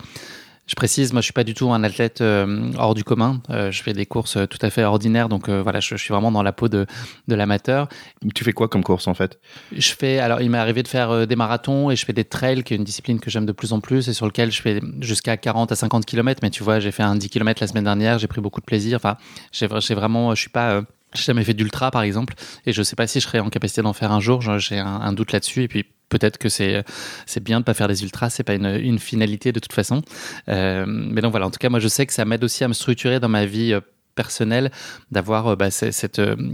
je 0.67 0.75
précise, 0.75 1.13
moi 1.13 1.21
je 1.21 1.25
suis 1.25 1.33
pas 1.33 1.45
du 1.45 1.53
tout 1.53 1.71
un 1.71 1.83
athlète 1.83 2.19
euh, 2.19 2.71
hors 2.77 2.93
du 2.93 3.03
commun. 3.03 3.41
Euh, 3.49 3.71
je 3.71 3.81
fais 3.81 3.93
des 3.93 4.05
courses 4.05 4.35
euh, 4.35 4.45
tout 4.45 4.57
à 4.61 4.69
fait 4.69 4.83
ordinaires, 4.83 5.29
donc 5.29 5.49
voilà, 5.49 5.79
je, 5.79 5.95
suis 5.95 6.11
vraiment 6.11 6.31
dans 6.31 6.43
la 6.43 6.51
peau 6.51 6.67
de, 6.67 6.85
de 7.27 7.35
l'amateur. 7.35 7.87
Tu 8.35 8.43
fais 8.43 8.51
quoi 8.51 8.67
comme 8.67 8.83
course 8.83 9.07
en 9.07 9.13
fait? 9.13 9.39
Je 9.71 9.93
fais, 9.93 10.19
alors 10.19 10.41
il 10.41 10.49
m'est 10.49 10.57
arrivé 10.57 10.83
de 10.83 10.87
faire 10.87 11.25
des 11.25 11.35
marathons 11.35 11.89
et 11.89 11.95
je 11.95 12.05
fais 12.05 12.13
des 12.13 12.25
trails, 12.25 12.63
qui 12.63 12.73
est 12.73 12.77
une 12.77 12.83
discipline 12.83 13.19
que 13.19 13.29
j'aime 13.29 13.45
de 13.45 13.53
plus 13.53 13.71
en 13.71 13.79
plus 13.79 14.09
et 14.09 14.13
sur 14.13 14.25
lequel 14.25 14.51
je 14.51 14.61
fais 14.61 14.81
jusqu'à 14.99 15.37
40 15.37 15.71
à 15.71 15.75
50 15.75 16.05
km. 16.05 16.41
Mais 16.43 16.49
tu 16.49 16.63
vois, 16.63 16.79
j'ai 16.79 16.91
fait 16.91 17.03
un 17.03 17.15
10 17.15 17.29
km 17.29 17.61
la 17.61 17.67
semaine 17.67 17.85
dernière, 17.85 18.19
j'ai 18.19 18.27
pris 18.27 18.41
beaucoup 18.41 18.59
de 18.59 18.65
plaisir. 18.65 18.97
Enfin, 18.97 19.15
j'ai 19.51 19.67
vraiment, 19.95 20.35
je 20.35 20.41
suis 20.41 20.49
pas 20.49 20.81
j'ai 21.13 21.23
jamais 21.23 21.45
fait 21.45 21.53
d'ultra 21.53 21.89
par 21.89 22.01
exemple 22.01 22.33
et 22.65 22.73
je 22.73 22.83
sais 22.83 22.97
pas 22.97 23.07
si 23.07 23.21
je 23.21 23.25
serais 23.25 23.39
en 23.39 23.49
capacité 23.49 23.81
d'en 23.81 23.93
faire 23.93 24.11
un 24.11 24.19
jour. 24.19 24.41
J'ai 24.41 24.79
un, 24.79 24.85
un, 24.85 25.13
doute 25.13 25.31
là-dessus 25.31 25.63
et 25.63 25.67
puis 25.69 25.85
peut-être 26.09 26.37
que 26.37 26.49
c'est 26.49 26.83
c'est 27.25 27.43
bien 27.43 27.59
de 27.59 27.65
pas 27.65 27.73
faire 27.73 27.87
des 27.87 28.03
ultras, 28.03 28.29
c'est 28.29 28.43
pas 28.43 28.55
une, 28.55 28.65
une, 28.65 28.99
finalité 28.99 29.51
de 29.51 29.59
toute 29.59 29.73
façon. 29.73 30.01
Euh, 30.49 30.85
mais 30.87 31.21
donc 31.21 31.31
voilà, 31.31 31.47
en 31.47 31.51
tout 31.51 31.59
cas, 31.59 31.69
moi 31.69 31.79
je 31.79 31.87
sais 31.87 32.05
que 32.05 32.13
ça 32.13 32.25
m'aide 32.25 32.43
aussi 32.43 32.63
à 32.63 32.67
me 32.67 32.73
structurer 32.73 33.19
dans 33.19 33.29
ma 33.29 33.45
vie 33.45 33.73
euh, 33.73 33.81
personnel 34.15 34.71
d'avoir 35.11 35.55
bah, 35.55 35.69
cette, 35.69 35.93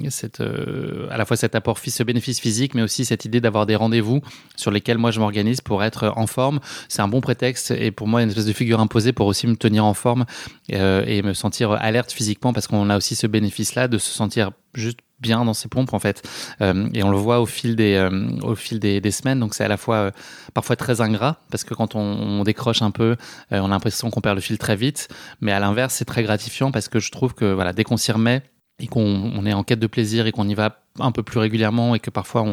cette, 0.09 0.41
à 0.41 1.17
la 1.17 1.25
fois 1.25 1.37
cet 1.37 1.55
apport, 1.55 1.79
ce 1.79 2.03
bénéfice 2.03 2.41
physique, 2.41 2.75
mais 2.75 2.81
aussi 2.81 3.05
cette 3.05 3.23
idée 3.23 3.39
d'avoir 3.39 3.65
des 3.65 3.77
rendez-vous 3.77 4.19
sur 4.57 4.69
lesquels 4.69 4.97
moi 4.97 5.11
je 5.11 5.21
m'organise 5.21 5.61
pour 5.61 5.81
être 5.81 6.11
en 6.17 6.27
forme. 6.27 6.59
C'est 6.89 7.01
un 7.01 7.07
bon 7.07 7.21
prétexte 7.21 7.71
et 7.71 7.91
pour 7.91 8.09
moi 8.09 8.21
une 8.21 8.27
espèce 8.27 8.47
de 8.47 8.51
figure 8.51 8.81
imposée 8.81 9.13
pour 9.13 9.27
aussi 9.27 9.47
me 9.47 9.55
tenir 9.55 9.85
en 9.85 9.93
forme 9.93 10.25
et 10.67 11.21
me 11.21 11.33
sentir 11.33 11.71
alerte 11.71 12.11
physiquement 12.11 12.51
parce 12.51 12.67
qu'on 12.67 12.89
a 12.89 12.97
aussi 12.97 13.15
ce 13.15 13.27
bénéfice-là 13.27 13.87
de 13.87 13.97
se 13.97 14.11
sentir 14.11 14.51
juste 14.73 14.99
bien 15.23 15.43
dans 15.45 15.55
ses 15.55 15.69
pompes 15.69 15.93
en 15.93 15.99
fait. 15.99 16.21
Euh, 16.61 16.87
et 16.93 17.01
on 17.01 17.09
le 17.09 17.17
voit 17.17 17.39
au 17.39 17.47
fil 17.47 17.75
des 17.75 17.95
euh, 17.95 18.11
au 18.43 18.53
fil 18.53 18.79
des, 18.79 19.11
semaines. 19.11 19.39
Donc 19.39 19.55
c'est 19.55 19.63
à 19.63 19.67
la 19.67 19.77
fois 19.77 19.95
euh, 19.95 20.11
parfois 20.53 20.75
très 20.75 21.01
ingrat 21.01 21.37
parce 21.49 21.63
que 21.63 21.73
quand 21.73 21.95
on, 21.95 22.43
décroche 22.43 22.81
un 22.81 22.91
peu 22.91 23.15
on 23.51 23.65
a 23.65 23.67
l'impression 23.69 24.09
qu'on 24.09 24.19
perd 24.19 24.35
le 24.35 24.41
fil 24.41 24.57
très 24.57 24.75
vite. 24.75 25.07
Mais 25.41 25.51
à 25.51 25.59
l'inverse 25.59 25.95
c'est 25.95 26.05
très 26.05 26.21
gratifiant 26.21 26.71
parce 26.71 26.89
que 26.89 26.99
je 26.99 27.09
trouve 27.09 27.33
que 27.33 27.45
voilà 27.45 27.73
dès 27.73 27.83
qu'on 27.83 27.97
s'y 27.97 28.11
remet 28.11 28.43
et 28.79 28.87
qu'on 28.87 29.45
est 29.45 29.53
en 29.53 29.63
quête 29.63 29.79
de 29.79 29.87
plaisir 29.87 30.27
et 30.27 30.31
qu'on 30.31 30.47
y 30.49 30.55
va 30.55 30.79
un 30.99 31.11
peu 31.11 31.23
plus 31.23 31.39
régulièrement 31.39 31.95
et 31.95 31.99
que 31.99 32.09
parfois 32.09 32.43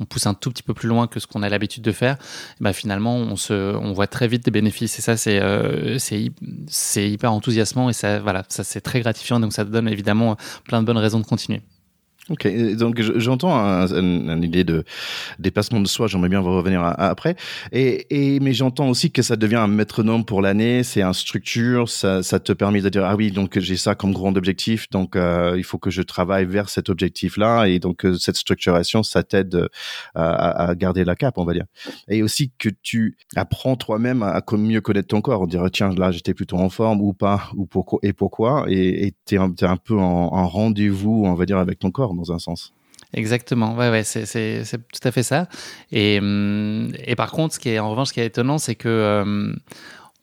on, 0.00 0.04
pousse 0.04 0.26
un 0.26 0.34
tout 0.34 0.50
petit 0.50 0.62
peu 0.62 0.74
plus 0.74 0.88
loin 0.88 1.06
que 1.06 1.20
ce 1.20 1.26
qu'on 1.26 1.42
a 1.42 1.48
l'habitude 1.48 1.84
de 1.84 1.92
faire, 1.92 2.16
bah 2.60 2.72
finalement 2.72 3.14
on, 3.16 3.36
se, 3.36 3.76
on 3.76 3.92
voit 3.92 4.06
très 4.06 4.26
vite 4.26 4.44
des 4.44 4.50
bénéfices. 4.50 4.98
Et 4.98 5.02
ça 5.02 5.16
c'est 5.16 5.40
c'est 6.66 7.10
hyper 7.10 7.32
enthousiasmant 7.32 7.88
et 7.88 7.92
ça 7.92 8.18
voilà 8.18 8.42
ça 8.48 8.64
c'est 8.64 8.80
très 8.80 9.00
gratifiant. 9.00 9.38
Donc 9.38 9.52
ça 9.52 9.64
donne 9.64 9.88
évidemment 9.88 10.36
plein 10.64 10.80
de 10.80 10.86
bonnes 10.86 10.98
raisons 10.98 11.20
de 11.20 11.26
continuer. 11.26 11.62
Ok, 12.28 12.48
donc 12.74 13.00
j'entends 13.00 13.86
une 13.86 14.42
idée 14.42 14.64
de 14.64 14.82
dépassement 15.38 15.78
de 15.78 15.86
soi, 15.86 16.08
j'aimerais 16.08 16.28
bien 16.28 16.40
revenir 16.40 16.82
après. 16.82 17.36
Et, 17.70 18.34
et 18.34 18.40
mais 18.40 18.52
j'entends 18.52 18.88
aussi 18.88 19.12
que 19.12 19.22
ça 19.22 19.36
devient 19.36 19.54
un 19.54 19.68
métronome 19.68 20.24
pour 20.24 20.42
l'année, 20.42 20.82
c'est 20.82 21.02
un 21.02 21.12
structure, 21.12 21.88
ça, 21.88 22.24
ça 22.24 22.40
te 22.40 22.52
permet 22.52 22.80
de 22.80 22.88
dire 22.88 23.04
ah 23.04 23.14
oui 23.14 23.30
donc 23.30 23.56
j'ai 23.60 23.76
ça 23.76 23.94
comme 23.94 24.12
grand 24.12 24.36
objectif, 24.36 24.90
donc 24.90 25.14
euh, 25.14 25.54
il 25.56 25.62
faut 25.62 25.78
que 25.78 25.90
je 25.90 26.02
travaille 26.02 26.46
vers 26.46 26.68
cet 26.68 26.88
objectif-là 26.88 27.66
et 27.66 27.78
donc 27.78 28.04
euh, 28.04 28.14
cette 28.14 28.36
structuration 28.36 29.04
ça 29.04 29.22
t'aide 29.22 29.54
euh, 29.54 29.68
à, 30.16 30.70
à, 30.70 30.74
garder 30.74 31.04
la 31.04 31.14
cape 31.14 31.38
on 31.38 31.44
va 31.44 31.52
dire. 31.52 31.66
Et 32.08 32.24
aussi 32.24 32.50
que 32.58 32.70
tu 32.82 33.16
apprends 33.36 33.76
toi-même 33.76 34.24
à, 34.24 34.42
mieux 34.56 34.80
connaître 34.80 35.08
ton 35.08 35.20
corps, 35.20 35.42
on 35.42 35.46
dirait 35.46 35.70
tiens 35.70 35.94
là 35.94 36.10
j'étais 36.10 36.34
plutôt 36.34 36.56
en 36.56 36.70
forme 36.70 37.02
ou 37.02 37.12
pas 37.12 37.50
ou 37.54 37.66
pourquoi 37.66 38.00
et 38.02 38.12
pourquoi 38.12 38.64
et 38.68 39.14
t'es 39.26 39.36
un, 39.36 39.54
es 39.54 39.64
un 39.64 39.76
peu 39.76 39.96
en 39.96 40.48
rendez-vous 40.48 41.22
on 41.24 41.34
va 41.34 41.46
dire 41.46 41.58
avec 41.58 41.78
ton 41.78 41.92
corps 41.92 42.15
dans 42.16 42.32
un 42.32 42.38
sens. 42.38 42.72
Exactement, 43.14 43.74
ouais, 43.76 43.90
ouais, 43.90 44.04
c'est 44.04 44.64
tout 44.66 45.08
à 45.08 45.12
fait 45.12 45.22
ça. 45.22 45.48
Et, 45.92 46.18
hum, 46.18 46.92
et, 47.04 47.14
par 47.14 47.30
contre, 47.30 47.54
ce 47.54 47.60
qui 47.60 47.70
est 47.70 47.78
en 47.78 47.90
revanche, 47.90 48.08
ce 48.08 48.12
qui 48.12 48.20
est 48.20 48.26
étonnant, 48.26 48.58
c'est 48.58 48.74
que 48.74 49.22
hum, 49.22 49.56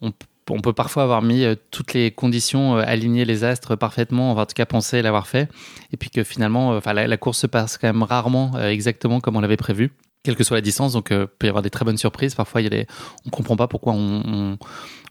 on, 0.01 0.11
on, 0.49 0.59
peut 0.59 0.73
parfois 0.73 1.03
avoir 1.03 1.21
mis 1.21 1.43
euh, 1.43 1.55
toutes 1.71 1.93
les 1.93 2.11
conditions, 2.11 2.77
euh, 2.77 2.83
aligner 2.85 3.25
les 3.25 3.43
astres 3.43 3.75
parfaitement, 3.75 4.31
en 4.31 4.45
tout 4.45 4.53
cas 4.53 4.65
penser 4.65 5.01
l'avoir 5.01 5.27
fait, 5.27 5.49
et 5.91 5.97
puis 5.97 6.09
que 6.09 6.23
finalement, 6.23 6.73
euh, 6.73 6.77
enfin, 6.77 6.93
la, 6.93 7.17
course 7.17 7.39
se 7.39 7.47
passe 7.47 7.77
quand 7.77 7.87
même 7.87 8.03
rarement 8.03 8.59
exactement 8.59 9.19
comme 9.19 9.37
on 9.37 9.41
l'avait 9.41 9.57
prévu 9.57 9.91
quelle 10.23 10.35
que 10.35 10.43
soit 10.43 10.57
la 10.57 10.61
distance. 10.61 10.93
Donc, 10.93 11.09
il 11.11 11.27
peut 11.27 11.47
y 11.47 11.49
avoir 11.49 11.61
des 11.61 11.69
très 11.69 11.85
bonnes 11.85 11.97
surprises. 11.97 12.35
Parfois, 12.35 12.61
il 12.61 12.63
y 12.63 12.67
a 12.67 12.69
des... 12.69 12.87
on 13.25 13.29
comprend 13.29 13.55
pas 13.55 13.67
pourquoi 13.67 13.93
on, 13.93 14.57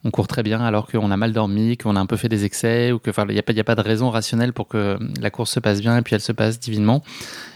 on 0.04 0.10
court 0.10 0.26
très 0.26 0.42
bien 0.42 0.60
alors 0.60 0.86
qu'on 0.88 1.10
a 1.10 1.16
mal 1.16 1.32
dormi, 1.32 1.76
qu'on 1.76 1.96
a 1.96 2.00
un 2.00 2.06
peu 2.06 2.16
fait 2.16 2.28
des 2.28 2.44
excès, 2.44 2.92
ou 2.92 2.98
que, 2.98 3.10
il 3.28 3.34
n'y 3.34 3.38
a, 3.38 3.60
a 3.60 3.64
pas 3.64 3.74
de 3.74 3.80
raison 3.80 4.10
rationnelle 4.10 4.52
pour 4.52 4.68
que 4.68 4.98
la 5.20 5.30
course 5.30 5.52
se 5.52 5.60
passe 5.60 5.80
bien 5.80 5.96
et 5.96 6.02
puis 6.02 6.14
elle 6.14 6.20
se 6.20 6.32
passe 6.32 6.58
divinement. 6.58 7.02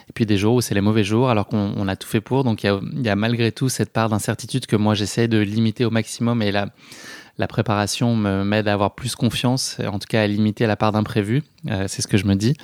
Et 0.09 0.12
puis 0.12 0.27
des 0.27 0.38
jours 0.38 0.55
où 0.55 0.61
c'est 0.61 0.75
les 0.75 0.81
mauvais 0.81 1.03
jours 1.03 1.31
alors 1.31 1.47
qu'on 1.49 1.88
a 1.88 1.97
tout 1.97 2.07
fait 2.07 2.21
pour. 2.21 2.45
Donc 2.45 2.62
il 2.62 2.71
y, 2.71 3.05
y 3.05 3.09
a, 3.09 3.16
malgré 3.16 3.51
tout 3.51 3.69
cette 3.69 3.92
part 3.92 4.09
d'incertitude 4.09 4.66
que 4.66 4.77
moi 4.77 4.95
j'essaie 4.95 5.27
de 5.27 5.38
limiter 5.38 5.85
au 5.85 5.90
maximum 5.90 6.42
et 6.42 6.53
là 6.53 6.69
préparation 7.46 8.16
m'aide 8.16 8.68
à 8.68 8.72
avoir 8.72 8.94
plus 8.94 9.14
confiance, 9.14 9.79
en 9.81 9.99
tout 9.99 10.07
cas 10.09 10.22
à 10.22 10.27
limiter 10.27 10.66
la 10.66 10.77
part 10.77 10.92
d'imprévu. 10.92 11.42
Euh, 11.70 11.85
c'est 11.88 12.03
ce 12.03 12.09
que 12.09 12.16
je 12.16 12.27
me 12.27 12.35
dis. 12.35 12.55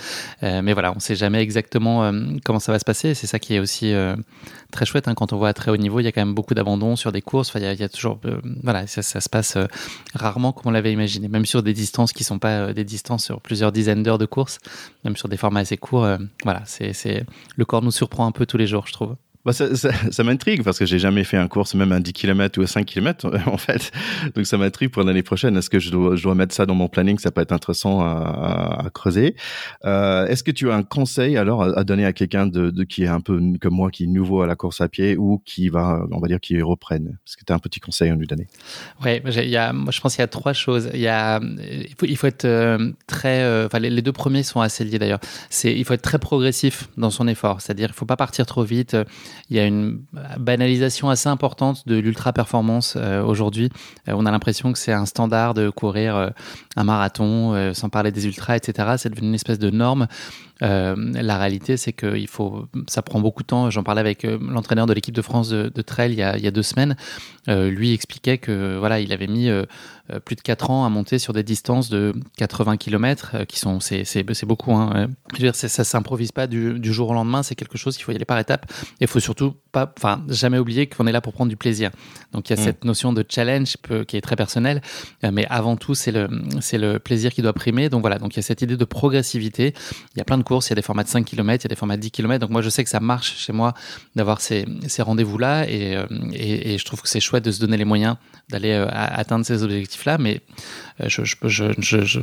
Euh, 0.43 0.63
mais 0.63 0.73
voilà, 0.73 0.93
on 0.93 0.97
ne 0.97 1.01
sait 1.01 1.17
jamais 1.17 1.41
exactement 1.43 2.05
euh, 2.05 2.13
comment 2.45 2.61
ça 2.61 2.73
va 2.73 2.79
se 2.79 2.85
passer. 2.85 3.15
C'est 3.15 3.27
ça 3.27 3.39
qui 3.39 3.55
est 3.55 3.59
aussi 3.59 3.93
très 4.71 4.87
chouette. 4.87 5.09
Hein. 5.09 5.15
Quand 5.15 5.33
on 5.33 5.37
voit 5.37 5.49
à 5.49 5.55
très 5.55 5.71
haut 5.71 5.77
niveau, 5.77 6.01
il 6.01 6.05
y 6.05 6.07
a 6.07 6.13
quand 6.13 6.21
même 6.21 6.35
beaucoup 6.35 6.55
d'abandon 6.55 6.97
sur 6.97 7.13
des 7.13 7.23
courses. 7.23 7.53
Il, 7.55 7.63
y 7.63 7.83
a, 7.83 7.89
toujours, 7.89 8.21
voilà, 8.63 8.87
ça, 8.87 9.03
se 9.03 9.29
passe 9.29 9.57
rarement 10.15 10.53
comme 10.53 10.71
on 10.71 10.73
l'avait 10.73 10.93
imaginé. 10.93 11.29
Même 11.29 11.47
sur 11.47 11.63
des 11.63 11.73
distances 11.73 12.13
qui 12.13 12.23
ne 12.23 12.27
sont 12.27 12.39
pas 12.39 12.73
des 12.73 12.85
distances 12.85 13.25
sur 13.25 13.41
plusieurs 13.41 13.73
dizaines 13.73 14.03
d'heures 14.03 14.19
de 14.19 14.27
course, 14.27 14.59
même 15.05 15.17
sur 15.17 15.29
des 15.29 15.37
formats 15.37 15.61
assez 15.61 15.77
courts. 15.77 16.07
voilà, 16.45 16.63
c'est 16.67 17.27
le 17.57 17.65
corps 17.65 17.83
nous 17.83 17.91
surprend 17.91 18.27
un 18.27 18.33
peu 18.33 18.47
tous 18.47 18.57
les 18.57 18.67
jours, 18.67 18.87
je 18.87 18.93
trouve. 18.93 19.17
Bah, 19.45 19.53
ça, 19.53 19.75
ça, 19.75 20.25
m'intrigue 20.25 20.63
parce 20.63 20.79
que 20.79 20.87
j'ai 20.87 21.01
jamais 21.01 21.25
fait 21.25 21.37
un 21.37 21.49
course, 21.49 21.75
même 21.75 21.91
un 21.91 21.99
10 21.99 22.13
km 22.13 22.61
ou 22.61 22.63
un 22.63 22.67
5 22.67 22.87
km 22.87 23.29
en 23.47 23.57
fait. 23.57 23.91
Donc 24.37 24.47
ça 24.47 24.57
m'intrigue 24.57 24.91
pour 24.91 25.03
l'année 25.03 25.25
prochaine. 25.25 25.57
Est-ce 25.57 25.69
que 25.69 25.81
je 25.81 25.91
dois, 25.91 26.35
mettre 26.37 26.55
ça 26.55 26.65
dans 26.65 26.77
mon 26.77 26.89
planning? 26.89 27.19
Ça 27.19 27.33
peut 27.33 27.41
être 27.41 27.53
intéressant 27.53 28.03
à, 28.03 28.89
creuser. 28.95 29.35
Euh, 29.85 30.27
Est-ce 30.27 30.45
que 30.45 30.53
tu 30.53 30.71
as 30.71 30.75
un 30.75 30.85
conseil 30.85 31.37
alors 31.37 31.63
à, 31.63 31.83
donner 31.83 32.05
à 32.05 32.13
quelqu'un 32.13 32.47
de, 32.47 32.85
qui 32.85 33.03
est 33.03 33.09
un 33.09 33.21
peu 33.21 33.41
comme 33.61 33.75
moi, 33.75 33.91
qui 33.91 34.05
est 34.05 34.07
nouveau 34.07 34.43
à 34.43 34.47
la 34.47 34.55
course 34.55 34.81
à 34.81 34.89
pied 34.89 35.17
ou 35.17 35.43
qui 35.45 35.69
va, 35.69 36.05
on 36.13 36.21
va 36.21 36.29
dire, 36.29 36.39
qui 36.39 36.61
reprenne? 36.63 37.19
Est-ce 37.27 37.37
que 37.37 37.45
tu 37.45 37.53
as 37.53 37.57
un 37.57 37.59
petit 37.59 37.81
conseil 37.81 38.11
à 38.11 38.17
nous 38.17 38.27
donner? 38.27 38.47
A, 39.05 39.73
moi, 39.73 39.91
je 39.91 40.01
pense 40.01 40.15
qu'il 40.15 40.23
y 40.23 40.25
a 40.25 40.29
trois 40.29 40.53
choses. 40.53 40.89
Il 40.95 42.17
faut, 42.17 42.27
être 42.27 42.45
euh, 42.45 42.93
très, 43.09 43.43
euh, 43.43 43.69
les, 43.81 44.03
deux 44.03 44.13
premiers 44.13 44.45
sont 44.45 44.61
assez 44.61 44.85
liés 44.85 45.01
d'ailleurs. 45.01 45.21
Il 45.65 45.85
faut 45.85 45.95
être 45.95 46.03
très 46.03 46.21
progressif 46.21 46.89
dans 46.97 47.11
son 47.11 47.27
effort. 47.27 47.61
C'est-à-dire, 47.61 47.89
il 47.91 47.95
faut 47.95 48.07
pas 48.07 48.17
partir 48.17 48.47
trop 48.47 48.63
vite 48.63 48.97
il 49.51 49.57
y 49.57 49.61
a 49.61 49.67
une 49.67 50.03
banalisation 50.39 51.11
assez 51.11 51.29
importante 51.29 51.87
de 51.87 51.97
l'ultra 51.97 52.33
performance 52.33 52.95
euh, 52.97 53.23
aujourd'hui. 53.23 53.71
Euh, 54.09 54.15
on 54.17 54.27
a 54.27 54.31
l'impression 54.31 54.73
que 54.73 54.79
c'est 54.79 54.93
un 54.93 55.07
standard 55.07 55.55
de 55.55 55.71
courir 55.71 56.17
euh, 56.17 56.31
un 56.77 56.85
marathon, 56.85 57.73
sans 57.75 57.89
parler 57.89 58.11
des 58.13 58.27
ultras, 58.27 58.57
etc. 58.57 58.95
C'est 58.97 59.11
devenu 59.11 59.29
une 59.29 59.35
espèce 59.35 59.59
de 59.59 59.71
norme. 59.71 60.07
la 60.61 61.39
réalité, 61.39 61.77
c'est 61.77 61.93
que 61.93 62.17
il 62.17 62.29
faut, 62.29 62.67
ça 62.89 63.03
prend 63.03 63.21
beaucoup 63.21 63.43
de 63.43 63.49
temps. 63.49 63.69
J'en 63.69 63.83
parlais 63.83 64.01
avec 64.01 64.23
l'entraîneur 64.23 64.87
de 64.87 64.95
l'équipe 64.95 65.15
de 65.15 65.23
France 65.23 65.51
de, 65.51 65.83
trail 65.83 66.13
il 66.13 66.19
y, 66.19 66.23
a, 66.23 66.37
il 66.39 66.45
y, 66.45 66.47
a, 66.47 66.51
deux 66.51 66.63
semaines. 66.63 66.97
lui 67.47 67.93
expliquait 67.93 68.39
que 68.39 68.79
voilà, 68.79 69.01
il 69.01 69.13
avait 69.13 69.27
mis 69.27 69.51
plus 70.21 70.37
de 70.37 70.41
4 70.41 70.71
ans 70.71 70.85
à 70.85 70.89
monter 70.89 71.19
sur 71.19 71.33
des 71.33 71.43
distances 71.43 71.89
de 71.89 72.13
80 72.37 72.77
km, 72.77 73.33
euh, 73.35 73.45
qui 73.45 73.59
sont, 73.59 73.81
c'est, 73.81 74.05
beaucoup. 74.45 74.73
Hein. 74.73 75.09
Je 75.33 75.37
veux 75.37 75.51
dire, 75.51 75.55
ça 75.55 75.85
s'improvise 75.85 76.33
pas 76.33 76.47
du, 76.47 76.93
jour 76.93 77.11
au 77.11 77.15
lendemain, 77.15 77.43
c'est 77.43 77.55
quelque 77.55 77.79
chose 77.79 77.97
qu'il 77.97 78.05
faut 78.05 78.13
y 78.13 78.15
aller 78.15 78.25
par 78.25 78.39
étapes. 78.39 78.71
Et 79.01 79.05
il 79.05 79.07
faut 79.07 79.21
surtout 79.21 79.55
pas, 79.71 79.93
enfin, 79.97 80.23
jamais 80.29 80.59
oublier 80.59 80.87
qu'on 80.87 81.07
est 81.07 81.13
là 81.13 81.21
pour 81.21 81.33
prendre 81.33 81.49
du 81.49 81.57
plaisir. 81.57 81.91
Donc 82.33 82.51
il 82.51 82.57
y 82.57 82.59
a 82.59 82.61
mm. 82.61 82.65
cette 82.65 82.85
notion 82.85 83.13
de 83.13 83.25
challenge 83.29 83.77
qui 84.07 84.17
est 84.17 84.21
très 84.21 84.37
personnelle, 84.37 84.83
euh, 85.25 85.31
mais 85.33 85.47
avant 85.49 85.77
tout, 85.77 85.95
c'est 85.95 86.13
le, 86.13 86.29
le 86.29 86.99
plaisir 86.99 87.33
qui 87.33 87.43
doit 87.43 87.53
primer. 87.53 87.89
Donc 87.89 88.01
voilà, 88.01 88.19
donc 88.19 88.35
il 88.35 88.37
y 88.37 88.41
a 88.41 88.43
cette 88.43 88.63
idée 88.63 88.77
de 88.77 88.85
progressivité. 88.85 89.75
Il 90.15 90.19
y 90.19 90.21
a 90.21 90.25
plein 90.25 90.39
de 90.39 90.43
courses, 90.43 90.69
il 90.69 90.71
y 90.71 90.75
a 90.75 90.77
des 90.77 90.83
formats 90.83 91.05
de 91.05 91.09
5 91.09 91.25
km, 91.25 91.65
il 91.65 91.67
y 91.67 91.69
a 91.69 91.75
des 91.75 91.77
formats 91.77 91.97
de 91.97 92.03
10 92.03 92.11
km. 92.11 92.41
Donc 92.41 92.51
moi, 92.51 92.63
je 92.63 92.69
sais 92.69 92.85
que 92.85 92.91
ça 92.91 93.01
marche 93.01 93.37
chez 93.39 93.53
moi 93.53 93.75
d'avoir 94.17 94.41
ces, 94.41 94.67
ces 94.89 95.03
rendez-vous-là 95.03 95.69
et, 95.69 95.99
et, 96.33 96.75
et, 96.75 96.79
je 96.79 96.85
trouve 96.85 97.03
que 97.03 97.09
c'est 97.09 97.21
chouette 97.21 97.45
de 97.45 97.51
se 97.51 97.61
donner 97.61 97.77
les 97.77 97.85
moyens 97.85 98.17
d'aller 98.51 98.73
atteindre 98.93 99.47
ces 99.47 99.63
objectifs 99.63 100.02
là 100.05 100.19
mais 100.19 100.41
euh, 101.01 101.09
je, 101.09 101.23
je, 101.79 102.21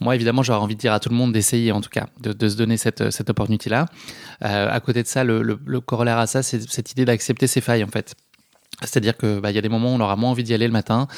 moi, 0.00 0.14
évidemment, 0.14 0.42
j'aurais 0.42 0.58
envie 0.60 0.74
de 0.74 0.80
dire 0.80 0.92
à 0.92 1.00
tout 1.00 1.08
le 1.08 1.14
monde 1.16 1.32
d'essayer, 1.32 1.72
en 1.72 1.80
tout 1.80 1.90
cas, 1.90 2.06
de, 2.20 2.48
se 2.48 2.56
donner 2.56 2.76
cette, 2.76 3.10
cette 3.10 3.30
opportunité-là. 3.30 3.86
Euh, 4.44 4.68
à 4.70 4.80
côté 4.80 5.02
de 5.02 5.08
ça, 5.08 5.24
le, 5.24 5.42
le 5.42 5.80
corollaire 5.80 6.18
à 6.18 6.26
ça, 6.26 6.42
c'est 6.42 6.68
cette 6.70 6.92
idée 6.92 7.04
d'accepter 7.04 7.46
ses 7.46 7.60
failles, 7.60 7.84
en 7.84 7.88
fait. 7.88 8.14
C'est-à-dire 8.82 9.16
que 9.16 9.40
bah, 9.40 9.50
y 9.50 9.58
a 9.58 9.62
des 9.62 9.70
moments 9.70 9.92
où 9.92 9.96
on 9.96 10.00
aura 10.00 10.16
moins 10.16 10.30
envie 10.30 10.44
d'y 10.44 10.52
aller 10.52 10.66
le 10.66 10.72
matin. 10.72 11.08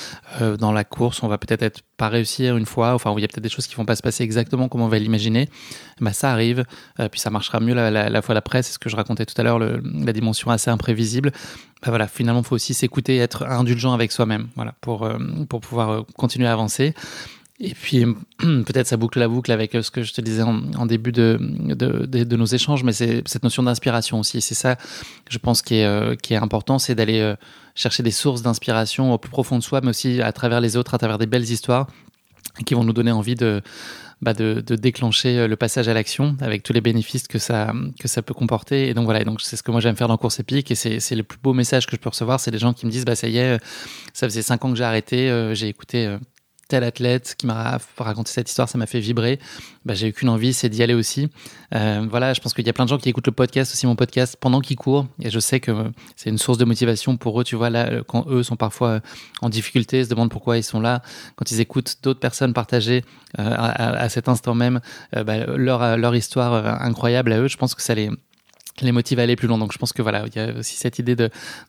Euh, 0.41 0.57
dans 0.57 0.71
la 0.71 0.85
course, 0.85 1.23
on 1.25 1.29
va 1.29 1.39
peut-être 1.39 1.63
être 1.63 1.81
pas 1.97 2.09
réussir 2.09 2.57
une 2.57 2.67
fois, 2.67 2.95
enfin 2.95 3.11
où 3.11 3.19
il 3.19 3.23
y 3.23 3.25
a 3.25 3.29
peut-être 3.29 3.43
des 3.43 3.49
choses 3.49 3.67
qui 3.67 3.75
vont 3.75 3.85
pas 3.85 3.97
se 3.97 4.03
passer 4.03 4.23
exactement 4.23 4.69
comme 4.69 4.81
on 4.81 4.89
va 4.89 4.99
l'imaginer. 4.99 5.49
Bah, 6.01 6.13
ça 6.13 6.31
arrive, 6.31 6.65
euh, 7.01 7.09
puis 7.09 7.21
ça 7.21 7.31
marchera 7.31 7.59
mieux 7.59 7.75
la, 7.75 7.91
la, 7.91 8.09
la 8.11 8.23
fois 8.23 8.35
d'après. 8.35 8.63
C'est 8.63 8.73
ce 8.73 8.79
que 8.79 8.89
je 8.89 8.95
racontais 8.97 9.27
tout 9.27 9.35
à 9.41 9.43
l'heure, 9.43 9.59
la 9.59 10.13
dimension 10.13 10.51
assez 10.53 10.71
imprévisible. 10.71 11.33
Bah, 11.83 11.89
voilà, 11.89 12.07
finalement, 12.07 12.41
il 12.41 12.47
faut 12.47 12.55
aussi 12.55 12.75
s'écouter, 12.75 13.17
être 13.19 13.45
indulgent 13.45 13.93
avec 13.93 14.13
soi-même, 14.13 14.49
voilà, 14.55 14.75
pour 14.81 15.05
euh, 15.05 15.19
pour 15.49 15.61
pouvoir 15.61 16.05
continuer 16.17 16.47
à 16.47 16.53
avancer. 16.53 16.95
Et 17.61 17.75
puis 17.75 18.05
peut-être 18.39 18.87
ça 18.87 18.97
boucle 18.97 19.19
la 19.19 19.29
boucle 19.29 19.51
avec 19.51 19.75
euh, 19.75 19.83
ce 19.83 19.91
que 19.91 20.03
je 20.03 20.13
te 20.13 20.21
disais 20.21 20.43
en, 20.43 20.87
début 20.87 21.13
de, 21.13 21.39
de, 21.41 22.07
de, 22.07 22.37
nos 22.37 22.45
échanges, 22.45 22.85
mais 22.85 22.93
c'est 22.93 23.27
cette 23.27 23.43
notion 23.43 23.63
d'inspiration 23.63 24.21
aussi. 24.21 24.41
C'est 24.41 24.55
ça, 24.55 24.77
je 25.29 25.39
pense, 25.39 25.63
qui 25.63 25.77
est, 25.77 25.85
euh, 25.85 26.15
qui 26.15 26.35
est 26.35 26.37
important, 26.37 26.79
c'est 26.79 26.95
d'aller 26.95 27.21
euh, 27.21 27.35
chercher 27.75 28.03
des 28.03 28.13
sources 28.13 28.43
d'inspiration 28.43 29.13
au 29.13 29.19
plus 29.19 29.31
profond 29.31 29.59
de 29.59 29.65
soi, 29.65 29.81
mais 29.83 29.91
aussi 29.91 30.23
à 30.23 30.33
travers 30.33 30.61
les 30.61 30.77
autres, 30.77 30.95
à 30.95 30.99
travers 30.99 31.19
des 31.19 31.27
belles 31.27 31.51
histoires 31.51 31.89
qui 32.65 32.75
vont 32.75 32.85
nous 32.85 32.93
donner 32.93 33.13
envie 33.13 33.37
de, 33.37 33.61
bah 34.21 34.35
de, 34.35 34.63
de, 34.67 34.75
déclencher 34.75 35.47
le 35.47 35.57
passage 35.57 35.87
à 35.87 35.95
l'action 35.95 36.37
avec 36.41 36.65
tous 36.65 36.73
les 36.73 36.81
bénéfices 36.81 37.29
que 37.29 37.39
ça, 37.39 37.73
que 38.01 38.09
ça 38.09 38.21
peut 38.21 38.35
comporter. 38.35 38.89
Et 38.89 38.95
donc 38.95 39.05
voilà, 39.05 39.23
donc 39.23 39.41
c'est 39.41 39.55
ce 39.55 39.63
que 39.63 39.71
moi 39.71 39.81
j'aime 39.81 39.95
faire 39.95 40.09
dans 40.09 40.17
Course 40.17 40.41
Épique 40.41 40.71
et 40.73 40.75
c'est 40.75 41.15
le 41.15 41.23
plus 41.23 41.39
beau 41.39 41.53
message 41.53 41.87
que 41.87 41.95
je 41.95 42.01
peux 42.01 42.09
recevoir. 42.09 42.41
C'est 42.41 42.51
des 42.51 42.59
gens 42.59 42.73
qui 42.73 42.87
me 42.87 42.91
disent, 42.91 43.05
bah 43.05 43.15
ça 43.15 43.29
y 43.29 43.39
est, 43.39 43.59
ça 44.13 44.27
faisait 44.29 44.43
cinq 44.43 44.65
ans 44.65 44.71
que 44.71 44.77
j'ai 44.77 44.85
arrêté, 44.85 45.53
j'ai 45.55 45.69
écouté 45.69 46.19
tel 46.69 46.85
athlète 46.85 47.35
qui 47.39 47.47
m'a 47.47 47.79
raconté 47.97 48.31
cette 48.31 48.49
histoire, 48.49 48.69
ça 48.69 48.77
m'a 48.79 48.87
fait 48.87 49.01
vibrer. 49.01 49.39
Bah, 49.87 49.95
j'ai 49.95 50.09
eu 50.09 50.13
qu'une 50.13 50.29
envie, 50.29 50.53
c'est 50.53 50.69
d'y 50.69 50.83
aller 50.83 50.95
aussi. 50.95 51.29
Euh, 51.75 52.07
voilà, 52.09 52.35
je 52.35 52.41
pense 52.41 52.53
qu'il 52.53 52.67
y 52.67 52.71
a 52.71 52.73
plein 52.75 52.85
de 52.85 52.91
gens 52.91 52.99
qui 52.99 53.09
écoutent 53.09 53.27
le 53.27 53.33
podcast, 53.33 53.73
aussi 53.73 53.87
mon 53.87 53.97
podcast, 53.97 54.37
pendant 54.39 54.61
qu'ils 54.61 54.77
courent. 54.77 55.07
Et 55.23 55.31
je 55.31 55.41
sais 55.41 55.61
que 55.61 55.73
c'est 56.15 56.29
une 56.29 56.39
source 56.39 56.59
de 56.59 56.67
motivation 56.67 57.17
pour 57.17 57.41
eux. 57.41 57.45
Tu 57.45 57.57
vois, 57.57 57.71
là, 57.71 58.03
quand 58.07 58.27
eux 58.29 58.43
sont 58.43 58.57
parfois 58.57 59.01
en 59.41 59.49
difficulté, 59.49 60.05
se 60.05 60.11
demandent 60.11 60.31
pourquoi 60.31 60.59
ils 60.59 60.63
sont 60.63 60.81
là, 60.81 61.03
quand 61.37 61.51
ils 61.51 61.61
écoutent 61.61 61.97
d'autres 62.03 62.21
personnes 62.21 62.53
partager 62.53 63.03
euh, 63.39 63.55
à, 63.57 64.09
cet 64.11 64.29
instant 64.29 64.55
même 64.55 64.81
bah, 65.13 65.47
leur, 65.47 65.97
leur 65.97 66.15
histoire 66.15 66.83
incroyable 66.83 67.33
à 67.33 67.41
eux, 67.41 67.49
je 67.49 67.57
pense 67.57 67.75
que 67.75 67.83
ça 67.83 67.95
les 67.95 68.11
les 68.81 68.93
motive 68.93 69.19
à 69.19 69.23
aller 69.23 69.35
plus 69.35 69.49
loin. 69.49 69.59
Donc 69.59 69.73
je 69.73 69.79
pense 69.79 69.93
que 69.93 70.03
voilà, 70.03 70.25
il 70.27 70.37
y 70.37 70.39
a 70.39 70.53
aussi 70.57 70.77
cette 70.77 71.01
idée 71.01 71.17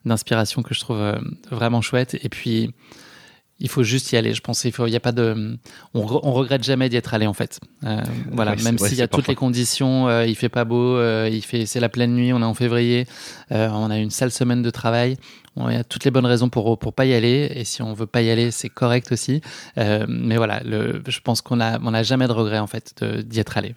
d'inspiration 0.05 0.62
que 0.62 0.75
je 0.75 0.79
trouve 0.79 1.19
vraiment 1.49 1.81
chouette. 1.81 2.15
Et 2.21 2.29
puis 2.29 2.71
il 3.59 3.69
faut 3.69 3.83
juste 3.83 4.11
y 4.11 4.17
aller. 4.17 4.33
Je 4.33 4.41
pense 4.41 4.63
il 4.63 4.71
faut, 4.71 4.87
il 4.87 4.91
y 4.91 4.95
a 4.95 4.99
pas 4.99 5.11
de, 5.11 5.57
on, 5.93 6.01
on 6.01 6.33
regrette 6.33 6.63
jamais 6.63 6.89
d'y 6.89 6.95
être 6.95 7.13
allé 7.13 7.27
en 7.27 7.33
fait. 7.33 7.59
Euh, 7.85 8.01
voilà, 8.31 8.55
même 8.57 8.77
s'il 8.77 8.97
y 8.97 9.01
a 9.01 9.07
toutes 9.07 9.27
les 9.27 9.35
conditions, 9.35 10.07
euh, 10.07 10.25
il 10.25 10.35
fait 10.35 10.49
pas 10.49 10.65
beau, 10.65 10.97
euh, 10.97 11.29
il 11.31 11.43
fait, 11.43 11.65
c'est 11.65 11.79
la 11.79 11.89
pleine 11.89 12.13
nuit, 12.13 12.33
on 12.33 12.41
est 12.41 12.45
en 12.45 12.53
février, 12.53 13.05
euh, 13.51 13.69
on 13.71 13.89
a 13.89 13.97
une 13.97 14.11
sale 14.11 14.31
semaine 14.31 14.61
de 14.61 14.69
travail. 14.69 15.17
il 15.57 15.73
y 15.73 15.75
a 15.75 15.83
toutes 15.83 16.05
les 16.05 16.11
bonnes 16.11 16.25
raisons 16.25 16.49
pour 16.49 16.77
pour 16.79 16.93
pas 16.93 17.05
y 17.05 17.13
aller. 17.13 17.51
Et 17.55 17.65
si 17.65 17.81
on 17.81 17.93
veut 17.93 18.07
pas 18.07 18.21
y 18.21 18.29
aller, 18.29 18.51
c'est 18.51 18.69
correct 18.69 19.11
aussi. 19.11 19.41
Mais 19.75 20.37
voilà, 20.37 20.61
le, 20.63 21.01
je 21.07 21.19
pense 21.19 21.41
qu'on 21.41 21.59
a, 21.59 21.79
on 21.81 21.93
a 21.93 22.03
jamais 22.03 22.27
de 22.27 22.33
regret 22.33 22.59
en 22.59 22.67
fait 22.67 23.03
d'y 23.03 23.39
être 23.39 23.57
allé. 23.57 23.75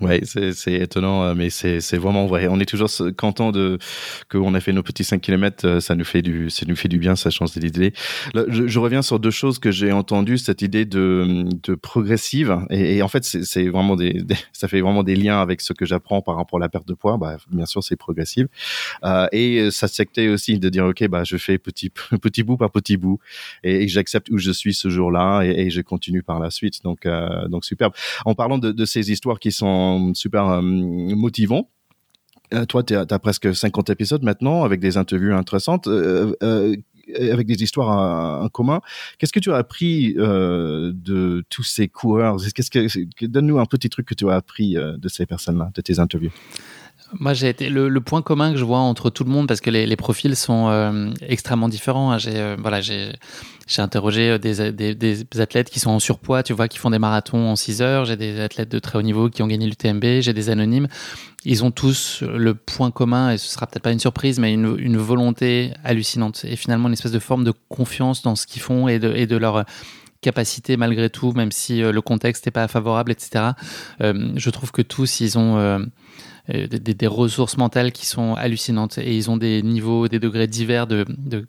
Ouais, 0.00 0.22
c'est 0.24 0.72
étonnant, 0.72 1.22
euh, 1.22 1.34
mais 1.36 1.50
c'est 1.50 1.96
vraiment 1.96 2.26
vrai. 2.26 2.48
On 2.48 2.58
est 2.58 2.66
toujours 2.66 2.90
content 3.16 3.52
de 3.52 3.78
qu'on 4.28 4.52
a 4.54 4.60
fait 4.60 4.72
nos 4.72 4.82
petits 4.82 5.04
5 5.04 5.20
km. 5.20 5.64
Euh, 5.64 5.80
ça 5.80 5.94
nous 5.94 6.04
fait 6.04 6.20
du, 6.20 6.50
ça 6.50 6.66
nous 6.66 6.74
fait 6.74 6.88
du 6.88 6.98
bien, 6.98 7.14
ça 7.14 7.30
change 7.30 7.52
d'idée. 7.52 7.92
Je, 8.34 8.66
je 8.66 8.78
reviens 8.80 9.02
sur 9.02 9.20
deux 9.20 9.30
choses 9.30 9.60
que 9.60 9.70
j'ai 9.70 9.92
entendues, 9.92 10.38
cette 10.38 10.62
idée 10.62 10.84
de, 10.84 11.44
de 11.62 11.76
progressive. 11.76 12.58
Et, 12.70 12.96
et 12.96 13.02
en 13.02 13.08
fait, 13.08 13.22
c'est 13.22 13.68
vraiment 13.68 13.94
des, 13.94 14.24
ça 14.52 14.66
fait 14.66 14.80
vraiment 14.80 15.04
des 15.04 15.14
liens 15.14 15.40
avec 15.40 15.60
ce 15.60 15.72
que 15.72 15.86
j'apprends 15.86 16.22
par 16.22 16.34
rapport 16.34 16.58
à 16.58 16.60
la 16.60 16.68
perte 16.68 16.88
de 16.88 16.94
poids. 16.94 17.16
Bah, 17.16 17.36
bien 17.52 17.66
sûr, 17.66 17.84
c'est 17.84 17.96
progressif. 17.96 18.46
Euh, 19.04 19.28
et 19.30 19.70
ça 19.70 19.86
sectait 19.86 20.26
aussi 20.26 20.58
de 20.58 20.68
dire, 20.70 20.86
ok, 20.86 21.06
bah, 21.06 21.22
je 21.22 21.36
fais 21.36 21.56
petit, 21.58 21.90
petit 22.20 22.42
bout 22.42 22.56
par 22.56 22.72
petit 22.72 22.96
bout, 22.96 23.20
et, 23.62 23.86
j'accepte 23.86 24.28
où 24.30 24.38
je 24.38 24.50
suis 24.50 24.74
ce 24.74 24.88
jour-là, 24.88 25.42
et, 25.42 25.66
et, 25.66 25.70
je 25.70 25.82
continue 25.82 26.24
par 26.24 26.40
la 26.40 26.50
suite. 26.50 26.82
Donc, 26.82 27.06
euh, 27.06 27.46
donc 27.46 27.64
superbe. 27.64 27.92
En 28.24 28.34
parlant 28.34 28.58
de, 28.58 28.72
de 28.72 28.84
ces 28.84 29.12
histoires 29.12 29.38
qui 29.38 29.52
sont 29.52 29.83
super 30.14 30.48
euh, 30.48 30.60
motivant. 30.62 31.70
Euh, 32.52 32.64
toi, 32.66 32.82
tu 32.82 32.94
as 32.94 33.18
presque 33.18 33.54
50 33.54 33.90
épisodes 33.90 34.22
maintenant 34.22 34.64
avec 34.64 34.80
des 34.80 34.96
interviews 34.96 35.34
intéressantes. 35.34 35.86
Euh, 35.86 36.76
avec 37.30 37.46
des 37.46 37.62
histoires 37.62 38.42
en, 38.42 38.48
commun. 38.48 38.80
Qu'est-ce 39.18 39.32
que 39.32 39.38
tu 39.38 39.52
as 39.52 39.56
appris 39.56 40.14
de 40.14 41.44
tous 41.50 41.62
ces 41.62 41.86
coureurs? 41.86 42.38
Qu'est-ce 42.54 42.70
que 42.70 43.26
donne-nous 43.26 43.58
un 43.58 43.66
petit 43.66 43.90
truc 43.90 44.06
que 44.06 44.14
tu 44.14 44.30
as 44.30 44.36
appris 44.36 44.74
de 44.74 45.08
ces 45.08 45.26
personnes-là, 45.26 45.70
de 45.74 45.82
tes 45.82 45.98
interviews? 45.98 46.32
Moi, 47.20 47.32
j'ai 47.32 47.48
été 47.48 47.68
le, 47.68 48.00
point 48.00 48.22
commun 48.22 48.52
que 48.52 48.58
je 48.58 48.64
vois 48.64 48.78
entre 48.78 49.10
tout 49.10 49.24
le 49.24 49.30
monde, 49.30 49.46
parce 49.46 49.60
que 49.60 49.70
les, 49.70 49.96
profils 49.96 50.36
sont 50.36 50.68
euh, 50.68 51.10
extrêmement 51.26 51.68
différents. 51.68 52.12
Hein. 52.12 52.18
J'ai 52.18 52.36
euh, 52.36 52.56
voilà, 52.58 52.80
j'ai 52.80 53.12
interrogé 53.78 54.30
euh, 54.30 54.38
des, 54.38 54.72
des, 54.72 54.94
des, 54.94 55.40
athlètes 55.40 55.70
qui 55.70 55.80
sont 55.80 55.90
en 55.90 56.00
surpoids, 56.00 56.42
tu 56.42 56.52
vois, 56.52 56.68
qui 56.68 56.78
font 56.78 56.90
des 56.90 56.98
marathons 56.98 57.48
en 57.48 57.56
6 57.56 57.82
heures. 57.82 58.04
J'ai 58.04 58.16
des 58.16 58.40
athlètes 58.40 58.70
de 58.70 58.78
très 58.78 58.98
haut 58.98 59.02
niveau 59.02 59.30
qui 59.30 59.42
ont 59.42 59.46
gagné 59.46 59.66
l'UTMB. 59.66 60.20
J'ai 60.20 60.32
des 60.32 60.50
anonymes. 60.50 60.88
Ils 61.44 61.62
ont 61.62 61.70
tous 61.70 62.22
le 62.22 62.54
point 62.54 62.90
commun, 62.90 63.32
et 63.32 63.38
ce 63.38 63.48
sera 63.48 63.66
peut-être 63.66 63.82
pas 63.82 63.92
une 63.92 64.00
surprise, 64.00 64.38
mais 64.38 64.52
une, 64.52 64.76
une, 64.78 64.96
volonté 64.96 65.72
hallucinante. 65.84 66.44
Et 66.44 66.56
finalement, 66.56 66.88
une 66.88 66.94
espèce 66.94 67.12
de 67.12 67.18
forme 67.18 67.44
de 67.44 67.52
confiance 67.68 68.22
dans 68.22 68.34
ce 68.34 68.46
qu'ils 68.46 68.62
font 68.62 68.88
et 68.88 68.98
de, 68.98 69.12
et 69.14 69.26
de 69.26 69.36
leur 69.36 69.64
capacité 70.24 70.76
malgré 70.76 71.10
tout, 71.10 71.32
même 71.32 71.52
si 71.52 71.80
le 71.80 72.00
contexte 72.00 72.46
n'est 72.46 72.52
pas 72.52 72.66
favorable, 72.68 73.12
etc. 73.12 73.52
je 74.00 74.50
trouve 74.50 74.72
que 74.72 74.82
tous, 74.82 75.20
ils 75.20 75.38
ont 75.38 75.84
euh, 76.52 76.66
des, 76.66 77.06
ressources 77.06 77.56
mentales 77.56 77.90
qui 77.90 78.04
sont 78.04 78.34
hallucinantes 78.34 78.98
et 78.98 79.16
ils 79.16 79.30
ont 79.30 79.38
des 79.38 79.62
niveaux, 79.62 80.08
des 80.08 80.18
degrés 80.18 80.46
divers 80.46 80.86
de, 80.86 81.06
de, 81.08 81.46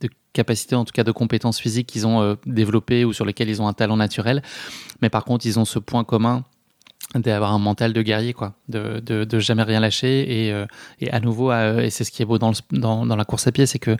de 0.00 0.08
capacité, 0.32 0.76
en 0.76 0.84
tout 0.84 0.92
cas 0.92 1.02
de 1.02 1.10
compétences 1.10 1.58
physiques 1.58 1.88
qu'ils 1.88 2.06
ont 2.06 2.22
euh, 2.22 2.36
développées 2.46 3.04
ou 3.04 3.12
sur 3.12 3.24
lesquelles 3.24 3.48
ils 3.48 3.60
ont 3.60 3.66
un 3.66 3.72
talent 3.72 3.96
naturel. 3.96 4.42
Mais 5.02 5.10
par 5.10 5.24
contre, 5.24 5.46
ils 5.46 5.58
ont 5.58 5.64
ce 5.64 5.80
point 5.80 6.04
commun 6.04 6.44
d'avoir 7.14 7.52
un 7.52 7.58
mental 7.58 7.92
de 7.92 8.02
guerrier 8.02 8.32
quoi 8.32 8.54
de, 8.68 9.00
de, 9.00 9.24
de 9.24 9.38
jamais 9.38 9.62
rien 9.62 9.80
lâcher 9.80 10.46
et, 10.46 10.52
euh, 10.52 10.66
et 11.00 11.10
à 11.10 11.20
nouveau 11.20 11.52
et 11.52 11.88
c'est 11.90 12.04
ce 12.04 12.10
qui 12.10 12.22
est 12.22 12.24
beau 12.24 12.38
dans, 12.38 12.50
le, 12.50 12.78
dans, 12.78 13.06
dans, 13.06 13.16
la 13.16 13.24
course 13.24 13.46
à 13.46 13.52
pied 13.52 13.64
c'est 13.64 13.78
que 13.78 13.96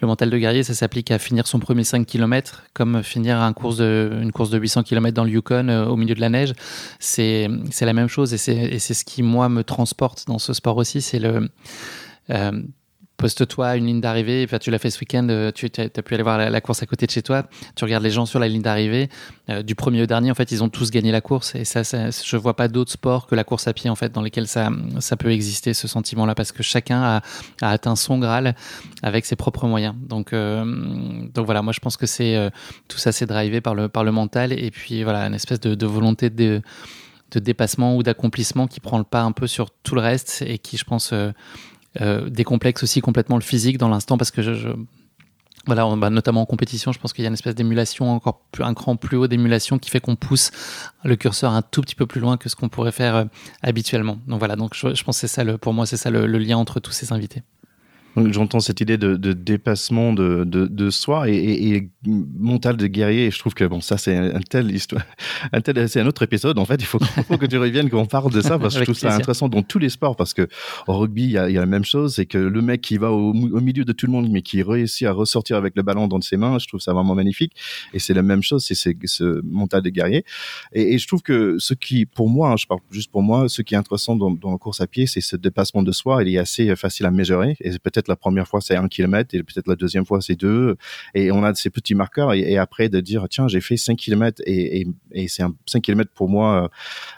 le 0.00 0.06
mental 0.06 0.30
de 0.30 0.38
guerrier 0.38 0.62
ça 0.62 0.72
s'applique 0.72 1.10
à 1.10 1.18
finir 1.18 1.46
son 1.46 1.58
premier 1.58 1.84
5 1.84 2.06
km 2.06 2.64
comme 2.72 3.02
finir 3.02 3.40
un 3.40 3.52
course 3.52 3.78
de, 3.78 4.18
une 4.22 4.32
course 4.32 4.50
de 4.50 4.58
800 4.58 4.84
km 4.84 5.14
dans 5.14 5.24
le 5.24 5.30
Yukon 5.30 5.68
euh, 5.68 5.86
au 5.86 5.96
milieu 5.96 6.14
de 6.14 6.20
la 6.20 6.28
neige. 6.28 6.52
C'est 7.00 7.48
c'est 7.70 7.86
la 7.86 7.92
même 7.92 8.08
chose 8.08 8.32
et 8.32 8.38
c'est 8.38 8.78
ce 8.78 9.04
qui 9.04 9.22
moi 9.22 9.48
me 9.48 9.64
transporte 9.64 10.26
dans 10.26 10.38
ce 10.38 10.52
sport 10.52 10.76
aussi 10.76 11.02
c'est 11.02 11.18
le 11.18 11.50
euh, 12.30 12.62
poste-toi 13.16 13.76
une 13.76 13.86
ligne 13.86 14.00
d'arrivée. 14.00 14.44
Enfin, 14.44 14.58
tu 14.58 14.70
l'as 14.70 14.78
fait 14.78 14.90
ce 14.90 15.00
week-end, 15.00 15.26
euh, 15.30 15.52
tu 15.52 15.66
as, 15.66 15.88
pu 15.88 16.14
aller 16.14 16.22
voir 16.22 16.38
la, 16.38 16.60
course 16.60 16.82
à 16.82 16.86
côté 16.86 17.06
de 17.06 17.10
chez 17.10 17.22
toi. 17.22 17.44
Tu 17.76 17.84
regardes 17.84 18.02
les 18.02 18.10
gens 18.10 18.26
sur 18.26 18.38
la 18.38 18.48
ligne 18.48 18.62
d'arrivée. 18.62 19.08
Euh, 19.50 19.62
du 19.62 19.74
premier 19.74 20.02
au 20.02 20.06
dernier, 20.06 20.30
en 20.30 20.34
fait, 20.34 20.50
ils 20.50 20.62
ont 20.62 20.68
tous 20.68 20.90
gagné 20.90 21.12
la 21.12 21.20
course. 21.20 21.54
Et 21.54 21.64
ça, 21.64 21.84
ça 21.84 22.10
je 22.10 22.36
vois 22.36 22.56
pas 22.56 22.68
d'autres 22.68 22.92
sports 22.92 23.26
que 23.26 23.34
la 23.34 23.44
course 23.44 23.68
à 23.68 23.72
pied, 23.72 23.88
en 23.88 23.94
fait, 23.94 24.12
dans 24.12 24.22
lesquels 24.22 24.48
ça, 24.48 24.70
ça 24.98 25.16
peut 25.16 25.30
exister, 25.30 25.74
ce 25.74 25.86
sentiment-là, 25.86 26.34
parce 26.34 26.52
que 26.52 26.62
chacun 26.62 27.02
a, 27.02 27.22
atteint 27.62 27.96
son 27.96 28.18
Graal 28.18 28.54
avec 29.02 29.26
ses 29.26 29.36
propres 29.36 29.66
moyens. 29.66 29.94
Donc, 30.08 30.32
euh, 30.32 30.64
donc 31.32 31.46
voilà, 31.46 31.62
moi, 31.62 31.72
je 31.72 31.80
pense 31.80 31.96
que 31.96 32.06
c'est 32.06 32.50
tout 32.88 32.98
ça, 32.98 33.12
c'est 33.12 33.26
drivé 33.26 33.60
par 33.60 33.74
le, 33.74 33.88
par 33.88 34.04
le 34.04 34.12
mental. 34.12 34.52
Et 34.52 34.70
puis, 34.70 35.04
voilà, 35.04 35.26
une 35.26 35.34
espèce 35.34 35.60
de, 35.60 35.86
volonté 35.86 36.30
de 36.30 36.60
de 37.30 37.40
dépassement 37.40 37.96
ou 37.96 38.04
d'accomplissement 38.04 38.68
qui 38.68 38.78
prend 38.78 38.96
le 38.96 39.02
pas 39.02 39.22
un 39.22 39.32
peu 39.32 39.48
sur 39.48 39.70
tout 39.70 39.96
le 39.96 40.00
reste 40.00 40.44
et 40.46 40.58
qui, 40.58 40.76
je 40.76 40.84
pense, 40.84 41.12
décomplexe 42.00 42.82
aussi 42.82 43.00
complètement 43.00 43.36
le 43.36 43.42
physique 43.42 43.78
dans 43.78 43.88
l'instant 43.88 44.18
parce 44.18 44.30
que 44.30 44.42
je, 44.42 44.68
voilà, 45.66 45.88
bah, 45.96 46.10
notamment 46.10 46.42
en 46.42 46.46
compétition, 46.46 46.92
je 46.92 46.98
pense 46.98 47.12
qu'il 47.12 47.22
y 47.22 47.26
a 47.26 47.28
une 47.28 47.34
espèce 47.34 47.54
d'émulation 47.54 48.10
encore 48.10 48.40
plus, 48.52 48.64
un 48.64 48.74
cran 48.74 48.96
plus 48.96 49.16
haut 49.16 49.26
d'émulation 49.26 49.78
qui 49.78 49.90
fait 49.90 50.00
qu'on 50.00 50.16
pousse 50.16 50.50
le 51.04 51.16
curseur 51.16 51.52
un 51.52 51.62
tout 51.62 51.80
petit 51.80 51.94
peu 51.94 52.06
plus 52.06 52.20
loin 52.20 52.36
que 52.36 52.48
ce 52.48 52.56
qu'on 52.56 52.68
pourrait 52.68 52.92
faire 52.92 53.16
euh, 53.16 53.24
habituellement. 53.62 54.18
Donc 54.26 54.38
voilà, 54.38 54.56
donc 54.56 54.74
je, 54.74 55.02
pense 55.02 55.16
que 55.16 55.20
c'est 55.20 55.28
ça 55.28 55.42
le, 55.42 55.56
pour 55.56 55.72
moi 55.72 55.86
c'est 55.86 55.96
ça 55.96 56.10
le, 56.10 56.26
lien 56.26 56.58
entre 56.58 56.80
tous 56.80 56.92
ces 56.92 57.12
invités. 57.12 57.42
J'entends 58.16 58.60
cette 58.60 58.80
idée 58.80 58.96
de, 58.96 59.16
de 59.16 59.32
dépassement 59.32 60.12
de, 60.12 60.44
de, 60.44 60.66
de 60.66 60.90
soi 60.90 61.28
et, 61.28 61.34
et, 61.34 61.76
et, 61.76 61.90
mental 62.06 62.76
de 62.76 62.86
guerrier. 62.86 63.26
Et 63.26 63.30
je 63.30 63.38
trouve 63.38 63.54
que 63.54 63.64
bon, 63.64 63.80
ça 63.80 63.98
c'est 63.98 64.16
un, 64.16 64.40
tel 64.40 64.70
histoire, 64.70 65.02
un 65.52 65.60
tel, 65.60 65.88
c'est 65.88 66.00
un 66.00 66.06
autre 66.06 66.22
épisode. 66.22 66.58
En 66.58 66.64
fait, 66.64 66.76
il 66.76 66.84
faut, 66.84 66.98
faut 67.28 67.38
que 67.38 67.46
tu 67.46 67.58
reviennes 67.58 67.90
qu'on 67.90 68.06
parle 68.06 68.32
de 68.32 68.40
ça 68.40 68.58
parce 68.58 68.74
que 68.74 68.80
je 68.80 68.84
trouve 68.84 68.96
ça 68.96 69.14
intéressant 69.14 69.48
dans 69.48 69.62
tous 69.62 69.78
les 69.78 69.88
sports 69.88 70.14
parce 70.14 70.32
que 70.32 70.48
au 70.86 70.98
rugby 70.98 71.24
il 71.24 71.30
y 71.30 71.38
a, 71.38 71.50
y 71.50 71.56
a, 71.56 71.60
la 71.60 71.66
même 71.66 71.84
chose, 71.84 72.14
c'est 72.14 72.26
que 72.26 72.38
le 72.38 72.62
mec 72.62 72.82
qui 72.82 72.98
va 72.98 73.10
au, 73.10 73.30
au, 73.30 73.60
milieu 73.60 73.84
de 73.84 73.92
tout 73.92 74.06
le 74.06 74.12
monde 74.12 74.30
mais 74.30 74.42
qui 74.42 74.62
réussit 74.62 75.06
à 75.06 75.12
ressortir 75.12 75.56
avec 75.56 75.74
le 75.76 75.82
ballon 75.82 76.06
dans 76.06 76.20
ses 76.20 76.36
mains, 76.36 76.58
je 76.58 76.68
trouve 76.68 76.80
ça 76.80 76.92
vraiment 76.92 77.14
magnifique. 77.14 77.52
Et 77.92 77.98
c'est 77.98 78.14
la 78.14 78.22
même 78.22 78.42
chose, 78.42 78.64
c'est 78.64 78.94
ce 79.04 79.40
mental 79.44 79.82
de 79.82 79.90
guerrier. 79.90 80.24
Et, 80.72 80.94
et, 80.94 80.98
je 80.98 81.06
trouve 81.06 81.22
que 81.22 81.56
ce 81.58 81.74
qui, 81.74 82.06
pour 82.06 82.28
moi, 82.28 82.52
hein, 82.52 82.56
je 82.56 82.66
parle 82.66 82.80
juste 82.90 83.10
pour 83.10 83.22
moi, 83.22 83.48
ce 83.48 83.62
qui 83.62 83.74
est 83.74 83.76
intéressant 83.76 84.16
dans, 84.16 84.30
dans 84.30 84.52
la 84.52 84.58
course 84.58 84.80
à 84.80 84.86
pied, 84.86 85.06
c'est 85.06 85.20
ce 85.20 85.36
dépassement 85.36 85.82
de 85.82 85.92
soi. 85.92 86.22
Il 86.22 86.34
est 86.34 86.38
assez 86.38 86.74
facile 86.76 87.06
à 87.06 87.10
mesurer 87.10 87.56
et 87.60 87.70
peut-être 87.78 88.03
la 88.08 88.16
première 88.16 88.48
fois 88.48 88.60
c'est 88.60 88.76
un 88.76 88.88
kilomètre 88.88 89.34
et 89.34 89.42
peut-être 89.42 89.68
la 89.68 89.76
deuxième 89.76 90.04
fois 90.04 90.20
c'est 90.20 90.36
deux. 90.36 90.76
Et 91.14 91.30
on 91.30 91.42
a 91.44 91.54
ces 91.54 91.70
petits 91.70 91.94
marqueurs 91.94 92.32
et, 92.32 92.56
après 92.58 92.88
de 92.88 93.00
dire 93.00 93.26
tiens 93.28 93.48
j'ai 93.48 93.60
fait 93.60 93.76
5 93.76 93.96
kilomètres 93.96 94.42
et, 94.46 94.86
c'est 95.28 95.42
un 95.42 95.54
5 95.66 95.82
kilomètres 95.82 96.12
pour 96.14 96.28
moi 96.28 96.70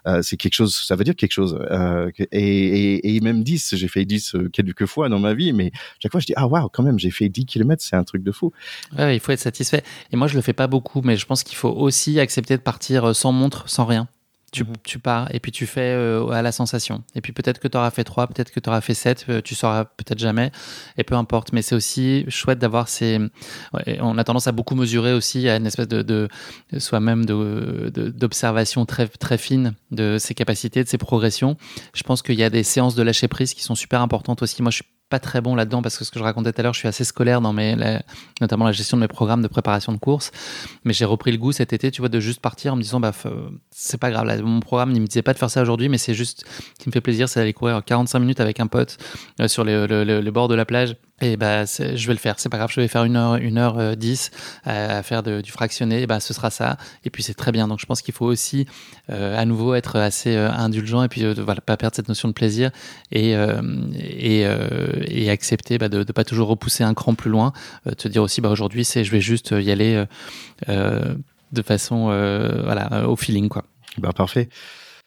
euh, 0.07 0.23
c'est 0.23 0.37
quelque 0.37 0.55
chose 0.55 0.75
ça 0.75 0.97
veut 0.97 1.05
dire 1.05 1.17
quelque 1.17 1.33
chose 1.33 1.59
euh, 1.71 2.11
et, 2.33 3.21
même 3.23 3.43
10 3.43 3.75
j'ai 3.77 3.89
fait 3.89 4.05
10 4.05 4.35
euh, 4.35 4.49
quelques 4.49 4.87
fois 4.87 5.09
dans 5.09 5.19
ma 5.19 5.35
vie 5.35 5.53
mais 5.53 5.73
chaque 6.01 6.13
fois 6.13 6.21
je 6.21 6.27
dis 6.27 6.35
ah 6.37 6.47
waouh 6.47 6.69
quand 6.69 6.83
même 6.83 6.99
j'ai 6.99 7.11
fait 7.11 7.29
10 7.29 7.47
kilomètres 7.47 7.83
c'est 7.83 7.97
un 7.97 8.05
truc 8.05 8.23
de 8.23 8.33
fou. 8.33 8.53
Il 8.99 9.21
faut 9.21 9.33
être 9.33 9.41
satisfait. 9.41 9.83
Et 10.13 10.17
moi 10.17 10.27
je 10.29 10.35
le 10.35 10.43
fais 10.43 10.53
pas 10.53 10.67
beaucoup 10.67 11.01
mais 11.03 11.17
je 11.17 11.27
pense 11.27 11.43
qu'il 11.43 11.57
faut 11.57 11.71
aussi 11.71 12.21
accepter 12.21 12.57
de 12.57 12.63
partir 12.63 13.15
sans 13.15 13.33
montre 13.33 13.69
sans 13.69 13.85
rien 13.85 14.09
tu, 14.53 14.65
mhm. 14.65 14.73
tu, 14.85 14.99
pars 14.99 15.29
et 15.35 15.41
puis 15.41 15.53
tu 15.53 15.67
fais 15.67 15.95
euh, 15.95 16.29
à 16.29 16.43
la 16.43 16.53
sensation. 16.53 17.03
Et 17.15 17.21
puis 17.21 17.33
peut-être 17.33 17.59
que 17.59 17.69
tu 17.69 17.77
auras 17.77 17.91
fait 17.91 18.05
3, 18.05 18.27
peut-être 18.29 18.51
que 18.51 18.61
tu 18.61 18.69
auras 18.69 18.81
fait 18.81 18.95
7, 18.95 19.27
euh, 19.29 19.41
tu 19.43 19.55
sauras 19.55 19.85
peut-être 19.85 20.19
jamais, 20.19 20.53
et 20.97 21.05
peu 21.05 21.15
importe. 21.15 21.53
Mais 21.53 21.63
c'est 21.63 21.75
aussi 21.75 22.25
chouette 22.29 22.59
d'avoir 22.59 22.89
ces. 22.89 23.19
Ouais, 23.73 23.99
on 24.01 24.19
a 24.19 24.25
tendance 24.25 24.47
à 24.47 24.53
beaucoup 24.53 24.75
mesurer 24.75 25.13
aussi 25.13 25.49
à 25.49 25.57
une 25.57 25.67
espèce 25.67 25.89
de, 25.89 26.03
de 26.03 26.29
soi-même 26.79 27.25
d'observation 27.25 28.83
de, 28.83 28.87
très, 28.87 29.09
très 29.09 29.39
fine 29.39 29.75
de 29.91 30.19
ses 30.19 30.35
capacités, 30.35 30.83
de 30.85 30.89
ses 30.89 30.99
progressions. 30.99 31.57
Je 31.95 32.03
pense 32.03 32.23
qu'il 32.23 32.37
y 32.37 32.45
a 32.45 32.51
des 32.51 32.63
séances 32.63 32.95
de 32.95 33.03
lâcher 33.03 33.29
prise 33.29 33.55
qui 33.55 33.63
sont 33.63 33.75
super 33.75 34.01
importantes 34.01 34.43
aussi. 34.43 34.63
Moi, 34.63 34.71
je 34.71 34.77
suis 34.77 34.85
pas 35.09 35.19
très 35.19 35.41
bon 35.41 35.55
là-dedans 35.55 35.83
parce 35.83 35.99
que 35.99 36.05
ce 36.05 36.11
que 36.11 36.19
je 36.19 36.25
racontais 36.25 36.53
tout 36.53 36.61
à 36.61 36.63
l'heure, 36.65 36.75
je 36.75 36.81
suis 36.81 36.89
assez 36.89 37.05
scolaire 37.05 37.41
dans 37.41 37.53
mes, 37.53 37.77
notamment 38.41 38.65
la 38.65 38.73
gestion 38.73 38.97
de 38.97 39.03
mes 39.03 39.09
programmes 39.09 39.43
de 39.43 39.49
préparation 39.49 39.93
de 39.93 39.99
course. 39.99 40.33
Mais 40.85 40.93
j'ai 40.93 41.05
repris 41.05 41.33
le 41.33 41.39
goût 41.39 41.53
cet 41.53 41.73
été, 41.73 41.91
tu 41.91 42.03
vois, 42.03 42.09
de 42.09 42.21
juste 42.21 42.41
partir 42.41 42.73
en 42.73 42.77
me 42.77 42.83
disant, 42.83 43.01
bah, 43.01 43.13
c'est 43.71 43.99
pas 44.01 44.11
grave. 44.11 44.27
Là, 44.27 44.41
mon 44.43 44.61
programme, 44.61 44.93
il 44.93 45.01
me 45.01 45.07
disait 45.07 45.23
pas 45.23 45.33
de 45.33 45.39
faire 45.39 45.51
ça 45.51 45.63
aujourd'hui, 45.63 45.89
mais 45.89 45.99
c'est 45.99 46.15
juste 46.15 46.45
ce 46.79 46.83
qui 46.83 46.89
me 46.89 46.93
fait 46.93 47.01
plaisir, 47.01 47.29
c'est 47.29 47.41
d'aller 47.41 47.53
courir 47.53 47.83
45 47.85 48.19
minutes 48.19 48.41
avec 48.41 48.61
un 48.61 48.67
pote 48.67 48.99
euh, 49.41 49.49
sur 49.49 49.65
les, 49.65 49.87
le, 49.87 50.05
le, 50.05 50.31
bord 50.31 50.49
de 50.49 50.55
la 50.55 50.65
plage 50.65 50.97
Et 51.23 51.39
bah, 51.39 51.65
je 51.65 52.07
vais 52.07 52.13
le 52.13 52.19
faire. 52.19 52.39
C'est 52.39 52.51
pas 52.51 52.59
grave, 52.59 52.71
je 52.71 52.79
vais 52.79 52.89
faire 52.89 53.05
une 53.05 53.17
heure, 53.17 53.37
une 53.37 53.57
heure 53.57 53.79
euh, 53.79 53.95
dix 53.95 54.31
à, 54.65 55.03
faire 55.03 55.23
du 55.23 55.51
fractionné. 55.51 56.07
bah, 56.07 56.21
ce 56.21 56.35
sera 56.35 56.51
ça. 56.51 56.77
Et 57.05 57.11
puis 57.11 57.23
c'est 57.23 57.35
très 57.35 57.53
bien. 57.53 57.69
Donc 57.69 57.81
je 57.81 57.87
pense 57.87 58.03
qu'il 58.03 58.13
faut 58.13 58.27
aussi 58.27 58.67
euh, 59.11 59.39
à 59.39 59.47
nouveau 59.47 59.75
être 59.75 59.97
assez 59.97 60.37
euh, 60.37 60.51
indulgent 60.51 61.03
et 61.03 61.09
puis 61.09 61.25
voilà, 61.35 61.63
pas 61.63 61.79
perdre 61.79 61.97
cette 61.97 62.09
notion 62.09 62.29
de 62.29 62.35
plaisir 62.35 62.71
et 63.13 63.35
et, 63.97 64.47
et, 65.07 65.31
accepter 65.31 65.79
bah, 65.79 65.89
de 65.89 65.99
ne 65.99 66.05
pas 66.05 66.25
toujours 66.25 66.49
repousser 66.49 66.85
un 66.85 66.95
cran 66.95 67.15
plus 67.15 67.31
loin. 67.31 67.53
te 67.97 68.09
dire 68.09 68.23
aussi, 68.23 68.41
bah 68.41 68.51
aujourd'hui, 68.51 68.85
c'est 68.85 69.03
je 69.03 69.11
vais 69.11 69.21
juste 69.21 69.55
y 69.59 69.71
aller 69.71 70.05
de 71.53 71.63
façon 71.63 72.07
voilà 72.65 73.09
au 73.09 73.17
feeling 73.17 73.49
quoi. 73.49 73.65
Bah 73.99 74.13
parfait. 74.13 74.49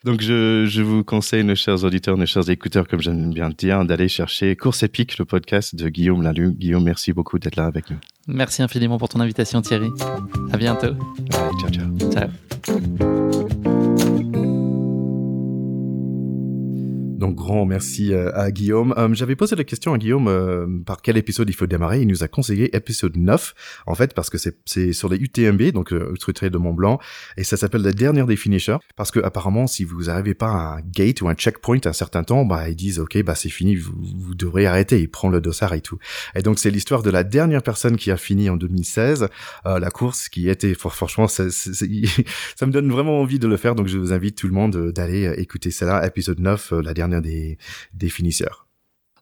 Donc, 0.06 0.22
je, 0.22 0.66
je, 0.66 0.82
vous 0.82 1.04
conseille, 1.04 1.44
nos 1.44 1.56
chers 1.56 1.84
auditeurs, 1.84 2.18
nos 2.18 2.26
chers 2.26 2.50
écouteurs, 2.50 2.88
comme 2.88 3.02
j'aime 3.02 3.34
bien 3.34 3.50
le 3.50 3.54
dire, 3.54 3.84
d'aller 3.84 4.08
chercher 4.08 4.56
Course 4.56 4.84
épique, 4.84 5.18
le 5.18 5.26
podcast 5.26 5.76
de 5.76 5.90
Guillaume 5.90 6.22
Lalu. 6.22 6.54
Guillaume, 6.54 6.84
merci 6.84 7.12
beaucoup 7.12 7.38
d'être 7.38 7.58
là 7.58 7.66
avec 7.66 7.90
nous. 7.90 7.98
Merci 8.28 8.62
infiniment 8.62 8.98
pour 8.98 9.10
ton 9.10 9.20
invitation, 9.20 9.62
Thierry. 9.62 9.90
À 10.54 10.58
bientôt. 10.58 10.96
ciao, 11.60 11.70
ciao. 11.70 12.12
Ciao. 12.12 13.50
Donc 17.20 17.36
grand 17.36 17.66
merci 17.66 18.14
euh, 18.14 18.32
à 18.34 18.50
Guillaume. 18.50 18.94
Euh, 18.98 19.10
j'avais 19.12 19.36
posé 19.36 19.58
la 19.58 19.66
question 19.66 19.94
à 19.94 19.98
Guillaume 19.98 20.30
euh, 20.30 20.66
par 20.86 21.02
quel 21.02 21.18
épisode 21.18 21.50
il 21.50 21.54
faut 21.54 21.68
démarrer. 21.68 22.02
Il 22.02 22.08
nous 22.08 22.24
a 22.24 22.30
conseillé 22.30 22.74
épisode 22.74 23.18
9 23.18 23.54
en 23.88 23.94
fait 23.94 24.14
parce 24.14 24.30
que 24.30 24.38
c'est 24.38 24.94
sur 24.94 25.10
les 25.10 25.18
UTMB 25.18 25.62
donc 25.74 25.92
Ultra 25.92 26.32
Trail 26.32 26.50
de 26.50 26.58
Mont 26.58 26.74
Blanc 26.74 26.98
et 27.36 27.44
ça 27.44 27.58
s'appelle 27.58 27.82
la 27.82 27.92
dernière 27.92 28.26
des 28.26 28.38
finishers 28.38 28.78
parce 28.96 29.12
que 29.12 29.20
apparemment 29.20 29.68
si 29.68 29.84
vous 29.84 30.04
n'arrivez 30.04 30.34
pas 30.34 30.48
à 30.48 30.78
un 30.78 30.82
gate 30.82 31.22
ou 31.22 31.28
un 31.28 31.34
checkpoint 31.34 31.80
à 31.84 31.90
un 31.90 31.94
certain 31.94 32.24
temps, 32.24 32.46
bah 32.46 32.70
ils 32.70 32.76
disent 32.78 33.00
ok 33.00 33.22
bah 33.24 33.36
c'est 33.36 33.50
fini, 33.50 33.76
vous, 33.76 33.92
vous 34.00 34.34
devrez 34.34 34.66
arrêter. 34.66 35.02
Il 35.02 35.10
prend 35.10 35.28
le 35.28 35.42
dossard 35.42 35.74
et 35.74 35.82
tout. 35.82 35.98
Et 36.36 36.42
donc 36.42 36.58
c'est 36.58 36.72
l'histoire 36.72 37.04
de 37.04 37.10
la 37.10 37.26
dernière 37.26 37.64
personne 37.64 37.98
qui 37.98 38.12
a 38.12 38.18
fini 38.18 38.50
en 38.50 38.56
2016 38.56 39.28
la 39.66 39.92
course 39.92 40.30
qui 40.30 40.48
était 40.48 40.74
franchement 40.74 41.28
ça, 41.28 41.50
ça 41.52 42.66
me 42.66 42.72
donne 42.72 42.90
vraiment 42.90 43.20
envie 43.20 43.40
de 43.40 43.48
le 43.48 43.58
faire 43.58 43.76
donc 43.76 43.88
je 43.88 43.98
vous 43.98 44.14
invite 44.14 44.38
tout 44.38 44.48
le 44.48 44.54
monde 44.54 44.94
d'aller 44.94 45.34
écouter 45.38 45.70
cela 45.70 46.06
épisode 46.08 46.40
9 46.40 46.72
la 46.82 46.94
dernière 46.94 47.09
des, 47.10 47.58
des 47.94 48.10
finisseurs. 48.10 48.69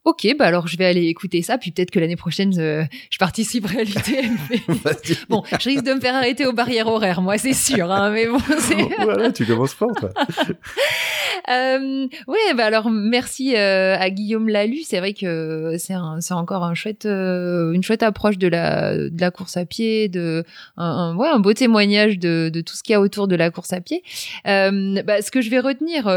Ok, 0.07 0.25
bah 0.39 0.45
alors 0.45 0.69
je 0.69 0.77
vais 0.77 0.85
aller 0.85 1.07
écouter 1.07 1.41
ça, 1.41 1.57
puis 1.57 1.71
peut-être 1.71 1.91
que 1.91 1.99
l'année 1.99 2.15
prochaine 2.15 2.57
euh, 2.57 2.85
je 3.09 3.17
participerai 3.17 3.81
à 3.81 3.83
l'UTMB. 3.83 4.77
bon, 5.29 5.43
je 5.59 5.67
risque 5.67 5.83
de 5.83 5.91
me 5.91 5.99
faire 5.99 6.15
arrêter 6.15 6.45
aux 6.45 6.53
barrières 6.53 6.87
horaires, 6.87 7.21
moi 7.21 7.37
c'est 7.37 7.51
sûr, 7.51 7.91
hein, 7.91 8.09
mais 8.11 8.25
bon, 8.25 8.37
c'est. 8.57 8.87
voilà, 9.03 9.33
tu 9.33 9.45
commences 9.45 9.73
fort. 9.73 9.91
Toi. 9.99 10.11
euh, 11.51 12.07
ouais, 12.25 12.53
bah 12.55 12.63
alors 12.63 12.89
merci 12.89 13.57
euh, 13.57 13.97
à 13.99 14.09
Guillaume 14.09 14.47
Lalu. 14.47 14.77
C'est 14.85 14.99
vrai 14.99 15.11
que 15.11 15.75
c'est 15.77 15.95
c'est 16.21 16.33
encore 16.33 16.63
un 16.63 16.73
chouette, 16.73 17.05
euh, 17.05 17.73
une 17.73 17.83
chouette 17.83 18.01
approche 18.01 18.37
de 18.37 18.47
la 18.47 18.95
de 18.95 19.19
la 19.19 19.29
course 19.29 19.57
à 19.57 19.65
pied, 19.65 20.07
de 20.07 20.45
un, 20.77 21.17
ouais, 21.17 21.27
un 21.27 21.39
beau 21.39 21.51
témoignage 21.51 22.17
de, 22.17 22.47
de 22.47 22.61
tout 22.61 22.75
ce 22.75 22.83
qu'il 22.83 22.93
y 22.93 22.95
a 22.95 23.01
autour 23.01 23.27
de 23.27 23.35
la 23.35 23.51
course 23.51 23.73
à 23.73 23.81
pied. 23.81 24.03
bah, 24.45 25.21
ce 25.21 25.31
que 25.31 25.41
je 25.41 25.49
vais 25.49 25.59
retenir 25.59 26.07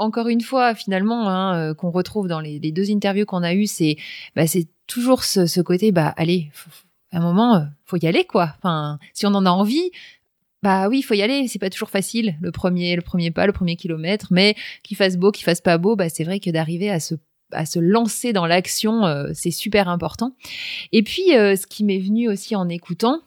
encore 0.00 0.28
une 0.28 0.40
fois, 0.40 0.74
finalement, 0.74 1.28
hein, 1.28 1.56
euh, 1.56 1.74
qu'on 1.74 1.90
retrouve 1.90 2.26
dans 2.26 2.40
les, 2.40 2.58
deux 2.58 2.90
interviews 2.90 3.26
qu'on 3.26 3.39
a 3.42 3.54
eues, 3.54 3.66
c'est 3.66 3.96
bah, 4.36 4.46
c'est 4.46 4.68
toujours 4.86 5.24
ce, 5.24 5.60
côté, 5.60 5.92
bah 5.92 6.12
allez, 6.16 6.50
à 7.12 7.18
un 7.18 7.20
moment, 7.20 7.56
euh, 7.56 7.60
faut 7.84 7.96
y 7.96 8.06
aller 8.06 8.24
quoi. 8.24 8.54
Enfin, 8.58 8.98
si 9.14 9.26
on 9.26 9.34
en 9.34 9.46
a 9.46 9.50
envie, 9.50 9.90
bah 10.62 10.88
oui, 10.88 10.98
il 10.98 11.02
faut 11.02 11.14
y 11.14 11.22
aller. 11.22 11.48
C'est 11.48 11.58
pas 11.58 11.70
toujours 11.70 11.90
facile, 11.90 12.36
le 12.40 12.52
premier, 12.52 12.96
le 12.96 13.02
premier 13.02 13.30
pas, 13.30 13.46
le 13.46 13.52
premier 13.52 13.76
kilomètre, 13.76 14.28
mais 14.30 14.54
qu'il 14.82 14.96
fasse 14.96 15.16
beau, 15.16 15.30
qu'il 15.30 15.44
fasse 15.44 15.60
pas 15.60 15.78
beau, 15.78 15.96
bah 15.96 16.08
c'est 16.08 16.24
vrai 16.24 16.40
que 16.40 16.50
d'arriver 16.50 16.90
à 16.90 17.00
se 17.00 17.14
à 17.52 17.66
se 17.66 17.80
lancer 17.80 18.32
dans 18.32 18.46
l'action, 18.46 19.06
euh, 19.06 19.30
c'est 19.34 19.50
super 19.50 19.88
important. 19.88 20.36
Et 20.92 21.02
puis, 21.02 21.30
ce 21.30 21.66
qui 21.66 21.82
m'est 21.82 21.98
venu 21.98 22.28
aussi 22.28 22.54
en 22.54 22.68
écoutant, 22.68 23.22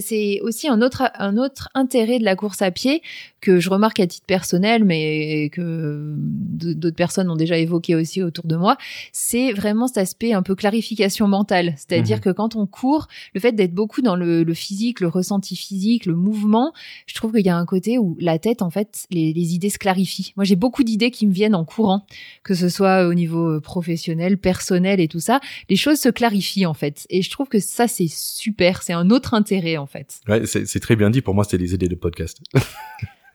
c'est 0.00 0.40
aussi 0.42 0.68
un 0.68 0.82
autre, 0.82 1.10
un 1.18 1.36
autre 1.36 1.68
intérêt 1.74 2.18
de 2.18 2.24
la 2.24 2.36
course 2.36 2.62
à 2.62 2.70
pied 2.70 3.02
que 3.40 3.60
je 3.60 3.70
remarque 3.70 4.00
à 4.00 4.06
titre 4.06 4.26
personnel, 4.26 4.84
mais 4.84 5.48
que 5.50 6.14
d'autres 6.16 6.96
personnes 6.96 7.30
ont 7.30 7.36
déjà 7.36 7.56
évoqué 7.56 7.94
aussi 7.94 8.22
autour 8.22 8.46
de 8.46 8.56
moi, 8.56 8.76
c'est 9.12 9.52
vraiment 9.52 9.86
cet 9.86 9.98
aspect 9.98 10.32
un 10.32 10.42
peu 10.42 10.54
clarification 10.54 11.28
mentale. 11.28 11.74
C'est-à-dire 11.76 12.16
mhm. 12.16 12.22
que 12.22 12.30
quand 12.30 12.56
on 12.56 12.66
court, 12.66 13.06
le 13.34 13.40
fait 13.40 13.52
d'être 13.52 13.74
beaucoup 13.74 14.02
dans 14.02 14.16
le, 14.16 14.44
physique, 14.54 15.00
le 15.00 15.08
ressenti 15.08 15.56
physique, 15.56 16.06
le 16.06 16.14
mouvement, 16.14 16.72
je 17.06 17.14
trouve 17.14 17.32
qu'il 17.32 17.46
y 17.46 17.48
a 17.48 17.56
un 17.56 17.66
côté 17.66 17.98
où 17.98 18.16
la 18.20 18.38
tête, 18.38 18.60
en 18.62 18.70
fait, 18.70 19.06
les, 19.10 19.32
les 19.32 19.54
idées 19.54 19.70
se 19.70 19.78
clarifient. 19.78 20.32
Moi, 20.36 20.44
j'ai 20.44 20.56
beaucoup 20.56 20.82
d'idées 20.82 21.10
qui 21.10 21.26
me 21.26 21.32
viennent 21.32 21.54
en 21.54 21.64
courant, 21.64 22.06
que 22.42 22.54
ce 22.54 22.68
soit 22.68 23.06
au 23.06 23.14
niveau 23.14 23.56
euh, 23.56 23.60
professionnel, 23.60 24.36
personnel 24.38 25.00
et 25.00 25.08
tout 25.08 25.20
ça. 25.20 25.40
Les 25.68 25.76
choses 25.76 26.00
se 26.00 26.08
clarifient, 26.08 26.66
en 26.66 26.74
fait. 26.74 27.06
Et 27.08 27.22
je 27.22 27.30
trouve 27.30 27.48
que 27.48 27.60
ça, 27.60 27.86
c'est 27.86 28.08
super. 28.08 28.82
C'est 28.82 28.92
un 28.92 29.10
autre 29.10 29.34
intérêt 29.34 29.77
en 29.78 29.86
fait. 29.86 30.20
Ouais, 30.28 30.46
c'est 30.46 30.80
très 30.80 30.96
bien 30.96 31.10
dit. 31.10 31.22
Pour 31.22 31.34
moi, 31.34 31.44
c'était 31.44 31.58
des 31.58 31.74
idées 31.74 31.88
de 31.88 31.94
podcast. 31.94 32.40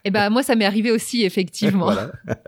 Eh 0.05 0.11
ben 0.11 0.29
moi 0.29 0.43
ça 0.43 0.55
m'est 0.55 0.65
arrivé 0.65 0.91
aussi 0.91 1.23
effectivement. 1.23 1.89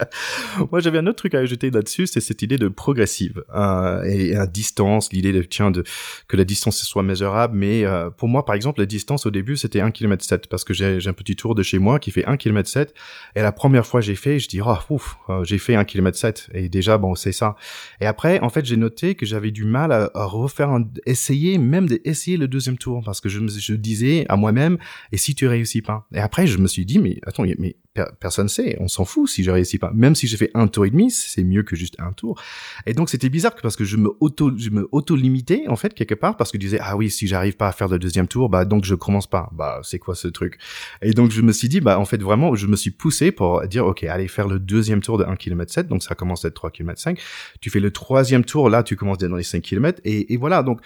moi 0.71 0.81
j'avais 0.81 0.97
un 0.97 1.07
autre 1.07 1.15
truc 1.15 1.35
à 1.35 1.39
ajouter 1.39 1.71
là-dessus, 1.71 2.05
c'est 2.05 2.19
cette 2.19 2.41
idée 2.41 2.57
de 2.57 2.67
progressive 2.67 3.45
euh, 3.55 4.03
et 4.03 4.35
à 4.35 4.45
distance, 4.45 5.13
l'idée 5.13 5.31
de 5.31 5.41
tiens 5.41 5.71
de 5.71 5.85
que 6.27 6.35
la 6.35 6.43
distance 6.43 6.83
soit 6.83 7.03
mesurable. 7.03 7.57
Mais 7.57 7.85
euh, 7.85 8.09
pour 8.09 8.27
moi 8.27 8.43
par 8.43 8.55
exemple 8.55 8.81
la 8.81 8.85
distance 8.85 9.25
au 9.25 9.31
début 9.31 9.55
c'était 9.55 9.79
1 9.79 9.91
km 9.91 10.25
7 10.25 10.47
parce 10.47 10.65
que 10.65 10.73
j'ai 10.73 10.99
un 11.07 11.13
petit 11.13 11.37
tour 11.37 11.55
de 11.55 11.63
chez 11.63 11.79
moi 11.79 11.97
qui 11.97 12.11
fait 12.11 12.25
1 12.25 12.35
km 12.35 12.69
7 12.69 12.93
et 13.35 13.41
la 13.41 13.53
première 13.53 13.85
fois 13.85 14.01
j'ai 14.01 14.15
fait 14.15 14.37
je 14.37 14.49
dis 14.49 14.59
oh 14.59 14.75
ouf 14.89 15.15
euh, 15.29 15.45
j'ai 15.45 15.57
fait 15.57 15.75
1 15.75 15.85
km 15.85 16.17
7 16.17 16.49
et 16.53 16.67
déjà 16.67 16.97
bon 16.97 17.15
c'est 17.15 17.31
ça. 17.31 17.55
Et 18.01 18.05
après 18.05 18.41
en 18.41 18.49
fait 18.49 18.65
j'ai 18.65 18.75
noté 18.75 19.15
que 19.15 19.25
j'avais 19.25 19.51
du 19.51 19.63
mal 19.63 19.93
à, 19.93 20.09
refaire 20.25 20.71
un, 20.71 20.83
essayer 21.05 21.57
même 21.57 21.87
d'essayer 21.87 22.35
le 22.35 22.49
deuxième 22.49 22.77
tour 22.77 23.01
parce 23.05 23.21
que 23.21 23.29
je 23.29 23.39
me 23.39 23.47
je 23.47 23.75
disais 23.75 24.25
à 24.27 24.35
moi-même 24.35 24.77
et 25.13 25.17
si 25.17 25.35
tu 25.35 25.47
réussis 25.47 25.81
pas? 25.81 26.05
Et 26.13 26.19
après 26.19 26.47
je 26.47 26.57
me 26.57 26.67
suis 26.67 26.85
dit 26.85 26.99
mais 26.99 27.17
attends 27.25 27.44
mais 27.59 27.75
personne 28.19 28.49
sait, 28.49 28.77
on 28.79 28.87
s'en 28.87 29.05
fout 29.05 29.29
si 29.29 29.43
je 29.43 29.51
réussis 29.51 29.77
pas. 29.77 29.91
Même 29.93 30.15
si 30.15 30.27
j'ai 30.27 30.37
fait 30.37 30.51
un 30.53 30.67
tour 30.67 30.85
et 30.85 30.89
demi, 30.89 31.11
c'est 31.11 31.43
mieux 31.43 31.63
que 31.63 31.75
juste 31.75 31.95
un 31.99 32.11
tour. 32.11 32.41
Et 32.85 32.93
donc 32.93 33.09
c'était 33.09 33.29
bizarre 33.29 33.55
parce 33.61 33.75
que 33.75 33.83
je 33.83 33.97
me 33.97 34.11
auto, 34.19 34.51
je 34.57 34.69
me 34.69 34.87
auto 34.91 35.15
limitais 35.15 35.65
en 35.67 35.75
fait 35.75 35.93
quelque 35.93 36.15
part 36.15 36.35
parce 36.37 36.51
que 36.51 36.57
je 36.57 36.61
disais 36.61 36.79
ah 36.81 36.97
oui 36.97 37.09
si 37.09 37.27
j'arrive 37.27 37.55
pas 37.55 37.67
à 37.67 37.71
faire 37.71 37.87
le 37.87 37.99
deuxième 37.99 38.27
tour, 38.27 38.49
bah 38.49 38.65
donc 38.65 38.83
je 38.85 38.95
commence 38.95 39.27
pas. 39.27 39.49
Bah 39.53 39.79
c'est 39.83 39.99
quoi 39.99 40.15
ce 40.15 40.27
truc? 40.27 40.57
Et 41.01 41.11
donc 41.11 41.31
je 41.31 41.41
me 41.41 41.51
suis 41.51 41.69
dit 41.69 41.79
bah 41.79 41.99
en 41.99 42.05
fait 42.05 42.21
vraiment 42.21 42.55
je 42.55 42.67
me 42.67 42.75
suis 42.75 42.91
poussé 42.91 43.31
pour 43.31 43.65
dire 43.67 43.85
ok 43.85 44.03
allez 44.03 44.27
faire 44.27 44.47
le 44.47 44.59
deuxième 44.59 45.01
tour 45.01 45.17
de 45.17 45.23
1 45.23 45.35
km 45.35 45.71
7 45.71 45.87
donc 45.87 46.03
ça 46.03 46.15
commence 46.15 46.45
à 46.45 46.49
être 46.49 46.55
3 46.55 46.71
km 46.71 46.99
5. 46.99 47.19
Tu 47.61 47.69
fais 47.69 47.79
le 47.79 47.91
troisième 47.91 48.43
tour 48.43 48.69
là 48.69 48.83
tu 48.83 48.95
commences 48.95 49.19
dans 49.19 49.35
les 49.35 49.43
5 49.43 49.61
km 49.61 50.01
et, 50.03 50.33
et 50.33 50.37
voilà 50.37 50.63
donc 50.63 50.81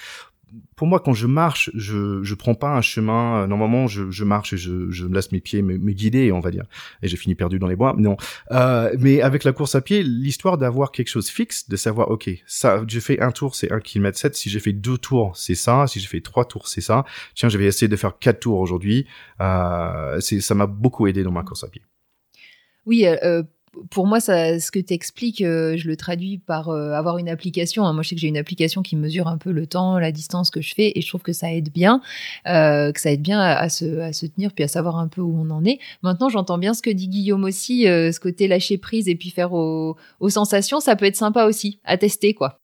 pour 0.76 0.88
moi, 0.88 1.00
quand 1.00 1.14
je 1.14 1.28
marche, 1.28 1.72
je 1.74 2.24
je 2.24 2.36
prends 2.36 2.56
pas 2.56 2.76
un 2.76 2.82
chemin. 2.82 3.43
Euh, 3.43 3.47
normalement, 3.47 3.88
je, 3.88 4.10
je 4.12 4.24
marche 4.24 4.54
et 4.54 4.58
je, 4.58 4.89
je 4.89 5.06
laisse 5.06 5.32
mes 5.32 5.39
pieds 5.39 5.62
me, 5.62 5.78
me, 5.78 5.91
guider, 5.91 6.32
on 6.32 6.39
va 6.39 6.52
dire. 6.52 6.66
Et 7.02 7.08
j'ai 7.08 7.18
fini 7.18 7.36
perdu 7.36 7.60
dans 7.60 7.68
les 7.68 7.76
bois. 7.76 7.95
Non. 7.97 8.18
Euh, 8.52 8.95
mais 9.00 9.22
avec 9.22 9.43
la 9.43 9.52
course 9.52 9.76
à 9.76 9.82
pied, 9.82 10.04
l'histoire 10.04 10.58
d'avoir 10.58 10.91
quelque 10.91 11.10
chose 11.10 11.30
fixe, 11.30 11.70
de 11.70 11.76
savoir, 11.76 12.10
ok, 12.12 12.30
ça, 12.45 12.84
j'ai 12.88 13.02
fait 13.02 13.20
un 13.22 13.32
tour, 13.32 13.56
c'est 13.56 13.72
un 13.72 13.80
km 13.80 14.18
7. 14.18 14.36
Si 14.36 14.50
j'ai 14.50 14.60
fait 14.60 14.74
deux 14.74 14.97
tours, 14.97 15.36
c'est 15.36 15.56
ça. 15.56 15.86
Si 15.88 16.00
j'ai 16.00 16.08
fait 16.08 16.22
trois 16.22 16.45
tours, 16.45 16.68
c'est 16.68 16.82
ça. 16.82 17.06
Tiens, 17.36 17.50
je 17.50 17.58
vais 17.58 17.66
essayer 17.66 17.88
de 17.88 17.95
faire 17.95 18.18
quatre 18.20 18.39
tours 18.39 18.60
aujourd'hui. 18.60 19.06
Euh, 19.41 20.20
ça 20.20 20.56
m'a 20.56 20.68
beaucoup 20.68 21.08
aidé 21.08 21.24
dans 21.24 21.32
ma 21.32 21.43
course 21.43 21.64
à 21.64 21.68
pied. 21.68 21.82
Oui, 22.86 23.06
euh, 23.06 23.18
euh 23.24 23.43
pour 23.89 24.07
moi, 24.07 24.19
ça, 24.19 24.59
ce 24.59 24.71
que 24.71 24.80
tu 24.80 24.93
expliques, 24.93 25.41
euh, 25.41 25.77
je 25.77 25.88
le 25.88 25.95
traduis 25.95 26.38
par 26.38 26.69
euh, 26.69 26.91
avoir 26.91 27.17
une 27.17 27.30
application. 27.30 27.86
Hein. 27.86 27.93
Moi, 27.93 28.03
je 28.03 28.09
sais 28.09 28.15
que 28.15 28.21
j'ai 28.21 28.27
une 28.27 28.38
application 28.38 28.82
qui 28.82 28.95
mesure 28.95 29.27
un 29.27 29.38
peu 29.38 29.51
le 29.51 29.67
temps, 29.67 29.99
la 29.99 30.11
distance 30.11 30.49
que 30.49 30.61
je 30.61 30.73
fais, 30.73 30.91
et 30.95 31.01
je 31.01 31.07
trouve 31.07 31.21
que 31.21 31.34
ça 31.34 31.51
aide 31.53 31.71
bien, 31.71 32.01
euh, 32.47 32.91
que 32.91 32.99
ça 32.99 33.11
aide 33.11 33.21
bien 33.21 33.39
à, 33.39 33.69
se, 33.69 33.99
à, 33.99 34.13
se, 34.13 34.25
tenir, 34.25 34.53
puis 34.53 34.63
à 34.63 34.67
savoir 34.67 34.97
un 34.97 35.07
peu 35.07 35.21
où 35.21 35.36
on 35.39 35.49
en 35.49 35.65
est. 35.65 35.80
Maintenant, 36.01 36.30
j'entends 36.30 36.57
bien 36.57 36.73
ce 36.73 36.82
que 36.82 36.89
dit 36.89 37.07
Guillaume 37.07 37.43
aussi, 37.43 37.84
ce 37.84 38.19
côté 38.19 38.47
lâcher 38.47 38.77
prise 38.77 39.07
et 39.07 39.15
puis 39.15 39.30
faire 39.30 39.53
aux, 39.53 39.97
aux 40.19 40.30
sensations, 40.30 40.80
ça 40.80 40.95
peut 40.95 41.05
être 41.05 41.15
sympa 41.15 41.45
aussi, 41.45 41.80
à 41.84 41.97
tester, 41.97 42.34
quoi. 42.34 42.59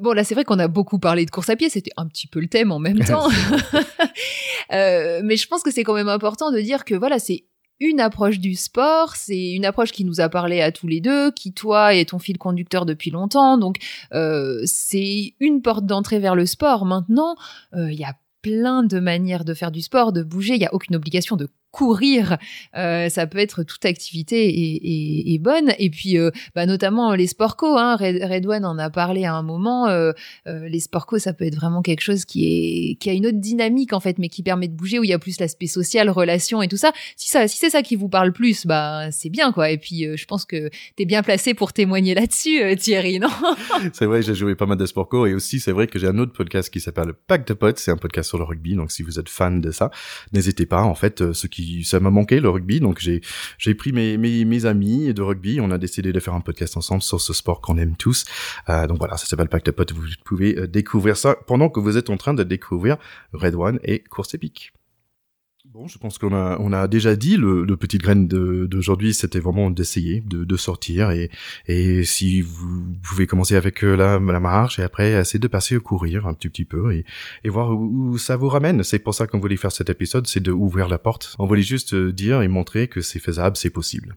Bon, 0.00 0.12
là, 0.12 0.22
c'est 0.22 0.34
vrai 0.34 0.44
qu'on 0.44 0.60
a 0.60 0.68
beaucoup 0.68 1.00
parlé 1.00 1.26
de 1.26 1.30
course 1.30 1.50
à 1.50 1.56
pied, 1.56 1.68
c'était 1.68 1.90
un 1.96 2.06
petit 2.06 2.28
peu 2.28 2.38
le 2.40 2.46
thème 2.46 2.70
en 2.70 2.78
même 2.78 3.00
temps. 3.04 3.28
mais 4.70 5.36
je 5.36 5.46
pense 5.48 5.62
que 5.62 5.72
c'est 5.72 5.82
quand 5.82 5.94
même 5.94 6.08
important 6.08 6.52
de 6.52 6.60
dire 6.60 6.84
que 6.84 6.94
voilà, 6.94 7.18
c'est 7.18 7.44
une 7.80 8.00
approche 8.00 8.38
du 8.38 8.54
sport, 8.54 9.16
c'est 9.16 9.52
une 9.52 9.64
approche 9.64 9.92
qui 9.92 10.04
nous 10.04 10.20
a 10.20 10.28
parlé 10.28 10.60
à 10.60 10.72
tous 10.72 10.86
les 10.86 11.00
deux, 11.00 11.30
qui 11.30 11.52
toi 11.52 11.94
est 11.94 12.10
ton 12.10 12.18
fil 12.18 12.38
conducteur 12.38 12.86
depuis 12.86 13.10
longtemps, 13.10 13.58
donc 13.58 13.76
euh, 14.12 14.60
c'est 14.64 15.34
une 15.40 15.62
porte 15.62 15.86
d'entrée 15.86 16.18
vers 16.18 16.34
le 16.34 16.46
sport. 16.46 16.84
Maintenant, 16.84 17.36
euh, 17.74 17.92
il 17.92 17.98
y 17.98 18.04
a 18.04 18.16
plein 18.42 18.82
de 18.82 19.00
manières 19.00 19.44
de 19.44 19.54
faire 19.54 19.70
du 19.70 19.82
sport, 19.82 20.12
de 20.12 20.22
bouger, 20.22 20.54
il 20.54 20.60
n'y 20.60 20.66
a 20.66 20.74
aucune 20.74 20.96
obligation 20.96 21.36
de 21.36 21.48
courir, 21.70 22.38
euh, 22.76 23.08
ça 23.08 23.26
peut 23.26 23.38
être 23.38 23.62
toute 23.62 23.84
activité 23.84 24.48
et, 24.48 25.34
et, 25.34 25.38
bonne. 25.38 25.72
Et 25.78 25.90
puis, 25.90 26.18
euh, 26.18 26.30
bah, 26.54 26.66
notamment 26.66 27.14
les 27.14 27.26
sports 27.26 27.56
co. 27.56 27.76
Hein, 27.76 27.96
Red, 27.96 28.46
One 28.46 28.64
en 28.64 28.78
a 28.78 28.90
parlé 28.90 29.24
à 29.24 29.34
un 29.34 29.42
moment. 29.42 29.86
Euh, 29.88 30.12
les 30.46 30.80
sports 30.80 31.06
co, 31.06 31.18
ça 31.18 31.32
peut 31.32 31.44
être 31.44 31.56
vraiment 31.56 31.82
quelque 31.82 32.00
chose 32.00 32.24
qui 32.24 32.46
est 32.46 32.94
qui 32.96 33.10
a 33.10 33.12
une 33.12 33.26
autre 33.26 33.38
dynamique 33.38 33.92
en 33.92 34.00
fait, 34.00 34.18
mais 34.18 34.28
qui 34.28 34.42
permet 34.42 34.68
de 34.68 34.74
bouger 34.74 34.98
où 34.98 35.04
il 35.04 35.10
y 35.10 35.12
a 35.12 35.18
plus 35.18 35.38
l'aspect 35.40 35.66
social, 35.66 36.08
relation 36.10 36.62
et 36.62 36.68
tout 36.68 36.76
ça. 36.76 36.92
Si 37.16 37.28
ça, 37.28 37.46
si 37.48 37.58
c'est 37.58 37.70
ça 37.70 37.82
qui 37.82 37.96
vous 37.96 38.08
parle 38.08 38.32
plus, 38.32 38.66
bah 38.66 39.10
c'est 39.10 39.30
bien 39.30 39.52
quoi. 39.52 39.70
Et 39.70 39.78
puis, 39.78 40.06
je 40.16 40.24
pense 40.24 40.44
que 40.44 40.70
t'es 40.96 41.04
bien 41.04 41.22
placé 41.22 41.54
pour 41.54 41.72
témoigner 41.72 42.14
là-dessus, 42.14 42.76
Thierry, 42.76 43.18
non? 43.18 43.28
C'est 43.92 44.06
vrai, 44.06 44.22
j'ai 44.22 44.34
joué 44.34 44.54
pas 44.54 44.66
mal 44.66 44.78
de 44.78 44.86
sports 44.86 45.08
co 45.08 45.26
et 45.26 45.34
aussi 45.34 45.60
c'est 45.60 45.72
vrai 45.72 45.86
que 45.86 45.98
j'ai 45.98 46.06
un 46.06 46.18
autre 46.18 46.32
podcast 46.32 46.70
qui 46.70 46.80
s'appelle 46.80 47.12
Pack 47.26 47.46
de 47.46 47.54
potes. 47.54 47.78
C'est 47.78 47.90
un 47.90 47.96
podcast 47.96 48.28
sur 48.28 48.38
le 48.38 48.44
rugby. 48.44 48.74
Donc 48.74 48.90
si 48.92 49.02
vous 49.02 49.18
êtes 49.18 49.28
fan 49.28 49.60
de 49.60 49.70
ça, 49.70 49.90
n'hésitez 50.32 50.66
pas. 50.66 50.82
En 50.82 50.94
fait, 50.94 51.32
ceux 51.32 51.48
qui 51.48 51.57
ça 51.84 52.00
m'a 52.00 52.10
manqué 52.10 52.40
le 52.40 52.48
rugby, 52.48 52.80
donc 52.80 52.98
j'ai 53.00 53.20
j'ai 53.58 53.74
pris 53.74 53.92
mes, 53.92 54.16
mes, 54.16 54.44
mes 54.44 54.66
amis 54.66 55.12
de 55.14 55.22
rugby, 55.22 55.60
on 55.60 55.70
a 55.70 55.78
décidé 55.78 56.12
de 56.12 56.20
faire 56.20 56.34
un 56.34 56.40
podcast 56.40 56.76
ensemble 56.76 57.02
sur 57.02 57.20
ce 57.20 57.32
sport 57.32 57.60
qu'on 57.60 57.78
aime 57.78 57.96
tous. 57.96 58.24
Euh, 58.68 58.86
donc 58.86 58.98
voilà, 58.98 59.16
ça 59.16 59.26
s'appelle 59.26 59.48
Pacte 59.48 59.70
Potes. 59.70 59.92
Vous 59.92 60.06
pouvez 60.24 60.58
euh, 60.58 60.66
découvrir 60.66 61.16
ça 61.16 61.36
pendant 61.46 61.68
que 61.68 61.80
vous 61.80 61.96
êtes 61.96 62.10
en 62.10 62.16
train 62.16 62.34
de 62.34 62.42
découvrir 62.42 62.96
Red 63.32 63.54
One 63.54 63.78
et 63.82 64.00
Course 64.00 64.34
épique. 64.34 64.72
Bon, 65.78 65.86
je 65.86 65.96
pense 65.96 66.18
qu'on 66.18 66.34
a, 66.34 66.56
on 66.58 66.72
a 66.72 66.88
déjà 66.88 67.14
dit 67.14 67.36
le, 67.36 67.64
le 67.64 67.76
petit 67.76 67.98
graine 67.98 68.26
d'aujourd'hui, 68.26 69.14
c'était 69.14 69.38
vraiment 69.38 69.70
d'essayer, 69.70 70.24
de, 70.26 70.42
de, 70.42 70.56
sortir 70.56 71.12
et, 71.12 71.30
et 71.68 72.02
si 72.02 72.40
vous 72.40 72.96
pouvez 73.00 73.28
commencer 73.28 73.54
avec 73.54 73.84
euh, 73.84 73.94
la, 73.94 74.18
la 74.18 74.40
marche 74.40 74.80
et 74.80 74.82
après 74.82 75.12
essayer 75.12 75.38
de 75.38 75.46
passer 75.46 75.76
au 75.76 75.80
courir 75.80 76.26
un 76.26 76.34
petit 76.34 76.48
petit 76.48 76.64
peu 76.64 76.92
et, 76.92 77.04
et 77.44 77.48
voir 77.48 77.70
où, 77.70 78.18
ça 78.18 78.36
vous 78.36 78.48
ramène. 78.48 78.82
C'est 78.82 78.98
pour 78.98 79.14
ça 79.14 79.28
qu'on 79.28 79.38
voulait 79.38 79.56
faire 79.56 79.70
cet 79.70 79.88
épisode, 79.88 80.26
c'est 80.26 80.42
de 80.42 80.50
ouvrir 80.50 80.88
la 80.88 80.98
porte. 80.98 81.36
On 81.38 81.46
voulait 81.46 81.62
juste 81.62 81.94
euh, 81.94 82.12
dire 82.12 82.42
et 82.42 82.48
montrer 82.48 82.88
que 82.88 83.00
c'est 83.00 83.20
faisable, 83.20 83.56
c'est 83.56 83.70
possible. 83.70 84.16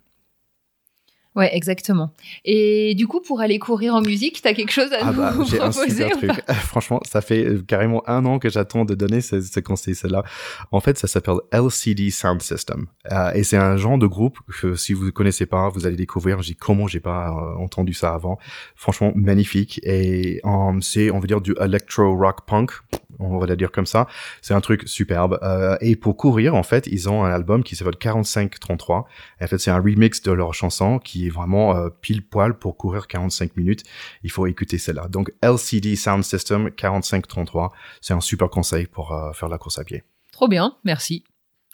Ouais, 1.33 1.55
exactement. 1.55 2.11
Et 2.43 2.93
du 2.95 3.07
coup, 3.07 3.21
pour 3.21 3.39
aller 3.39 3.57
courir 3.57 3.95
en 3.95 4.01
musique, 4.01 4.41
t'as 4.41 4.53
quelque 4.53 4.71
chose 4.71 4.91
à 4.91 4.97
ah 5.01 5.11
nous 5.11 5.17
bah, 5.17 5.31
proposer 5.31 5.61
un 5.61 5.71
super 5.71 6.09
truc. 6.17 6.31
Franchement, 6.51 6.99
ça 7.05 7.21
fait 7.21 7.45
euh, 7.45 7.63
carrément 7.65 8.03
un 8.09 8.25
an 8.25 8.37
que 8.37 8.49
j'attends 8.49 8.83
de 8.83 8.95
donner 8.95 9.21
ce, 9.21 9.39
ce 9.39 9.59
conseil 9.61 9.95
là 10.03 10.23
En 10.71 10.81
fait, 10.81 10.97
ça 10.97 11.07
s'appelle 11.07 11.37
LCD 11.53 12.09
Sound 12.09 12.41
System. 12.41 12.87
Euh, 13.11 13.31
et 13.33 13.43
c'est 13.43 13.55
un 13.55 13.77
genre 13.77 13.97
de 13.97 14.07
groupe 14.07 14.39
que 14.61 14.75
si 14.75 14.91
vous 14.93 15.05
ne 15.05 15.11
connaissez 15.11 15.45
pas, 15.45 15.69
vous 15.69 15.87
allez 15.87 15.95
découvrir. 15.95 16.41
J'ai 16.41 16.53
comment 16.53 16.87
j'ai 16.87 16.99
pas 16.99 17.29
euh, 17.29 17.63
entendu 17.63 17.93
ça 17.93 18.13
avant. 18.13 18.37
Franchement, 18.75 19.13
magnifique. 19.15 19.79
Et 19.83 20.41
c'est, 20.81 21.11
on 21.11 21.19
va 21.19 21.27
dire, 21.27 21.39
du 21.39 21.55
electro 21.61 22.13
rock 22.13 22.45
punk 22.45 22.71
on 23.19 23.37
va 23.37 23.47
la 23.47 23.55
dire 23.55 23.71
comme 23.71 23.85
ça. 23.85 24.07
C'est 24.41 24.53
un 24.53 24.61
truc 24.61 24.87
superbe. 24.87 25.39
Euh, 25.43 25.77
et 25.81 25.95
pour 25.95 26.17
courir, 26.17 26.55
en 26.55 26.63
fait, 26.63 26.87
ils 26.87 27.09
ont 27.09 27.23
un 27.23 27.31
album 27.31 27.63
qui 27.63 27.75
s'appelle 27.75 27.97
4533. 27.97 29.07
En 29.41 29.47
fait, 29.47 29.57
c'est 29.57 29.71
un 29.71 29.79
remix 29.79 30.21
de 30.21 30.31
leur 30.31 30.53
chanson 30.53 30.99
qui 30.99 31.27
est 31.27 31.29
vraiment 31.29 31.75
euh, 31.75 31.89
pile 31.89 32.25
poil 32.25 32.57
pour 32.57 32.77
courir 32.77 33.07
45 33.07 33.55
minutes. 33.57 33.83
Il 34.23 34.31
faut 34.31 34.47
écouter 34.47 34.77
celle-là. 34.77 35.07
Donc 35.09 35.31
LCD 35.41 35.95
Sound 35.95 36.23
System 36.23 36.71
4533, 36.71 37.71
c'est 38.01 38.13
un 38.13 38.21
super 38.21 38.49
conseil 38.49 38.87
pour 38.87 39.11
euh, 39.13 39.31
faire 39.33 39.49
la 39.49 39.57
course 39.57 39.79
à 39.79 39.83
pied. 39.83 40.03
Trop 40.31 40.47
bien, 40.47 40.75
merci. 40.83 41.23